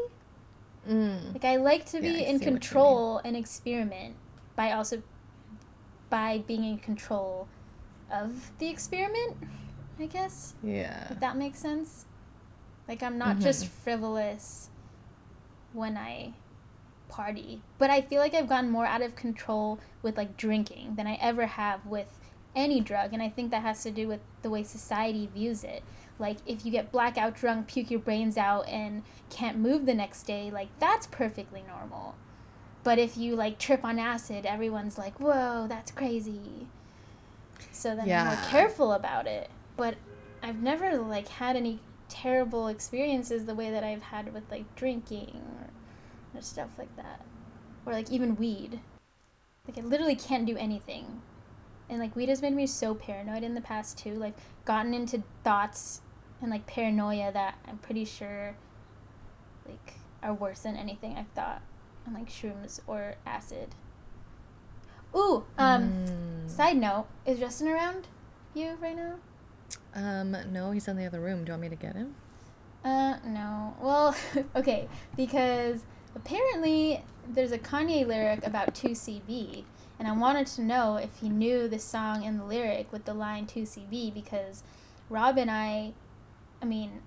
Mm. 0.87 1.33
Like 1.33 1.45
I 1.45 1.57
like 1.57 1.85
to 1.87 2.01
be 2.01 2.25
I 2.25 2.29
in 2.29 2.39
see 2.39 2.47
what 2.47 2.61
you 2.67 2.73
mean. 2.73 2.93
control 2.93 3.21
and 3.25 3.35
experiment 3.35 4.15
by 4.55 4.71
also 4.71 5.03
by 6.09 6.43
being 6.47 6.63
in 6.63 6.77
control 6.79 7.47
of 8.11 8.51
the 8.59 8.67
experiment, 8.69 9.37
I 9.99 10.05
guess. 10.05 10.53
Yeah. 10.63 11.07
If 11.11 11.19
that 11.19 11.35
makes 11.37 11.59
sense. 11.59 12.05
Like 12.87 13.03
I'm 13.03 13.17
not 13.17 13.37
Mhm. 13.37 13.41
just 13.43 13.67
frivolous 13.67 14.69
when 15.73 15.97
I 15.97 16.33
party, 17.07 17.61
but 17.77 17.89
I 17.89 18.01
feel 18.01 18.19
like 18.21 18.33
I've 18.33 18.47
gotten 18.47 18.69
more 18.69 18.85
out 18.85 19.01
of 19.01 19.15
control 19.15 19.79
with 20.01 20.17
like 20.17 20.37
drinking 20.37 20.95
than 20.95 21.05
I 21.07 21.15
ever 21.15 21.45
have 21.47 21.85
with 21.85 22.19
any 22.55 22.79
drug, 22.81 23.13
and 23.13 23.21
I 23.21 23.29
think 23.29 23.51
that 23.51 23.61
has 23.61 23.83
to 23.83 23.91
do 23.91 24.07
with 24.07 24.21
the 24.41 24.49
way 24.49 24.63
society 24.63 25.27
views 25.33 25.63
it. 25.63 25.83
Like 26.17 26.37
if 26.45 26.65
you 26.65 26.71
get 26.71 26.91
blackout 26.91 27.35
drunk, 27.35 27.67
puke 27.67 27.91
your 27.91 27.99
brains 27.99 28.37
out 28.37 28.67
and 28.67 29.03
can't 29.29 29.57
move 29.57 29.85
the 29.85 29.93
next 29.93 30.23
day, 30.23 30.49
like 30.51 30.69
that's 30.79 31.07
perfectly 31.07 31.63
normal. 31.67 32.15
But 32.83 32.97
if 32.97 33.17
you 33.17 33.35
like 33.35 33.59
trip 33.59 33.83
on 33.83 33.99
acid, 33.99 34.45
everyone's 34.45 34.97
like, 34.97 35.19
"Whoa, 35.19 35.67
that's 35.67 35.91
crazy." 35.91 36.67
So 37.71 37.89
then 37.89 38.01
I'm 38.01 38.07
Yeah. 38.07 38.23
more 38.25 38.49
careful 38.49 38.93
about 38.93 39.27
it. 39.27 39.49
But 39.79 39.95
I've 40.43 40.61
never 40.61 40.97
like 40.97 41.29
had 41.29 41.55
any 41.55 41.79
terrible 42.09 42.67
experiences 42.67 43.45
the 43.45 43.55
way 43.55 43.71
that 43.71 43.83
I've 43.83 44.01
had 44.01 44.33
with 44.33 44.43
like 44.51 44.75
drinking 44.75 45.41
or, 46.35 46.37
or 46.37 46.41
stuff 46.41 46.71
like 46.77 46.93
that, 46.97 47.21
or 47.85 47.93
like 47.93 48.11
even 48.11 48.35
weed. 48.35 48.81
Like 49.65 49.77
I 49.77 49.81
literally 49.81 50.15
can't 50.15 50.45
do 50.45 50.57
anything, 50.57 51.21
and 51.89 51.97
like 51.99 52.13
weed 52.15 52.27
has 52.27 52.41
made 52.41 52.53
me 52.55 52.67
so 52.67 52.93
paranoid 52.93 53.43
in 53.43 53.55
the 53.55 53.61
past 53.61 53.97
too. 53.97 54.15
Like 54.15 54.33
gotten 54.65 54.93
into 54.93 55.23
thoughts 55.45 56.01
and 56.41 56.51
like 56.51 56.67
paranoia 56.67 57.31
that 57.31 57.57
I'm 57.65 57.77
pretty 57.77 58.03
sure 58.03 58.55
like 59.65 59.93
are 60.21 60.33
worse 60.33 60.59
than 60.59 60.75
anything 60.75 61.15
I've 61.15 61.27
thought 61.29 61.61
on 62.05 62.13
like 62.15 62.27
shrooms 62.27 62.81
or 62.85 63.15
acid. 63.25 63.75
Ooh, 65.15 65.45
um, 65.57 65.93
Mm. 65.93 66.49
side 66.49 66.77
note, 66.77 67.05
is 67.25 67.39
Justin 67.39 67.69
around 67.69 68.07
you 68.53 68.77
right 68.81 68.95
now? 68.95 69.15
Um, 69.93 70.35
no, 70.51 70.71
he's 70.71 70.87
in 70.87 70.97
the 70.97 71.05
other 71.05 71.19
room. 71.19 71.43
Do 71.43 71.49
you 71.49 71.53
want 71.53 71.61
me 71.61 71.69
to 71.69 71.75
get 71.75 71.95
him? 71.95 72.15
Uh, 72.83 73.17
no. 73.25 73.75
Well, 73.81 74.15
okay, 74.55 74.87
because 75.15 75.83
apparently 76.15 77.03
there's 77.27 77.51
a 77.51 77.59
Kanye 77.59 78.05
lyric 78.05 78.45
about 78.45 78.73
2CB, 78.73 79.63
and 79.99 80.07
I 80.07 80.11
wanted 80.13 80.47
to 80.47 80.61
know 80.61 80.97
if 80.97 81.17
he 81.17 81.29
knew 81.29 81.67
the 81.67 81.79
song 81.79 82.25
and 82.25 82.39
the 82.39 82.45
lyric 82.45 82.91
with 82.91 83.05
the 83.05 83.13
line 83.13 83.45
2CB 83.45 84.13
because 84.13 84.63
Rob 85.09 85.37
and 85.37 85.51
I, 85.51 85.93
I 86.61 86.65
mean, 86.65 87.01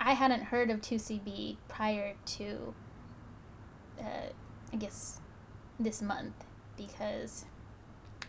I 0.00 0.14
hadn't 0.14 0.44
heard 0.44 0.70
of 0.70 0.80
2CB 0.80 1.56
prior 1.68 2.14
to, 2.26 2.74
uh, 4.00 4.28
I 4.72 4.76
guess, 4.76 5.20
this 5.78 6.00
month 6.00 6.44
because 6.76 7.44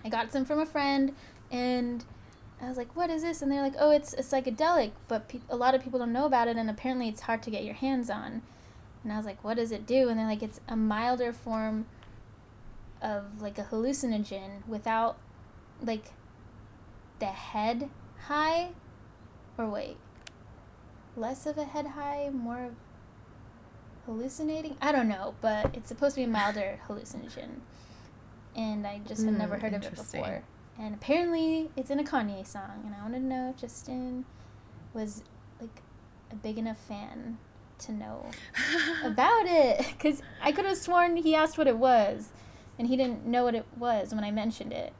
I 0.03 0.09
got 0.09 0.31
some 0.31 0.45
from 0.45 0.59
a 0.59 0.65
friend 0.65 1.15
and 1.51 2.03
I 2.61 2.67
was 2.69 2.77
like, 2.77 2.95
what 2.95 3.09
is 3.09 3.21
this? 3.21 3.41
And 3.41 3.51
they're 3.51 3.61
like, 3.61 3.75
oh, 3.77 3.91
it's 3.91 4.13
a 4.13 4.21
psychedelic, 4.21 4.91
but 5.07 5.27
pe- 5.27 5.39
a 5.49 5.55
lot 5.55 5.75
of 5.75 5.83
people 5.83 5.99
don't 5.99 6.13
know 6.13 6.25
about 6.25 6.47
it, 6.47 6.57
and 6.57 6.69
apparently 6.69 7.09
it's 7.09 7.21
hard 7.21 7.43
to 7.43 7.51
get 7.51 7.63
your 7.63 7.73
hands 7.75 8.09
on. 8.09 8.41
And 9.03 9.13
I 9.13 9.17
was 9.17 9.25
like, 9.25 9.43
what 9.43 9.57
does 9.57 9.71
it 9.71 9.85
do? 9.85 10.09
And 10.09 10.17
they're 10.17 10.25
like, 10.25 10.41
it's 10.41 10.61
a 10.67 10.75
milder 10.75 11.31
form 11.33 11.85
of 13.01 13.41
like 13.41 13.57
a 13.59 13.63
hallucinogen 13.65 14.65
without 14.67 15.17
like 15.81 16.05
the 17.19 17.27
head 17.27 17.89
high. 18.27 18.69
Or 19.57 19.67
wait, 19.69 19.97
less 21.15 21.45
of 21.45 21.57
a 21.57 21.65
head 21.65 21.87
high, 21.87 22.29
more 22.33 22.63
of 22.65 22.71
hallucinating? 24.05 24.75
I 24.81 24.91
don't 24.91 25.07
know, 25.07 25.35
but 25.41 25.75
it's 25.75 25.87
supposed 25.87 26.15
to 26.15 26.21
be 26.21 26.25
a 26.25 26.27
milder 26.27 26.79
hallucinogen. 26.87 27.59
And 28.55 28.87
I 28.87 29.01
just 29.05 29.23
had 29.23 29.37
never 29.37 29.55
Hmm, 29.55 29.61
heard 29.61 29.73
of 29.73 29.83
it 29.83 29.95
before. 29.95 30.43
And 30.77 30.93
apparently 30.93 31.69
it's 31.77 31.89
in 31.89 31.99
a 31.99 32.03
Kanye 32.03 32.45
song, 32.45 32.83
and 32.85 32.93
I 32.93 33.01
wanted 33.01 33.19
to 33.19 33.25
know 33.25 33.49
if 33.51 33.57
Justin 33.61 34.25
was 34.93 35.23
like 35.61 35.81
a 36.31 36.35
big 36.35 36.57
enough 36.57 36.77
fan 36.77 37.37
to 37.79 37.91
know 37.93 38.29
about 39.03 39.45
it. 39.45 39.77
Because 39.97 40.21
I 40.41 40.51
could 40.51 40.65
have 40.65 40.77
sworn 40.77 41.15
he 41.17 41.33
asked 41.33 41.57
what 41.57 41.67
it 41.67 41.77
was, 41.77 42.29
and 42.77 42.87
he 42.89 42.97
didn't 42.97 43.25
know 43.25 43.45
what 43.45 43.55
it 43.55 43.65
was 43.77 44.13
when 44.13 44.23
I 44.25 44.31
mentioned 44.31 44.73
it. 44.73 44.91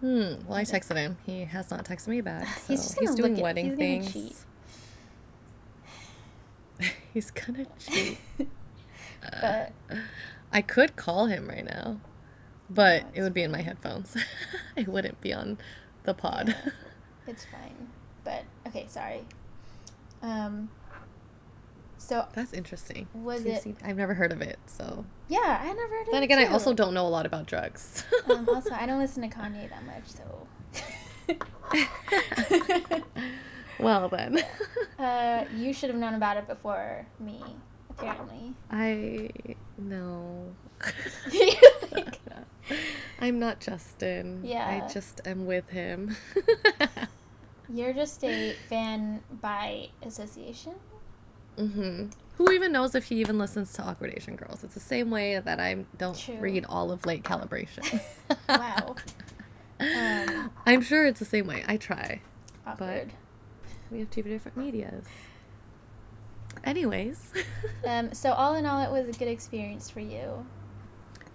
Hmm. 0.00 0.34
Well, 0.46 0.54
I 0.58 0.62
texted 0.64 0.96
him. 0.96 1.16
He 1.26 1.42
has 1.44 1.70
not 1.70 1.84
texted 1.84 2.08
me 2.08 2.20
back. 2.20 2.46
So 2.58 2.72
He's 2.72 2.82
just 2.82 2.98
he's 3.00 3.10
gonna 3.10 3.16
doing 3.22 3.36
at- 3.36 3.42
wedding 3.42 3.64
he's 3.66 3.74
gonna 3.76 3.86
things. 4.02 4.12
cheat. 4.12 4.36
he's 7.14 7.30
gonna 7.30 7.66
cheat. 7.78 8.18
But 9.40 9.72
I 10.52 10.62
could 10.62 10.96
call 10.96 11.26
him 11.26 11.48
right 11.48 11.64
now, 11.64 11.98
but 12.70 13.04
it 13.14 13.22
would 13.22 13.34
be 13.34 13.42
in 13.42 13.50
my 13.50 13.62
headphones. 13.62 14.16
it 14.76 14.88
wouldn't 14.88 15.20
be 15.20 15.32
on 15.32 15.58
the 16.04 16.14
pod. 16.14 16.54
it's 17.26 17.44
fine. 17.44 17.88
But 18.24 18.44
okay, 18.66 18.86
sorry. 18.88 19.24
Um. 20.22 20.70
So 22.00 22.26
That's 22.32 22.52
interesting. 22.52 23.08
Was 23.12 23.44
it- 23.44 23.76
I've 23.84 23.96
never 23.96 24.14
heard 24.14 24.32
of 24.32 24.40
it. 24.40 24.58
So 24.66 25.04
yeah, 25.28 25.60
I 25.62 25.66
never 25.66 25.80
heard 25.94 26.06
of 26.06 26.12
then 26.12 26.22
it 26.22 26.24
again, 26.26 26.38
I 26.38 26.46
also 26.46 26.72
don't 26.72 26.94
know 26.94 27.06
a 27.06 27.08
lot 27.08 27.26
about 27.26 27.46
drugs. 27.46 28.04
um, 28.30 28.48
also, 28.48 28.70
I 28.72 28.86
don't 28.86 28.98
listen 29.04 29.28
to 29.28 29.36
Kanye 29.36 29.68
that 29.68 29.84
much, 29.84 30.04
so. 30.06 30.48
well 33.78 34.08
then, 34.08 34.42
uh, 34.98 35.44
you 35.54 35.72
should 35.72 35.90
have 35.90 35.98
known 35.98 36.14
about 36.14 36.36
it 36.38 36.46
before 36.48 37.06
me, 37.20 37.42
apparently. 37.90 38.54
I 38.70 39.30
no. 39.76 40.54
Like, 41.92 42.18
I'm 43.20 43.38
not 43.38 43.60
Justin. 43.60 44.42
Yeah. 44.44 44.84
I 44.86 44.92
just 44.92 45.20
am 45.26 45.46
with 45.46 45.68
him. 45.70 46.16
You're 47.68 47.92
just 47.92 48.22
a 48.24 48.54
fan 48.68 49.22
by 49.40 49.88
association. 50.02 50.74
hmm 51.56 52.06
who 52.36 52.52
even 52.52 52.70
knows 52.70 52.94
if 52.94 53.06
he 53.06 53.16
even 53.16 53.36
listens 53.36 53.72
to 53.72 53.82
Awkward 53.82 54.14
Asian 54.16 54.36
Girls? 54.36 54.62
It's 54.62 54.74
the 54.74 54.78
same 54.78 55.10
way 55.10 55.40
that 55.40 55.58
I 55.58 55.84
don't 55.98 56.16
True. 56.16 56.36
read 56.36 56.64
all 56.68 56.92
of 56.92 57.04
Late 57.04 57.24
Calibration. 57.24 58.00
wow. 58.48 58.94
Um, 59.80 60.52
I'm 60.64 60.80
sure 60.80 61.04
it's 61.04 61.18
the 61.18 61.24
same 61.24 61.48
way. 61.48 61.64
I 61.66 61.76
try. 61.76 62.20
awkward. 62.64 63.12
We 63.90 63.98
have 63.98 64.10
two 64.10 64.22
different 64.22 64.56
medias. 64.56 65.04
Anyways, 66.62 67.32
Um, 67.84 68.14
so 68.14 68.32
all 68.32 68.54
in 68.54 68.66
all, 68.66 68.80
it 68.82 68.90
was 68.92 69.08
a 69.14 69.18
good 69.18 69.28
experience 69.28 69.90
for 69.90 69.98
you. 70.00 70.46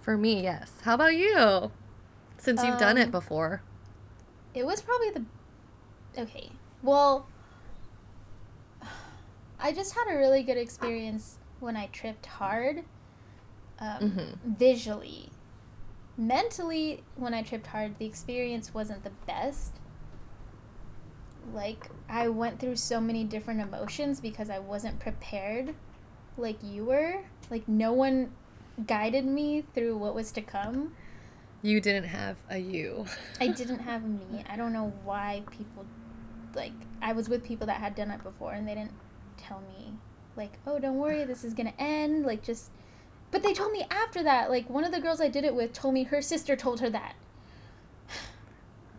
For 0.04 0.16
me, 0.18 0.42
yes. 0.42 0.70
How 0.82 0.94
about 0.94 1.16
you? 1.16 1.72
Since 2.36 2.62
you've 2.62 2.78
done 2.78 2.98
it 2.98 3.06
Um, 3.06 3.10
before. 3.10 3.62
It 4.54 4.66
was 4.66 4.82
probably 4.82 5.10
the 5.10 5.24
okay. 6.22 6.50
Well, 6.82 7.26
I 9.58 9.72
just 9.72 9.94
had 9.94 10.14
a 10.14 10.18
really 10.18 10.42
good 10.42 10.58
experience 10.58 11.38
when 11.58 11.76
I 11.76 11.86
tripped 11.86 12.26
hard. 12.26 12.84
Um, 13.78 14.10
Mhm. 14.12 14.38
Visually, 14.44 15.30
mentally, 16.18 17.02
when 17.16 17.32
I 17.34 17.42
tripped 17.42 17.68
hard, 17.68 17.98
the 17.98 18.04
experience 18.04 18.74
wasn't 18.74 19.02
the 19.04 19.10
best. 19.26 19.80
Like 21.52 21.88
I 22.08 22.28
went 22.28 22.58
through 22.60 22.76
so 22.76 23.00
many 23.00 23.24
different 23.24 23.60
emotions 23.60 24.20
because 24.20 24.50
I 24.50 24.58
wasn't 24.58 24.98
prepared, 25.00 25.74
like 26.36 26.62
you 26.62 26.84
were. 26.84 27.24
Like 27.50 27.66
no 27.66 27.92
one 27.92 28.32
guided 28.86 29.24
me 29.24 29.64
through 29.74 29.96
what 29.96 30.14
was 30.14 30.32
to 30.32 30.42
come. 30.42 30.92
You 31.62 31.80
didn't 31.80 32.04
have 32.04 32.36
a 32.50 32.58
you. 32.58 33.06
I 33.40 33.48
didn't 33.60 33.80
have 33.80 34.04
me. 34.04 34.44
I 34.48 34.56
don't 34.56 34.72
know 34.72 34.92
why 35.04 35.42
people 35.50 35.86
like 36.54 36.72
I 37.02 37.12
was 37.12 37.28
with 37.28 37.42
people 37.42 37.66
that 37.66 37.80
had 37.80 37.94
done 37.94 38.10
it 38.10 38.22
before 38.22 38.52
and 38.52 38.66
they 38.66 38.74
didn't 38.74 38.94
tell 39.36 39.60
me 39.60 39.94
like, 40.36 40.52
"Oh, 40.66 40.78
don't 40.78 40.98
worry, 40.98 41.24
this 41.24 41.44
is 41.44 41.54
going 41.54 41.72
to 41.72 41.80
end." 41.80 42.24
Like 42.26 42.42
just 42.42 42.70
But 43.30 43.42
they 43.42 43.52
told 43.52 43.72
me 43.72 43.86
after 43.90 44.22
that. 44.22 44.50
Like 44.50 44.68
one 44.68 44.84
of 44.84 44.92
the 44.92 45.00
girls 45.00 45.20
I 45.20 45.28
did 45.28 45.44
it 45.44 45.54
with 45.54 45.72
told 45.72 45.94
me 45.94 46.04
her 46.04 46.22
sister 46.22 46.56
told 46.56 46.80
her 46.80 46.90
that. 46.90 47.14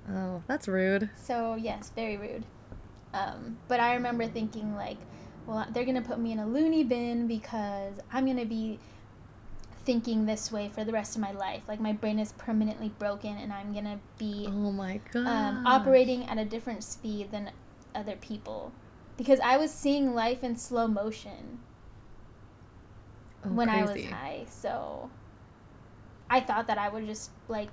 Oh, 0.07 0.43
that's 0.45 0.67
rude. 0.67 1.09
So, 1.15 1.55
yes, 1.55 1.91
very 1.95 2.15
rude. 2.15 2.45
Um, 3.11 3.57
but 3.67 3.79
I 3.79 3.95
remember 3.95 4.27
thinking 4.27 4.75
like, 4.75 4.97
well, 5.47 5.65
they're 5.71 5.83
going 5.83 5.95
to 5.95 6.07
put 6.07 6.19
me 6.19 6.31
in 6.31 6.37
a 6.37 6.45
loony 6.45 6.83
bin 6.83 7.25
because 7.25 7.95
I'm 8.13 8.25
going 8.25 8.37
to 8.37 8.45
be 8.45 8.77
thinking 9.85 10.25
this 10.25 10.51
way 10.51 10.67
for 10.67 10.83
the 10.83 10.91
rest 10.91 11.15
of 11.15 11.21
my 11.21 11.31
life. 11.31 11.63
Like 11.67 11.79
my 11.79 11.93
brain 11.93 12.19
is 12.19 12.33
permanently 12.33 12.89
broken 12.89 13.37
and 13.37 13.53
I'm 13.53 13.73
to 13.85 13.99
be 14.17 14.45
Oh 14.47 14.71
my 14.71 14.99
god. 15.11 15.27
um, 15.27 15.67
operating 15.67 16.23
at 16.25 16.37
a 16.37 16.45
different 16.45 16.83
speed 16.83 17.31
than 17.31 17.51
other 17.93 18.15
people 18.15 18.71
because 19.17 19.39
I 19.39 19.57
was 19.57 19.71
seeing 19.71 20.13
life 20.13 20.43
in 20.43 20.55
slow 20.55 20.87
motion 20.87 21.59
Oh, 23.45 23.49
when 23.49 23.69
I 23.69 23.83
was 23.83 24.03
high. 24.05 24.45
So 24.49 25.09
I 26.29 26.39
thought 26.39 26.67
that 26.67 26.77
I 26.77 26.89
would 26.89 27.05
just 27.05 27.31
like 27.47 27.69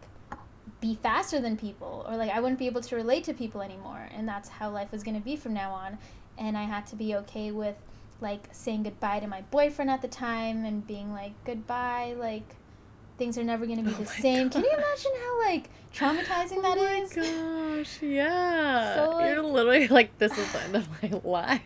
be 0.80 0.94
faster 0.96 1.40
than 1.40 1.56
people 1.56 2.04
or 2.08 2.16
like 2.16 2.30
I 2.30 2.40
wouldn't 2.40 2.58
be 2.58 2.66
able 2.66 2.82
to 2.82 2.96
relate 2.96 3.24
to 3.24 3.34
people 3.34 3.62
anymore 3.62 4.08
and 4.14 4.28
that's 4.28 4.48
how 4.48 4.70
life 4.70 4.92
was 4.92 5.02
to 5.16 5.22
be 5.24 5.36
from 5.36 5.54
now 5.54 5.72
on 5.72 5.98
and 6.38 6.58
I 6.58 6.64
had 6.64 6.86
to 6.88 6.96
be 6.96 7.14
okay 7.16 7.52
with 7.52 7.76
like 8.22 8.48
saying 8.52 8.84
goodbye 8.84 9.20
to 9.20 9.26
my 9.26 9.42
boyfriend 9.50 9.90
at 9.90 10.00
the 10.00 10.08
time 10.08 10.64
and 10.64 10.86
being 10.86 11.12
like 11.12 11.32
goodbye 11.44 12.14
like 12.18 12.56
things 13.18 13.36
are 13.36 13.44
never 13.44 13.66
going 13.66 13.78
to 13.78 13.84
be 13.84 13.90
Oh 13.98 14.02
the 14.02 14.06
same. 14.06 14.48
Can 14.48 14.64
you 14.64 14.70
imagine 14.72 15.12
how 15.20 15.40
like 15.40 15.68
traumatizing 15.94 16.58
oh 16.58 16.62
that 16.62 16.78
oh 16.78 17.02
is? 17.02 17.16
my 17.16 17.76
gosh, 17.78 18.02
yeah. 18.02 18.94
So, 18.96 19.10
like, 19.10 19.26
You're 19.34 19.42
literally 19.42 19.88
like, 19.88 20.16
this 20.18 20.36
is 20.38 20.50
the 20.52 20.62
end 20.62 20.76
of 20.76 20.88
my 21.02 21.20
life. 21.24 21.60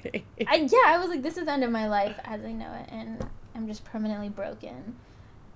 I 0.49 0.57
yeah, 0.57 0.79
I 0.87 0.99
was 0.99 1.09
like, 1.09 1.23
this 1.23 1.37
is 1.39 1.45
the 1.45 1.53
end 1.53 1.63
of 1.65 1.71
my 1.71 1.87
life 1.89 2.19
as 2.25 2.45
I 2.45 2.53
know 2.53 2.73
it, 2.73 2.89
and 2.91 3.25
I'm 3.55 3.67
just 3.69 3.85
permanently 3.85 4.29
broken. 4.29 4.97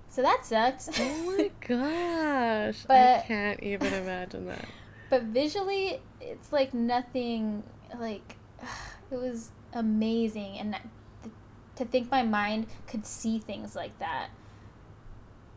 So 0.09 0.21
that 0.21 0.45
sucks. 0.45 0.89
oh 0.99 1.37
my 1.37 1.51
gosh. 1.67 2.85
I 2.89 3.23
can't 3.27 3.61
even 3.61 3.93
imagine 3.93 4.45
that. 4.47 4.65
but 5.09 5.23
visually, 5.23 5.99
it's 6.19 6.51
like 6.53 6.73
nothing. 6.73 7.63
Like 7.99 8.37
it 9.11 9.17
was 9.17 9.51
amazing, 9.73 10.57
and 10.59 10.75
th- 11.23 11.33
to 11.75 11.85
think 11.85 12.11
my 12.11 12.23
mind 12.23 12.67
could 12.87 13.05
see 13.05 13.39
things 13.39 13.75
like 13.75 13.97
that 13.99 14.29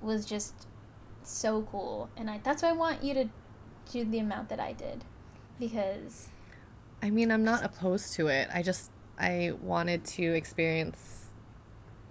was 0.00 0.24
just 0.26 0.66
so 1.22 1.62
cool. 1.70 2.08
And 2.16 2.30
I 2.30 2.40
that's 2.42 2.62
why 2.62 2.70
I 2.70 2.72
want 2.72 3.02
you 3.02 3.14
to 3.14 3.28
do 3.92 4.04
the 4.04 4.18
amount 4.18 4.48
that 4.48 4.60
I 4.60 4.72
did, 4.72 5.04
because 5.58 6.28
I 7.02 7.10
mean, 7.10 7.30
I'm 7.30 7.44
not 7.44 7.64
opposed 7.64 8.14
to 8.14 8.28
it. 8.28 8.48
I 8.52 8.62
just 8.62 8.90
I 9.18 9.52
wanted 9.60 10.04
to 10.06 10.22
experience 10.34 11.26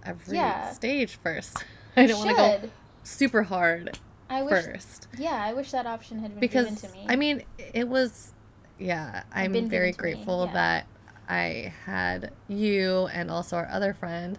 every 0.04 0.36
Yeah. 0.38 0.70
stage 0.70 1.16
first. 1.16 1.64
I 1.96 2.06
don't 2.06 2.18
want 2.18 2.30
to 2.30 2.36
go 2.36 2.70
super 3.02 3.42
hard 3.42 3.98
I 4.30 4.42
wish. 4.42 4.50
first 4.52 5.08
Yeah, 5.18 5.34
I 5.42 5.52
wish 5.52 5.70
that 5.72 5.86
option 5.86 6.18
had 6.20 6.30
been 6.32 6.40
because 6.40 6.64
given 6.66 6.90
to 6.90 6.96
me. 6.96 7.06
I 7.08 7.16
mean, 7.16 7.42
it 7.58 7.88
was 7.88 8.32
yeah, 8.78 9.22
I'm 9.32 9.52
very 9.68 9.88
me, 9.88 9.92
grateful 9.92 10.46
yeah. 10.46 10.52
that 10.54 10.86
I 11.28 11.72
had 11.84 12.32
you 12.48 13.08
and 13.12 13.30
also 13.30 13.56
our 13.56 13.68
other 13.70 13.94
friend 13.94 14.38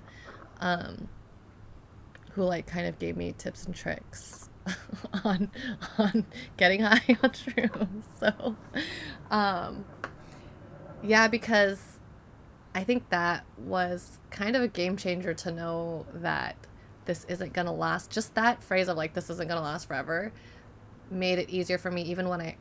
um 0.60 1.10
who 2.32 2.44
like 2.44 2.68
kind 2.68 2.88
of 2.88 3.00
gave 3.00 3.18
me 3.18 3.34
tips 3.38 3.66
and 3.66 3.76
tricks 3.76 4.50
on 5.24 5.50
on 5.98 6.26
getting 6.58 6.82
high 6.82 7.02
on 7.24 7.30
shrooms. 7.32 8.04
So 8.20 8.56
um 9.32 9.86
yeah, 11.04 11.28
because 11.28 12.00
I 12.74 12.84
think 12.84 13.10
that 13.10 13.46
was 13.58 14.20
kind 14.32 14.56
of 14.56 14.62
a 14.62 14.68
game 14.68 14.98
changer 14.98 15.34
to 15.34 15.52
know 15.52 16.06
that 16.14 16.56
this 17.06 17.26
isn't 17.26 17.54
going 17.54 17.68
to 17.68 17.72
last. 17.72 18.12
Just 18.12 18.36
that 18.36 18.64
phrase 18.64 18.88
of 18.88 18.98
like, 18.98 19.14
this 19.14 19.30
isn't 19.30 19.48
going 19.48 19.58
to 19.58 19.64
last 19.64 19.88
forever 19.88 20.34
made 21.10 21.40
it 21.40 21.50
easier 21.50 21.78
for 21.78 21.92
me, 21.92 22.02
even 22.02 22.28
when 22.28 22.42
I 22.42 22.58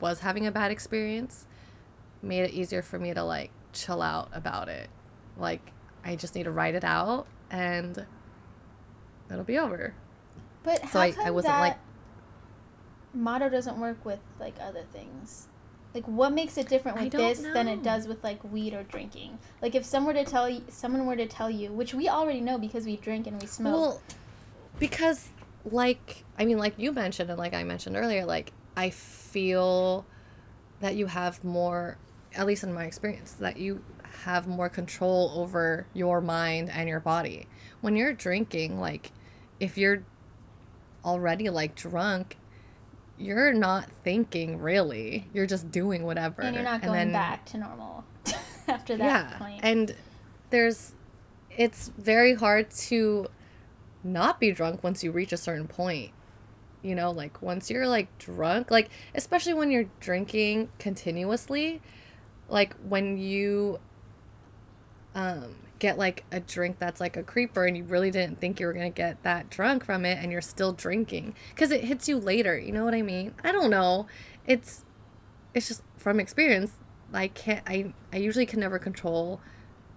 was 0.00 0.20
having 0.20 0.46
a 0.46 0.52
bad 0.52 0.70
experience, 0.70 1.46
made 2.22 2.44
it 2.44 2.50
easier 2.52 2.82
for 2.82 2.98
me 2.98 3.12
to 3.14 3.22
like 3.24 3.50
chill 3.72 4.00
out 4.02 4.28
about 4.32 4.68
it. 4.68 4.88
Like, 5.36 5.72
I 6.04 6.16
just 6.16 6.34
need 6.34 6.44
to 6.44 6.50
write 6.52 6.74
it 6.74 6.84
out 6.84 7.26
and 7.50 8.06
it'll 9.30 9.44
be 9.44 9.58
over. 9.58 9.94
But 10.62 10.80
how 10.82 10.88
So 10.90 11.00
I- 11.00 11.14
I 11.24 11.30
wasn't, 11.30 11.54
that 11.54 11.60
like- 11.60 11.78
motto 13.14 13.48
doesn't 13.48 13.78
work 13.78 14.04
with 14.04 14.20
like 14.40 14.54
other 14.60 14.84
things? 14.92 15.48
Like 15.94 16.06
what 16.06 16.32
makes 16.32 16.56
it 16.56 16.68
different 16.68 16.98
with 16.98 17.12
this 17.12 17.40
than 17.40 17.68
it 17.68 17.82
does 17.82 18.08
with 18.08 18.24
like 18.24 18.42
weed 18.44 18.72
or 18.72 18.82
drinking? 18.84 19.38
Like 19.60 19.74
if 19.74 19.84
someone 19.84 20.14
were 20.16 20.24
to 20.24 20.30
tell 20.30 20.48
you, 20.48 20.62
someone 20.68 21.04
were 21.06 21.16
to 21.16 21.26
tell 21.26 21.50
you, 21.50 21.70
which 21.70 21.92
we 21.92 22.08
already 22.08 22.40
know 22.40 22.56
because 22.56 22.86
we 22.86 22.96
drink 22.96 23.26
and 23.26 23.38
we 23.40 23.46
smoke. 23.46 23.74
Well, 23.74 24.02
because 24.78 25.28
like 25.70 26.24
I 26.38 26.46
mean, 26.46 26.56
like 26.58 26.78
you 26.78 26.92
mentioned 26.92 27.28
and 27.28 27.38
like 27.38 27.52
I 27.52 27.64
mentioned 27.64 27.96
earlier, 27.96 28.24
like 28.24 28.52
I 28.74 28.88
feel 28.88 30.06
that 30.80 30.94
you 30.96 31.06
have 31.06 31.44
more, 31.44 31.98
at 32.34 32.46
least 32.46 32.64
in 32.64 32.72
my 32.72 32.84
experience, 32.84 33.32
that 33.34 33.56
you 33.56 33.82
have 34.24 34.46
more 34.46 34.68
control 34.68 35.32
over 35.36 35.86
your 35.94 36.20
mind 36.20 36.70
and 36.70 36.88
your 36.88 37.00
body. 37.00 37.46
When 37.80 37.96
you're 37.96 38.12
drinking, 38.12 38.80
like 38.80 39.12
if 39.60 39.76
you're 39.78 40.04
already 41.04 41.50
like 41.50 41.74
drunk, 41.74 42.36
you're 43.18 43.52
not 43.52 43.88
thinking 44.04 44.58
really. 44.60 45.28
You're 45.32 45.46
just 45.46 45.70
doing 45.70 46.04
whatever. 46.04 46.42
and 46.42 46.54
you're 46.54 46.64
not 46.64 46.82
going 46.82 46.92
then- 46.92 47.12
back 47.12 47.44
to 47.46 47.58
normal 47.58 48.04
after 48.68 48.96
that 48.96 49.04
yeah 49.32 49.38
point. 49.38 49.60
and 49.64 49.94
there's 50.50 50.94
it's 51.50 51.88
very 51.98 52.34
hard 52.34 52.70
to 52.70 53.26
not 54.04 54.38
be 54.40 54.52
drunk 54.52 54.82
once 54.84 55.02
you 55.02 55.10
reach 55.10 55.32
a 55.32 55.36
certain 55.36 55.66
point 55.66 56.12
you 56.82 56.94
know 56.94 57.10
like 57.10 57.42
once 57.42 57.70
you're 57.70 57.86
like 57.88 58.06
drunk 58.18 58.70
like 58.70 58.88
especially 59.14 59.52
when 59.54 59.70
you're 59.70 59.88
drinking 60.00 60.68
continuously 60.78 61.80
like 62.48 62.74
when 62.88 63.16
you 63.18 63.78
um 65.14 65.54
get 65.78 65.98
like 65.98 66.24
a 66.30 66.38
drink 66.40 66.78
that's 66.78 67.00
like 67.00 67.16
a 67.16 67.22
creeper 67.22 67.66
and 67.66 67.76
you 67.76 67.82
really 67.84 68.10
didn't 68.10 68.40
think 68.40 68.60
you 68.60 68.66
were 68.66 68.72
going 68.72 68.90
to 68.90 68.96
get 68.96 69.20
that 69.24 69.50
drunk 69.50 69.84
from 69.84 70.04
it 70.04 70.16
and 70.22 70.30
you're 70.30 70.40
still 70.40 70.72
drinking 70.72 71.34
cuz 71.56 71.70
it 71.72 71.84
hits 71.84 72.08
you 72.08 72.16
later 72.18 72.56
you 72.56 72.70
know 72.72 72.84
what 72.84 72.94
i 72.94 73.02
mean? 73.02 73.34
I 73.42 73.50
don't 73.52 73.70
know. 73.70 74.06
It's 74.46 74.84
it's 75.54 75.68
just 75.68 75.82
from 75.98 76.18
experience 76.20 76.72
i 77.12 77.28
can't 77.28 77.62
i 77.66 77.92
i 78.12 78.16
usually 78.16 78.46
can 78.46 78.60
never 78.60 78.78
control 78.78 79.40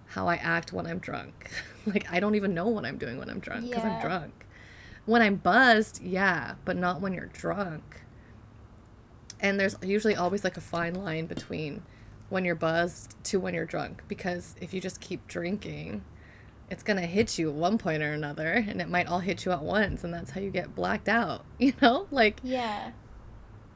how 0.08 0.28
i 0.28 0.36
act 0.36 0.72
when 0.72 0.86
i'm 0.86 0.98
drunk. 0.98 1.50
Like 1.86 2.06
i 2.12 2.18
don't 2.18 2.34
even 2.34 2.52
know 2.52 2.66
what 2.66 2.84
i'm 2.84 2.98
doing 2.98 3.16
when 3.16 3.30
i'm 3.30 3.38
drunk 3.38 3.68
because 3.70 3.84
Yeah. 3.84 3.90
i'm 3.90 4.00
drunk. 4.00 4.44
When 5.04 5.22
i'm 5.22 5.36
buzzed 5.36 6.02
yeah 6.02 6.56
but 6.64 6.76
not 6.76 7.00
when 7.00 7.12
you're 7.14 7.26
drunk. 7.32 8.02
And 9.40 9.60
there's 9.60 9.76
usually 9.82 10.16
always 10.16 10.42
like 10.44 10.56
a 10.56 10.60
fine 10.60 10.94
line 10.94 11.26
between 11.26 11.82
when 12.28 12.44
you're 12.44 12.54
buzzed 12.54 13.14
to 13.24 13.38
when 13.38 13.54
you're 13.54 13.66
drunk 13.66 14.02
because 14.08 14.54
if 14.60 14.74
you 14.74 14.80
just 14.80 15.00
keep 15.00 15.26
drinking 15.26 16.04
it's 16.68 16.82
going 16.82 16.98
to 16.98 17.06
hit 17.06 17.38
you 17.38 17.48
at 17.48 17.54
one 17.54 17.78
point 17.78 18.02
or 18.02 18.12
another 18.12 18.52
and 18.52 18.80
it 18.80 18.88
might 18.88 19.06
all 19.06 19.20
hit 19.20 19.44
you 19.44 19.52
at 19.52 19.62
once 19.62 20.02
and 20.02 20.12
that's 20.12 20.32
how 20.32 20.40
you 20.40 20.50
get 20.50 20.74
blacked 20.74 21.08
out 21.08 21.44
you 21.58 21.72
know 21.80 22.06
like 22.10 22.40
yeah. 22.42 22.90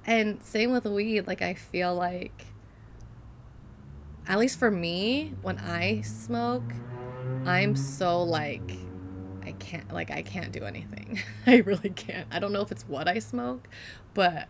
and 0.05 0.43
same 0.43 0.73
with 0.73 0.85
weed 0.85 1.27
like 1.27 1.43
i 1.43 1.55
feel 1.55 1.95
like 1.95 2.47
at 4.27 4.39
least 4.39 4.59
for 4.59 4.71
me 4.71 5.33
when 5.43 5.59
i 5.59 6.01
smoke 6.01 6.73
I'm 7.47 7.77
so 7.77 8.23
like 8.23 8.79
I 9.43 9.53
can't 9.53 9.93
like 9.93 10.11
I 10.11 10.23
can't 10.23 10.53
do 10.53 10.65
anything. 10.65 11.21
I 11.47 11.57
really 11.59 11.91
can't. 11.91 12.27
I 12.31 12.39
don't 12.39 12.53
know 12.53 12.61
if 12.61 12.71
it's 12.71 12.85
what 12.85 13.09
I 13.09 13.19
smoke, 13.19 13.69
but 14.15 14.49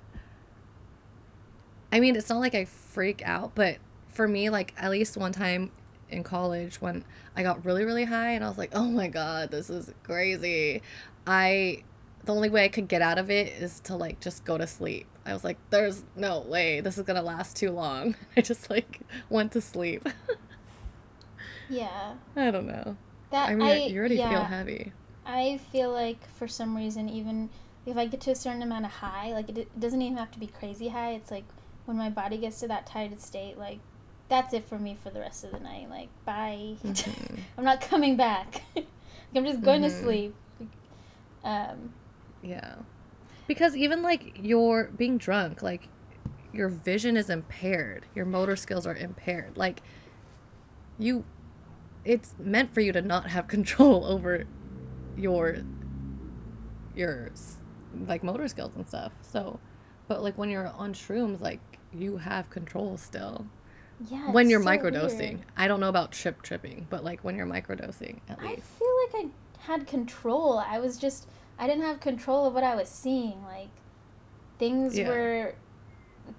I 1.92 2.00
mean, 2.00 2.16
it's 2.16 2.28
not 2.28 2.38
like 2.38 2.54
I 2.54 2.64
freak 2.64 3.22
out, 3.24 3.52
but 3.54 3.78
for 4.20 4.28
me 4.28 4.50
like 4.50 4.74
at 4.76 4.90
least 4.90 5.16
one 5.16 5.32
time 5.32 5.70
in 6.10 6.22
college 6.22 6.78
when 6.78 7.02
I 7.34 7.42
got 7.42 7.64
really 7.64 7.86
really 7.86 8.04
high 8.04 8.32
and 8.32 8.44
I 8.44 8.50
was 8.50 8.58
like, 8.58 8.68
"Oh 8.74 8.84
my 8.84 9.08
god, 9.08 9.50
this 9.50 9.70
is 9.70 9.94
crazy." 10.02 10.82
I 11.26 11.84
the 12.24 12.34
only 12.34 12.50
way 12.50 12.64
I 12.64 12.68
could 12.68 12.86
get 12.86 13.00
out 13.00 13.16
of 13.16 13.30
it 13.30 13.46
is 13.46 13.80
to 13.84 13.96
like 13.96 14.20
just 14.20 14.44
go 14.44 14.58
to 14.58 14.66
sleep. 14.66 15.06
I 15.24 15.32
was 15.32 15.42
like, 15.42 15.56
"There's 15.70 16.04
no 16.16 16.40
way 16.40 16.82
this 16.82 16.98
is 16.98 17.04
gonna 17.04 17.22
last 17.22 17.56
too 17.56 17.70
long." 17.70 18.14
I 18.36 18.42
just 18.42 18.68
like 18.68 19.00
went 19.30 19.52
to 19.52 19.62
sleep. 19.62 20.06
yeah. 21.70 22.12
I 22.36 22.50
don't 22.50 22.66
know. 22.66 22.98
That 23.30 23.48
I 23.48 23.54
mean, 23.54 23.68
I, 23.68 23.86
you 23.86 23.98
already 24.00 24.16
yeah, 24.16 24.28
feel 24.28 24.44
heavy. 24.44 24.92
I 25.24 25.60
feel 25.72 25.92
like 25.92 26.28
for 26.36 26.46
some 26.46 26.76
reason, 26.76 27.08
even 27.08 27.48
if 27.86 27.96
I 27.96 28.04
get 28.04 28.20
to 28.22 28.32
a 28.32 28.36
certain 28.36 28.60
amount 28.60 28.84
of 28.84 28.90
high, 28.90 29.32
like 29.32 29.48
it, 29.48 29.56
it 29.56 29.80
doesn't 29.80 30.02
even 30.02 30.18
have 30.18 30.30
to 30.32 30.38
be 30.38 30.46
crazy 30.46 30.88
high. 30.88 31.12
It's 31.12 31.30
like 31.30 31.44
when 31.86 31.96
my 31.96 32.10
body 32.10 32.36
gets 32.36 32.60
to 32.60 32.68
that 32.68 32.84
tired 32.84 33.18
state, 33.18 33.56
like 33.56 33.78
that's 34.30 34.54
it 34.54 34.66
for 34.68 34.78
me 34.78 34.96
for 35.02 35.10
the 35.10 35.20
rest 35.20 35.44
of 35.44 35.50
the 35.52 35.60
night. 35.60 35.90
Like 35.90 36.08
bye, 36.24 36.76
Mhm. 36.84 37.40
I'm 37.58 37.64
not 37.64 37.82
coming 37.82 38.16
back. 38.16 38.62
I'm 39.34 39.44
just 39.44 39.60
going 39.62 39.82
Mhm. 39.82 39.88
to 39.88 39.90
sleep. 39.90 40.34
Um, 41.44 41.92
Yeah. 42.42 42.76
Because 43.46 43.76
even 43.76 44.02
like 44.02 44.38
you're 44.42 44.90
being 44.96 45.18
drunk, 45.18 45.60
like 45.62 45.88
your 46.52 46.68
vision 46.68 47.16
is 47.16 47.28
impaired, 47.30 48.06
your 48.14 48.24
motor 48.24 48.56
skills 48.56 48.86
are 48.86 48.94
impaired. 48.96 49.56
Like 49.56 49.82
you 50.98 51.24
it's 52.04 52.34
meant 52.38 52.72
for 52.72 52.80
you 52.80 52.92
to 52.92 53.02
not 53.02 53.28
have 53.30 53.46
control 53.56 54.04
over 54.06 54.44
your 55.16 55.58
your 56.94 57.30
like 58.06 58.22
motor 58.22 58.48
skills 58.48 58.74
and 58.76 58.86
stuff. 58.86 59.12
So 59.22 59.58
but 60.08 60.22
like 60.22 60.36
when 60.38 60.50
you're 60.50 60.66
on 60.68 60.92
shrooms 60.94 61.40
like 61.40 61.60
you 61.92 62.18
have 62.18 62.50
control 62.50 62.96
still. 62.96 63.46
Yeah. 64.08 64.30
when 64.30 64.48
you're 64.50 64.62
so 64.62 64.68
microdosing. 64.68 65.18
weird. 65.18 65.40
I 65.56 65.68
don't 65.68 65.80
know 65.80 65.88
about 65.88 66.12
trip 66.12 66.42
tripping, 66.42 66.86
but 66.90 67.04
like 67.04 67.22
when 67.24 67.36
you're 67.36 67.46
microdosing 67.46 68.20
at 68.28 68.38
I 68.40 68.50
least. 68.54 68.62
feel 68.78 68.88
like 69.12 69.26
I 69.26 69.28
had 69.66 69.86
control. 69.86 70.58
I 70.58 70.78
was 70.78 70.96
just 70.98 71.26
I 71.58 71.66
didn't 71.66 71.84
have 71.84 72.00
control 72.00 72.46
of 72.46 72.54
what 72.54 72.64
I 72.64 72.74
was 72.74 72.88
seeing. 72.88 73.42
Like 73.44 73.68
things 74.58 74.96
Yeah. 74.98 75.08
were 75.08 75.54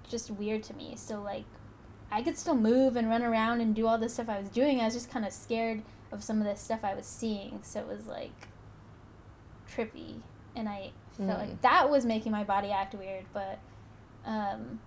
just 0.08 0.30
weird 0.30 0.62
to 0.64 0.74
me. 0.74 0.94
So 0.96 1.20
like 1.20 1.44
I 2.10 2.22
could 2.22 2.36
still 2.36 2.56
move 2.56 2.96
and 2.96 3.08
run 3.08 3.22
around 3.22 3.60
and 3.60 3.74
do 3.74 3.86
all 3.86 3.98
the 3.98 4.08
stuff 4.08 4.28
I 4.28 4.38
was 4.40 4.48
doing. 4.48 4.80
I 4.80 4.84
was 4.84 4.94
just 4.94 5.10
kind 5.10 5.24
of 5.24 5.32
scared 5.32 5.82
of 6.10 6.22
some 6.22 6.38
of 6.40 6.44
the 6.44 6.56
stuff 6.56 6.80
I 6.84 6.94
was 6.94 7.06
seeing. 7.06 7.60
So 7.62 7.80
it 7.80 7.86
was 7.86 8.06
like 8.06 8.48
trippy 9.74 10.20
and 10.54 10.68
I 10.68 10.90
felt 11.16 11.28
Mm. 11.30 11.38
like 11.38 11.60
that 11.62 11.90
was 11.90 12.04
making 12.04 12.32
my 12.32 12.44
body 12.44 12.70
act 12.70 12.94
weird, 12.94 13.24
but 13.32 13.58
um 14.24 14.80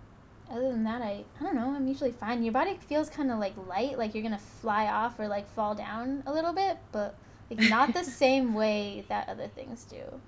other 0.49 0.71
than 0.71 0.83
that, 0.83 1.01
I 1.01 1.23
I 1.39 1.43
don't 1.43 1.55
know. 1.55 1.73
I'm 1.75 1.87
usually 1.87 2.11
fine. 2.11 2.43
Your 2.43 2.53
body 2.53 2.77
feels 2.87 3.09
kind 3.09 3.31
of 3.31 3.39
like 3.39 3.53
light, 3.67 3.97
like 3.97 4.13
you're 4.13 4.23
gonna 4.23 4.37
fly 4.37 4.87
off 4.87 5.19
or 5.19 5.27
like 5.27 5.47
fall 5.53 5.75
down 5.75 6.23
a 6.25 6.33
little 6.33 6.53
bit, 6.53 6.77
but 6.91 7.15
like 7.49 7.69
not 7.69 7.93
the 7.93 8.03
same 8.23 8.53
way 8.53 9.05
that 9.09 9.27
other 9.29 9.47
things 9.47 9.83
do. 9.85 10.21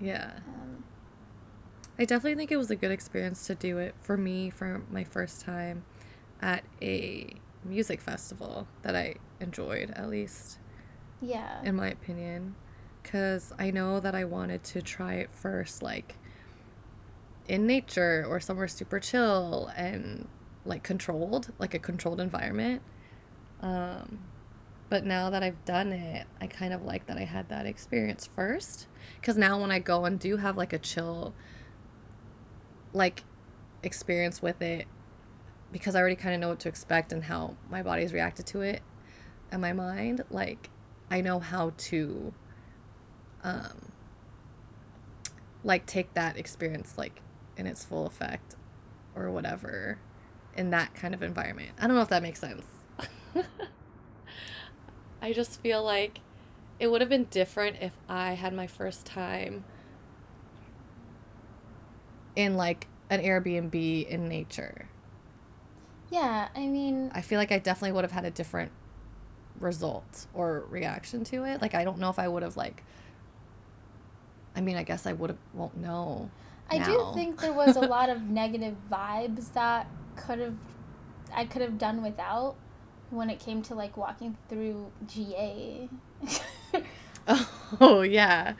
Yeah. 0.00 0.32
Um, 0.46 0.84
I 1.98 2.04
definitely 2.04 2.36
think 2.36 2.52
it 2.52 2.56
was 2.56 2.70
a 2.70 2.76
good 2.76 2.92
experience 2.92 3.46
to 3.48 3.54
do 3.54 3.78
it 3.78 3.94
for 4.00 4.16
me 4.16 4.50
for 4.50 4.82
my 4.90 5.02
first 5.04 5.40
time 5.40 5.84
at 6.40 6.62
a 6.80 7.34
music 7.64 8.00
festival 8.00 8.68
that 8.82 8.94
I 8.94 9.16
enjoyed, 9.40 9.90
at 9.90 10.08
least 10.08 10.58
yeah, 11.20 11.62
in 11.62 11.74
my 11.76 11.88
opinion. 11.88 12.54
Because 13.02 13.52
I 13.58 13.70
know 13.70 14.00
that 14.00 14.14
I 14.14 14.24
wanted 14.24 14.62
to 14.64 14.82
try 14.82 15.14
it 15.14 15.30
first, 15.30 15.82
like 15.82 16.16
in 17.48 17.66
nature 17.66 18.24
or 18.28 18.38
somewhere 18.38 18.68
super 18.68 19.00
chill 19.00 19.70
and 19.76 20.28
like 20.64 20.82
controlled, 20.82 21.52
like 21.58 21.74
a 21.74 21.78
controlled 21.78 22.20
environment. 22.20 22.82
Um, 23.60 24.20
but 24.90 25.04
now 25.04 25.30
that 25.30 25.42
I've 25.42 25.64
done 25.64 25.92
it, 25.92 26.26
I 26.40 26.46
kind 26.46 26.72
of 26.72 26.82
like 26.82 27.06
that 27.06 27.16
I 27.16 27.24
had 27.24 27.48
that 27.48 27.66
experience 27.66 28.26
first. 28.26 28.86
Because 29.20 29.36
now 29.36 29.60
when 29.60 29.70
I 29.70 29.78
go 29.78 30.04
and 30.04 30.18
do 30.18 30.36
have 30.36 30.56
like 30.56 30.72
a 30.72 30.78
chill, 30.78 31.34
like 32.92 33.24
experience 33.82 34.42
with 34.42 34.60
it, 34.62 34.86
because 35.72 35.94
I 35.94 36.00
already 36.00 36.16
kind 36.16 36.34
of 36.34 36.40
know 36.40 36.48
what 36.50 36.60
to 36.60 36.68
expect 36.68 37.12
and 37.12 37.24
how 37.24 37.56
my 37.70 37.82
body's 37.82 38.12
reacted 38.12 38.46
to 38.46 38.60
it 38.60 38.82
and 39.50 39.60
my 39.60 39.72
mind, 39.72 40.22
like 40.30 40.70
I 41.10 41.20
know 41.20 41.38
how 41.38 41.72
to 41.76 42.34
um 43.42 43.92
like 45.62 45.86
take 45.86 46.12
that 46.14 46.36
experience 46.36 46.98
like 46.98 47.20
in 47.58 47.66
its 47.66 47.84
full 47.84 48.06
effect 48.06 48.56
or 49.14 49.30
whatever 49.30 49.98
in 50.56 50.70
that 50.70 50.94
kind 50.94 51.14
of 51.14 51.22
environment. 51.22 51.70
I 51.78 51.86
don't 51.86 51.96
know 51.96 52.02
if 52.02 52.08
that 52.08 52.22
makes 52.22 52.40
sense. 52.40 52.64
I 55.22 55.32
just 55.32 55.60
feel 55.60 55.82
like 55.82 56.20
it 56.78 56.88
would 56.90 57.00
have 57.00 57.10
been 57.10 57.24
different 57.24 57.76
if 57.80 57.92
I 58.08 58.32
had 58.34 58.54
my 58.54 58.66
first 58.66 59.04
time 59.06 59.64
in 62.36 62.56
like 62.56 62.86
an 63.10 63.20
Airbnb 63.20 64.06
in 64.08 64.28
nature. 64.28 64.88
yeah. 66.10 66.48
I 66.54 66.66
mean, 66.66 67.10
I 67.14 67.20
feel 67.20 67.38
like 67.38 67.52
I 67.52 67.58
definitely 67.58 67.92
would 67.92 68.04
have 68.04 68.12
had 68.12 68.24
a 68.24 68.30
different 68.30 68.72
result 69.60 70.26
or 70.34 70.64
reaction 70.70 71.24
to 71.24 71.44
it. 71.44 71.60
Like 71.60 71.74
I 71.74 71.84
don't 71.84 71.98
know 71.98 72.10
if 72.10 72.18
I 72.18 72.28
would 72.28 72.42
have 72.42 72.56
like 72.56 72.84
I 74.56 74.60
mean, 74.60 74.76
I 74.76 74.82
guess 74.82 75.06
I 75.06 75.12
would 75.12 75.30
have 75.30 75.38
won't 75.54 75.76
know. 75.76 76.30
I 76.70 76.78
now. 76.78 76.78
do 76.78 77.04
think 77.14 77.40
there 77.40 77.52
was 77.52 77.76
a 77.76 77.80
lot 77.82 78.10
of 78.10 78.22
negative 78.22 78.76
vibes 78.90 79.52
that 79.54 79.88
could 80.16 80.38
have 80.38 80.56
I 81.34 81.44
could 81.44 81.62
have 81.62 81.78
done 81.78 82.02
without 82.02 82.56
when 83.10 83.30
it 83.30 83.38
came 83.40 83.62
to 83.62 83.74
like 83.74 83.96
walking 83.96 84.36
through 84.48 84.92
GA. 85.06 85.90
Oh, 87.80 88.02
yeah. 88.02 88.54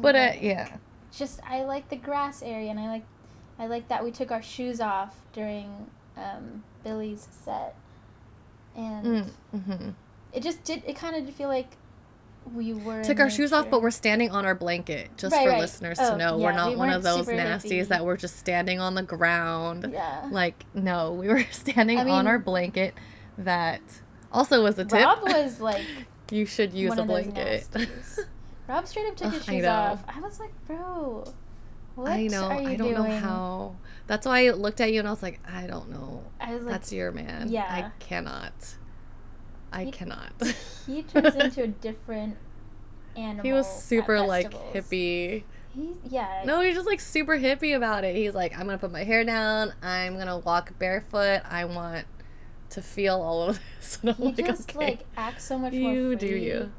But 0.00 0.16
uh, 0.16 0.32
yeah. 0.40 0.76
just 1.10 1.40
I 1.46 1.62
like 1.64 1.88
the 1.88 1.96
grass 1.96 2.42
area 2.42 2.70
and 2.70 2.78
I 2.80 2.86
like 2.88 3.04
I 3.58 3.66
like 3.66 3.88
that 3.88 4.04
we 4.04 4.10
took 4.10 4.30
our 4.30 4.42
shoes 4.42 4.80
off 4.80 5.16
during 5.32 5.90
um, 6.16 6.64
Billy's 6.82 7.28
set. 7.30 7.76
And 8.74 9.14
Mm, 9.14 9.30
hmm 9.52 9.90
it 10.32 10.42
just 10.42 10.62
did 10.64 10.82
it 10.86 10.96
kind 10.96 11.16
of 11.16 11.24
did 11.26 11.34
feel 11.34 11.48
like 11.48 11.76
we 12.52 12.72
were 12.72 13.04
Took 13.04 13.20
our 13.20 13.30
shoes 13.30 13.52
off, 13.52 13.70
but 13.70 13.80
we're 13.82 13.90
standing 13.90 14.30
on 14.30 14.44
our 14.44 14.54
blanket. 14.54 15.10
Just 15.16 15.34
Right, 15.34 15.44
for 15.44 15.50
right. 15.50 15.60
listeners 15.60 15.98
Oh, 16.00 16.12
to 16.12 16.16
know, 16.16 16.38
we're 16.38 16.52
not 16.52 16.70
we 16.70 16.76
one 16.76 16.90
of 16.90 17.02
those 17.02 17.26
nasties 17.26 17.82
hippie. 17.84 17.88
that 17.88 18.04
were 18.04 18.16
just 18.16 18.38
standing 18.38 18.80
on 18.80 18.94
the 18.94 19.02
ground. 19.02 19.90
Yeah. 19.92 20.28
Like, 20.30 20.64
no, 20.74 21.12
we 21.12 21.28
were 21.28 21.44
standing 21.52 21.98
I 21.98 22.08
on 22.10 22.26
our 22.26 22.38
blanket 22.38 22.94
that 23.38 23.80
also 24.32 24.62
was 24.62 24.78
a 24.78 24.84
tip. 24.84 25.04
Rob 25.04 25.22
was 25.22 25.60
like 25.60 25.84
you 26.30 26.46
should 26.46 26.72
use 26.72 26.96
a 26.98 27.04
blanket. 27.04 27.68
Rob 28.68 28.86
straight 28.86 29.06
up 29.08 29.16
took 29.16 29.32
his 29.32 29.48
I 29.48 29.52
shoes 29.52 29.62
know. 29.64 29.70
off. 29.70 30.04
I 30.08 30.20
was 30.20 30.38
like, 30.40 30.52
bro, 30.66 31.24
what 31.96 32.10
I 32.12 32.26
know. 32.26 32.44
are 32.48 32.62
you 32.62 32.68
I 32.68 32.76
don't 32.76 32.94
doing? 32.94 33.10
know 33.10 33.18
how. 33.18 33.76
That's 34.06 34.26
why 34.26 34.46
I 34.46 34.50
looked 34.50 34.80
at 34.80 34.92
you 34.92 34.98
and 35.00 35.08
I 35.08 35.10
was 35.12 35.22
like, 35.22 35.40
I 35.48 35.66
don't 35.66 35.90
know. 35.90 36.24
I 36.40 36.54
was 36.54 36.64
like, 36.64 36.72
That's 36.72 36.92
your 36.92 37.12
man. 37.12 37.48
yeah. 37.50 37.66
I 37.68 37.90
cannot. 38.00 38.52
I 39.72 39.84
He- 39.84 39.90
cannot. 39.92 40.32
he 40.86 41.02
turns 41.02 41.34
into 41.34 41.62
a 41.62 41.66
different 41.86 42.36
animal. 43.16 43.42
he 43.44 43.52
was 43.52 43.68
super 43.68 44.20
like 44.20 44.52
festivals. 44.52 44.74
hippie. 44.90 45.42
He, 45.74 45.90
yeah. 46.08 46.42
No, 46.44 46.60
he's 46.62 46.74
just 46.74 46.86
like 46.86 47.00
super 47.00 47.38
hippie 47.38 47.76
about 47.76 48.02
it. 48.04 48.16
He's 48.16 48.34
like, 48.34 48.52
I'm 48.58 48.66
gonna 48.66 48.78
put 48.78 48.90
my 48.92 49.04
hair 49.04 49.24
down. 49.24 49.72
I'm 49.82 50.18
gonna 50.18 50.38
walk 50.38 50.76
barefoot. 50.78 51.42
I 51.48 51.64
want 51.64 52.06
to 52.70 52.82
feel 52.82 53.20
all 53.20 53.48
of 53.50 53.60
this. 53.80 53.98
And 54.02 54.10
I'm 54.10 54.16
he 54.16 54.24
like, 54.42 54.46
just 54.46 54.70
okay, 54.70 54.78
like 54.84 55.00
acts 55.16 55.44
so 55.44 55.58
much 55.58 55.72
more 55.72 55.92
you 55.92 56.18
free. 56.18 56.28
do 56.28 56.36
you. 56.36 56.72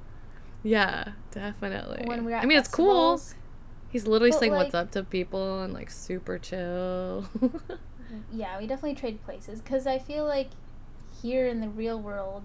Yeah, 0.63 1.13
definitely. 1.31 2.03
When 2.05 2.23
we're 2.25 2.35
at 2.35 2.43
I 2.43 2.45
mean, 2.45 2.57
it's 2.57 2.67
cool. 2.67 3.19
He's 3.89 4.07
literally 4.07 4.31
But, 4.31 4.39
saying 4.39 4.51
what's 4.53 4.73
up 4.73 4.91
to 4.91 5.03
people 5.03 5.61
and 5.63 5.73
like 5.73 5.89
super 5.91 6.37
chill. 6.37 7.25
Yeah, 8.33 8.59
we 8.59 8.67
definitely 8.67 8.95
trade 8.95 9.23
places 9.23 9.61
because 9.61 9.87
I 9.87 9.97
feel 9.97 10.25
like 10.25 10.49
here 11.21 11.47
in 11.47 11.61
the 11.61 11.69
real 11.69 11.97
world, 11.97 12.43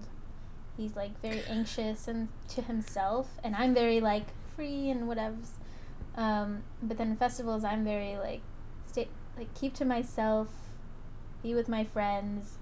he's 0.77 0.95
like 0.95 1.19
very 1.21 1.41
anxious 1.49 2.07
and 2.07 2.29
to 2.49 2.61
himself, 2.61 3.27
and 3.43 3.55
I'm 3.55 3.73
very 3.73 3.99
like 3.99 4.27
free 4.55 4.89
and 4.89 5.07
whatever. 5.07 5.35
Um, 6.15 6.63
but 6.81 6.97
then 6.97 7.15
festivals, 7.17 7.63
I'm 7.63 7.83
very 7.83 8.15
like 8.17 8.41
stay 8.85 9.07
like 9.37 9.53
keep 9.53 9.73
to 9.75 9.85
myself, 9.85 10.47
be 11.43 11.53
with 11.53 11.67
my 11.67 11.83
friends, 11.83 12.57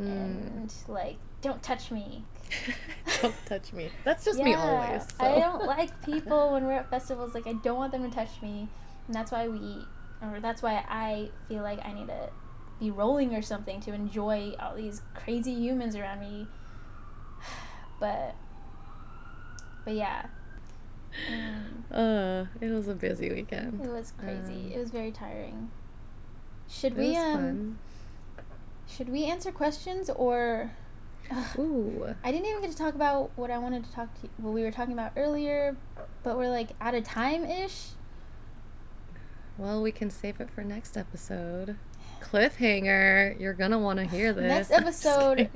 Mm. 0.00 0.06
and 0.06 0.74
like 0.88 1.16
don't 1.40 1.62
touch 1.62 1.90
me. 1.90 2.24
don't 3.22 3.34
touch 3.46 3.72
me. 3.72 3.90
That's 4.04 4.24
just 4.24 4.40
me 4.40 4.50
Yeah, 4.52 4.60
always. 4.88 5.06
I 5.20 5.38
don't 5.38 5.64
like 5.66 6.02
people 6.04 6.52
when 6.52 6.64
we're 6.64 6.72
at 6.72 6.90
festivals. 6.90 7.34
Like 7.34 7.46
I 7.46 7.52
don't 7.62 7.76
want 7.76 7.92
them 7.92 8.08
to 8.08 8.14
touch 8.14 8.42
me, 8.42 8.68
and 9.06 9.14
that's 9.14 9.30
why 9.30 9.46
we, 9.48 9.84
or 10.22 10.40
that's 10.40 10.62
why 10.62 10.84
I 10.88 11.30
feel 11.48 11.62
like 11.62 11.84
I 11.84 11.92
need 11.92 12.08
to 12.08 12.30
be 12.80 12.90
rolling 12.90 13.34
or 13.36 13.42
something 13.42 13.80
to 13.82 13.92
enjoy 13.94 14.54
all 14.58 14.74
these 14.74 15.00
crazy 15.14 15.52
humans 15.52 15.94
around 15.96 16.20
me. 16.20 16.48
But 18.00 18.34
but 19.84 19.94
yeah. 19.94 20.26
Um, 21.30 21.84
Uh, 21.92 22.44
it 22.60 22.70
was 22.70 22.88
a 22.88 22.94
busy 22.94 23.30
weekend. 23.30 23.80
it 23.84 23.88
was 23.90 24.12
crazy. 24.18 24.66
Um, 24.66 24.72
it 24.72 24.78
was 24.78 24.90
very 24.90 25.12
tiring. 25.12 25.70
Should 26.68 26.96
we 26.96 27.16
um 27.16 27.34
fun. 27.34 27.78
should 28.88 29.08
we 29.08 29.24
answer 29.24 29.52
questions 29.52 30.10
or 30.10 30.72
Ooh. 31.58 32.14
I 32.22 32.32
didn't 32.32 32.46
even 32.46 32.60
get 32.62 32.70
to 32.72 32.76
talk 32.76 32.94
about 32.94 33.30
what 33.36 33.50
I 33.50 33.58
wanted 33.58 33.84
to 33.84 33.92
talk 33.92 34.12
to 34.20 34.20
you, 34.24 34.30
what 34.38 34.52
we 34.52 34.62
were 34.62 34.70
talking 34.70 34.92
about 34.92 35.12
earlier, 35.16 35.76
but 36.22 36.36
we're 36.36 36.50
like 36.50 36.70
out 36.80 36.94
of 36.94 37.04
time 37.04 37.44
ish. 37.44 37.90
Well, 39.56 39.80
we 39.82 39.92
can 39.92 40.10
save 40.10 40.40
it 40.40 40.50
for 40.50 40.64
next 40.64 40.96
episode. 40.96 41.76
Cliffhanger. 42.20 43.38
You're 43.38 43.52
gonna 43.54 43.78
want 43.78 44.00
to 44.00 44.04
hear 44.04 44.32
this. 44.34 44.68
Next 44.70 44.70
episode. 44.72 45.48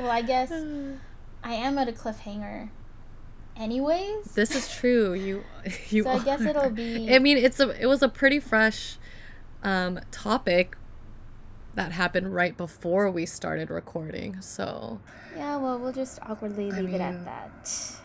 Well, 0.00 0.10
I 0.10 0.22
guess 0.22 0.50
I 1.42 1.54
am 1.54 1.78
at 1.78 1.88
a 1.88 1.92
cliffhanger. 1.92 2.70
Anyways, 3.56 4.26
this 4.34 4.54
is 4.54 4.72
true. 4.72 5.14
You, 5.14 5.44
you. 5.88 6.04
so 6.04 6.10
I 6.10 6.18
guess 6.20 6.40
are. 6.40 6.48
it'll 6.48 6.70
be. 6.70 7.12
I 7.14 7.18
mean, 7.18 7.38
it's 7.38 7.60
a. 7.60 7.70
It 7.80 7.86
was 7.86 8.02
a 8.02 8.08
pretty 8.08 8.40
fresh, 8.40 8.96
um, 9.62 10.00
topic. 10.10 10.76
That 11.74 11.92
happened 11.92 12.34
right 12.34 12.56
before 12.56 13.10
we 13.10 13.24
started 13.26 13.70
recording, 13.70 14.40
so. 14.40 15.00
Yeah, 15.36 15.56
well, 15.58 15.78
we'll 15.78 15.92
just 15.92 16.18
awkwardly 16.22 16.70
leave 16.72 16.78
I 16.78 16.82
mean... 16.82 16.94
it 16.94 17.00
at 17.00 17.24
that. 17.24 17.96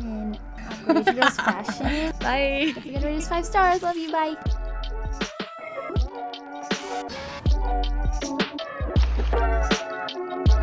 In 0.00 0.38
awkward 0.58 1.32
fashion. 1.34 2.12
Bye. 2.20 2.72
Don't 2.74 3.02
to 3.02 3.14
us 3.14 3.28
five 3.28 3.46
stars. 3.46 3.82
Love 3.82 3.96
you. 3.96 4.10
Bye. 4.10 4.36
Thank 9.34 10.48
you. 10.48 10.53